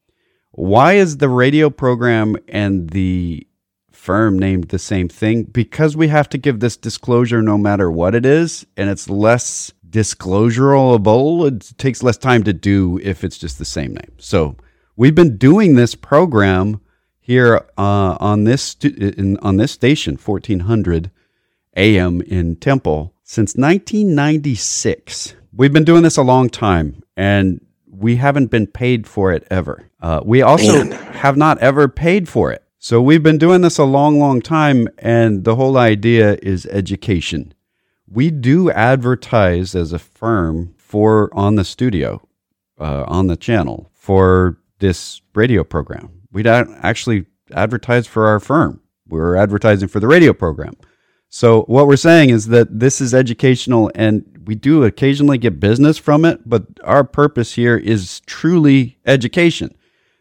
Why 0.52 0.94
is 0.94 1.16
the 1.16 1.28
radio 1.30 1.70
program 1.70 2.36
and 2.48 2.90
the 2.90 3.46
firm 4.00 4.38
named 4.38 4.68
the 4.68 4.78
same 4.78 5.08
thing? 5.08 5.44
Because 5.44 5.96
we 5.96 6.08
have 6.08 6.28
to 6.30 6.38
give 6.38 6.60
this 6.60 6.76
disclosure 6.76 7.42
no 7.42 7.58
matter 7.58 7.90
what 7.90 8.14
it 8.14 8.24
is, 8.24 8.66
and 8.76 8.88
it's 8.88 9.08
less 9.10 9.72
disclosurable. 9.88 11.46
It 11.46 11.78
takes 11.78 12.02
less 12.02 12.16
time 12.16 12.42
to 12.44 12.52
do 12.52 12.98
if 13.02 13.22
it's 13.24 13.38
just 13.38 13.58
the 13.58 13.64
same 13.64 13.92
name. 13.94 14.12
So 14.18 14.56
we've 14.96 15.14
been 15.14 15.36
doing 15.36 15.74
this 15.74 15.94
program 15.94 16.80
here 17.20 17.66
uh, 17.76 18.16
on 18.18 18.44
this 18.44 18.62
stu- 18.62 19.14
in, 19.16 19.36
on 19.38 19.56
this 19.56 19.72
station, 19.72 20.16
fourteen 20.16 20.60
hundred 20.60 21.10
AM 21.76 22.22
in 22.22 22.56
Temple, 22.56 23.14
since 23.22 23.54
1996. 23.54 25.34
We've 25.52 25.72
been 25.72 25.84
doing 25.84 26.02
this 26.02 26.16
a 26.16 26.22
long 26.22 26.48
time, 26.48 27.02
and 27.16 27.60
we 27.86 28.16
haven't 28.16 28.46
been 28.48 28.66
paid 28.66 29.06
for 29.06 29.32
it 29.32 29.46
ever. 29.50 29.88
Uh, 30.00 30.20
we 30.24 30.42
also 30.42 30.84
Man. 30.84 30.92
have 31.14 31.36
not 31.36 31.58
ever 31.58 31.86
paid 31.88 32.28
for 32.28 32.50
it. 32.50 32.64
So 32.82 33.02
we've 33.02 33.22
been 33.22 33.36
doing 33.36 33.60
this 33.60 33.76
a 33.76 33.84
long, 33.84 34.18
long 34.18 34.40
time, 34.40 34.88
and 34.96 35.44
the 35.44 35.54
whole 35.54 35.76
idea 35.76 36.38
is 36.42 36.64
education. 36.64 37.52
We 38.08 38.30
do 38.30 38.70
advertise 38.70 39.74
as 39.74 39.92
a 39.92 39.98
firm 39.98 40.72
for 40.78 41.28
on 41.34 41.56
the 41.56 41.64
studio, 41.64 42.26
uh, 42.78 43.04
on 43.06 43.26
the 43.26 43.36
channel 43.36 43.90
for 43.92 44.56
this 44.78 45.20
radio 45.34 45.62
program. 45.62 46.22
We 46.32 46.42
don't 46.42 46.74
actually 46.82 47.26
advertise 47.52 48.06
for 48.06 48.26
our 48.28 48.40
firm. 48.40 48.80
We're 49.06 49.36
advertising 49.36 49.88
for 49.88 50.00
the 50.00 50.08
radio 50.08 50.32
program. 50.32 50.72
So 51.28 51.64
what 51.64 51.86
we're 51.86 51.96
saying 51.96 52.30
is 52.30 52.46
that 52.46 52.80
this 52.80 53.02
is 53.02 53.12
educational 53.12 53.90
and 53.94 54.24
we 54.46 54.54
do 54.54 54.84
occasionally 54.84 55.36
get 55.36 55.60
business 55.60 55.98
from 55.98 56.24
it, 56.24 56.48
but 56.48 56.64
our 56.82 57.04
purpose 57.04 57.52
here 57.52 57.76
is 57.76 58.20
truly 58.20 58.96
education. 59.04 59.76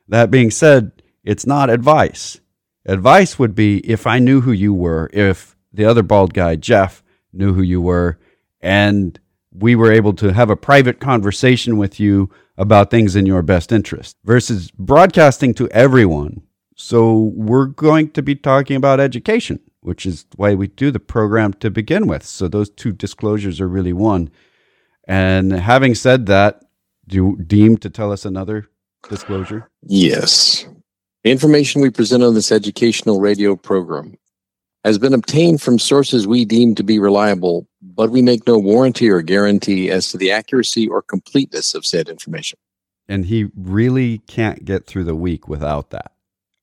That 0.10 0.30
being 0.30 0.52
said, 0.52 0.92
it's 1.24 1.48
not 1.48 1.70
advice. 1.70 2.42
Advice 2.86 3.38
would 3.38 3.56
be 3.56 3.80
if 3.80 4.08
I 4.08 4.20
knew 4.20 4.42
who 4.42 4.52
you 4.52 4.74
were, 4.74 5.10
if 5.14 5.56
the 5.74 5.86
other 5.86 6.04
bald 6.04 6.34
guy, 6.34 6.56
Jeff, 6.56 7.04
knew 7.34 7.54
who 7.54 7.62
you 7.62 7.82
were, 7.82 8.18
and 8.62 9.20
we 9.52 9.76
were 9.76 9.92
able 9.92 10.14
to 10.14 10.34
have 10.34 10.50
a 10.50 10.56
private 10.56 11.00
conversation 11.00 11.78
with 11.78 12.00
you 12.00 12.30
about 12.58 12.92
things 12.92 13.16
in 13.16 13.26
your 13.26 13.42
best 13.42 13.72
interest 13.72 14.18
versus 14.24 14.72
broadcasting 14.72 15.54
to 15.56 15.70
everyone. 15.70 16.42
So 16.76 17.32
we're 17.36 17.66
going 17.66 18.12
to 18.12 18.22
be 18.22 18.36
talking 18.36 18.76
about 18.76 19.00
education, 19.00 19.60
which 19.82 20.06
is 20.06 20.26
why 20.36 20.56
we 20.56 20.68
do 20.68 20.92
the 20.92 21.00
program 21.00 21.54
to 21.54 21.70
begin 21.70 22.08
with. 22.08 22.24
So 22.24 22.48
those 22.48 22.70
two 22.70 22.92
disclosures 22.92 23.60
are 23.60 23.68
really 23.68 23.94
one. 23.94 24.30
And 25.06 25.52
having 25.52 25.96
said 25.96 26.28
that, 26.28 26.64
do 27.08 27.16
you 27.16 27.40
deem 27.46 27.78
to 27.78 27.90
tell 27.90 28.12
us 28.12 28.24
another 28.24 28.70
disclosure? 29.10 29.70
Yes. 29.82 30.68
The 31.24 31.32
information 31.32 31.82
we 31.82 31.90
present 31.90 32.24
on 32.24 32.34
this 32.34 32.52
educational 32.52 33.20
radio 33.20 33.56
program 33.56 34.18
has 34.86 34.98
been 34.98 35.14
obtained 35.14 35.62
from 35.62 35.78
sources 35.78 36.26
we 36.26 36.46
deem 36.46 36.76
to 36.76 36.84
be 36.84 37.00
reliable, 37.00 37.68
but 37.82 38.10
we 38.10 38.22
make 38.22 38.48
no 38.48 38.58
warranty 38.58 39.10
or 39.10 39.22
guarantee 39.22 39.92
as 39.92 40.10
to 40.12 40.18
the 40.18 40.32
accuracy 40.32 40.88
or 40.88 41.02
completeness 41.02 41.76
of 41.76 41.86
said 41.86 42.08
information. 42.08 42.58
And 43.10 43.26
he 43.26 43.48
really 43.56 44.20
can't 44.20 44.64
get 44.64 44.86
through 44.86 45.04
the 45.04 45.16
week 45.16 45.48
without 45.50 45.90
that. 45.90 46.14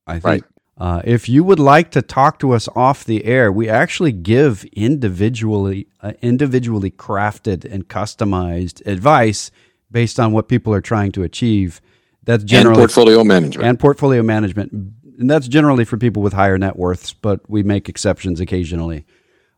I 0.06 0.14
think. 0.14 0.24
Right. 0.24 0.44
Uh, 0.78 1.02
if 1.04 1.28
you 1.28 1.42
would 1.42 1.58
like 1.58 1.90
to 1.90 2.02
talk 2.02 2.38
to 2.38 2.52
us 2.52 2.68
off 2.76 3.04
the 3.04 3.24
air, 3.24 3.50
we 3.50 3.68
actually 3.68 4.12
give 4.12 4.64
individually 4.72 5.88
uh, 6.00 6.12
individually 6.22 6.90
crafted 6.90 7.64
and 7.64 7.88
customized 7.88 8.86
advice 8.86 9.50
based 9.90 10.20
on 10.20 10.32
what 10.32 10.48
people 10.48 10.72
are 10.72 10.82
trying 10.82 11.12
to 11.12 11.22
achieve. 11.22 11.80
That's 12.26 12.42
And 12.42 12.48
generally 12.50 12.76
portfolio 12.76 13.24
management. 13.24 13.66
and 13.66 13.78
portfolio 13.80 14.22
management. 14.22 14.72
And 14.72 15.30
that's 15.30 15.48
generally 15.48 15.84
for 15.86 15.96
people 15.96 16.22
with 16.22 16.34
higher 16.34 16.58
net 16.58 16.76
worths, 16.76 17.14
but 17.14 17.48
we 17.48 17.62
make 17.62 17.88
exceptions 17.88 18.40
occasionally. 18.40 19.06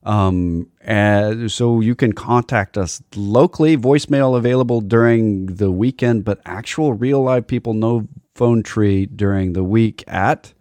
Um, 0.05 0.69
and 0.81 1.51
so 1.51 1.81
you 1.81 1.95
can 1.97 2.12
contact 2.12 2.79
us 2.79 3.03
locally, 3.16 3.77
voicemail 3.77 4.37
available 4.39 4.81
during 4.81 5.47
the 5.47 5.71
weekend, 5.73 6.25
but 6.25 6.41
actual 6.47 6.93
real 6.95 7.23
live 7.23 7.47
people, 7.47 7.75
no 7.75 8.07
phone 8.35 8.62
tree 8.62 9.07
during 9.07 9.55
the 9.55 9.64
week 9.64 10.05
at 10.07 10.55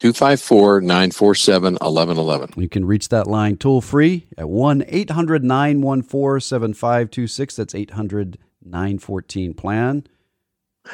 254 0.00 0.82
947 0.82 1.74
1111. 1.80 2.62
You 2.62 2.68
can 2.68 2.84
reach 2.84 3.08
that 3.08 3.26
line 3.26 3.56
toll 3.56 3.80
free 3.80 4.26
at 4.36 4.48
1 4.48 4.84
800 4.86 5.42
914 5.42 6.40
7526. 6.40 7.56
That's 7.56 7.74
800 7.74 8.38
914 8.62 9.54
plan. 9.54 10.04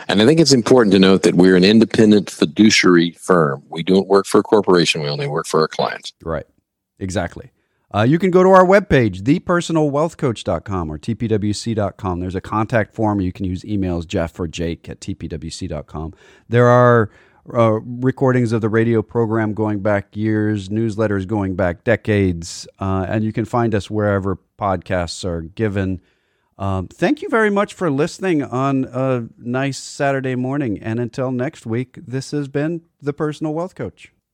And 0.08 0.20
I 0.22 0.26
think 0.26 0.40
it's 0.40 0.52
important 0.52 0.92
to 0.92 0.98
note 0.98 1.22
that 1.22 1.34
we're 1.34 1.56
an 1.56 1.64
independent 1.64 2.30
fiduciary 2.30 3.12
firm. 3.12 3.62
We 3.68 3.82
don't 3.82 4.08
work 4.08 4.26
for 4.26 4.40
a 4.40 4.42
corporation, 4.42 5.02
we 5.02 5.08
only 5.08 5.26
work 5.26 5.46
for 5.46 5.60
our 5.60 5.68
clients. 5.68 6.12
Right. 6.22 6.46
Exactly. 6.98 7.50
Uh, 7.94 8.02
you 8.02 8.18
can 8.18 8.30
go 8.30 8.42
to 8.42 8.48
our 8.48 8.64
webpage, 8.64 9.20
thepersonalwealthcoach.com 9.20 10.90
or 10.90 10.98
tpwc.com. 10.98 12.20
There's 12.20 12.34
a 12.34 12.40
contact 12.40 12.94
form. 12.94 13.20
You 13.20 13.32
can 13.32 13.44
use 13.44 13.62
emails, 13.64 14.06
Jeff 14.06 14.38
or 14.40 14.48
Jake 14.48 14.88
at 14.88 15.00
tpwc.com. 15.00 16.14
There 16.48 16.68
are 16.68 17.10
uh, 17.52 17.80
recordings 17.80 18.52
of 18.52 18.60
the 18.60 18.68
radio 18.68 19.02
program 19.02 19.52
going 19.52 19.80
back 19.80 20.16
years, 20.16 20.68
newsletters 20.68 21.26
going 21.26 21.56
back 21.56 21.84
decades, 21.84 22.66
uh, 22.78 23.04
and 23.08 23.24
you 23.24 23.32
can 23.32 23.44
find 23.44 23.74
us 23.74 23.90
wherever 23.90 24.38
podcasts 24.58 25.24
are 25.24 25.42
given. 25.42 26.00
Um, 26.58 26.88
thank 26.88 27.22
you 27.22 27.28
very 27.28 27.50
much 27.50 27.74
for 27.74 27.90
listening 27.90 28.42
on 28.42 28.84
a 28.84 29.28
nice 29.38 29.78
Saturday 29.78 30.34
morning. 30.34 30.78
And 30.80 31.00
until 31.00 31.32
next 31.32 31.66
week, 31.66 31.98
this 32.06 32.30
has 32.30 32.48
been 32.48 32.82
the 33.00 33.12
Personal 33.12 33.54
Wealth 33.54 33.74
Coach. 33.74 34.12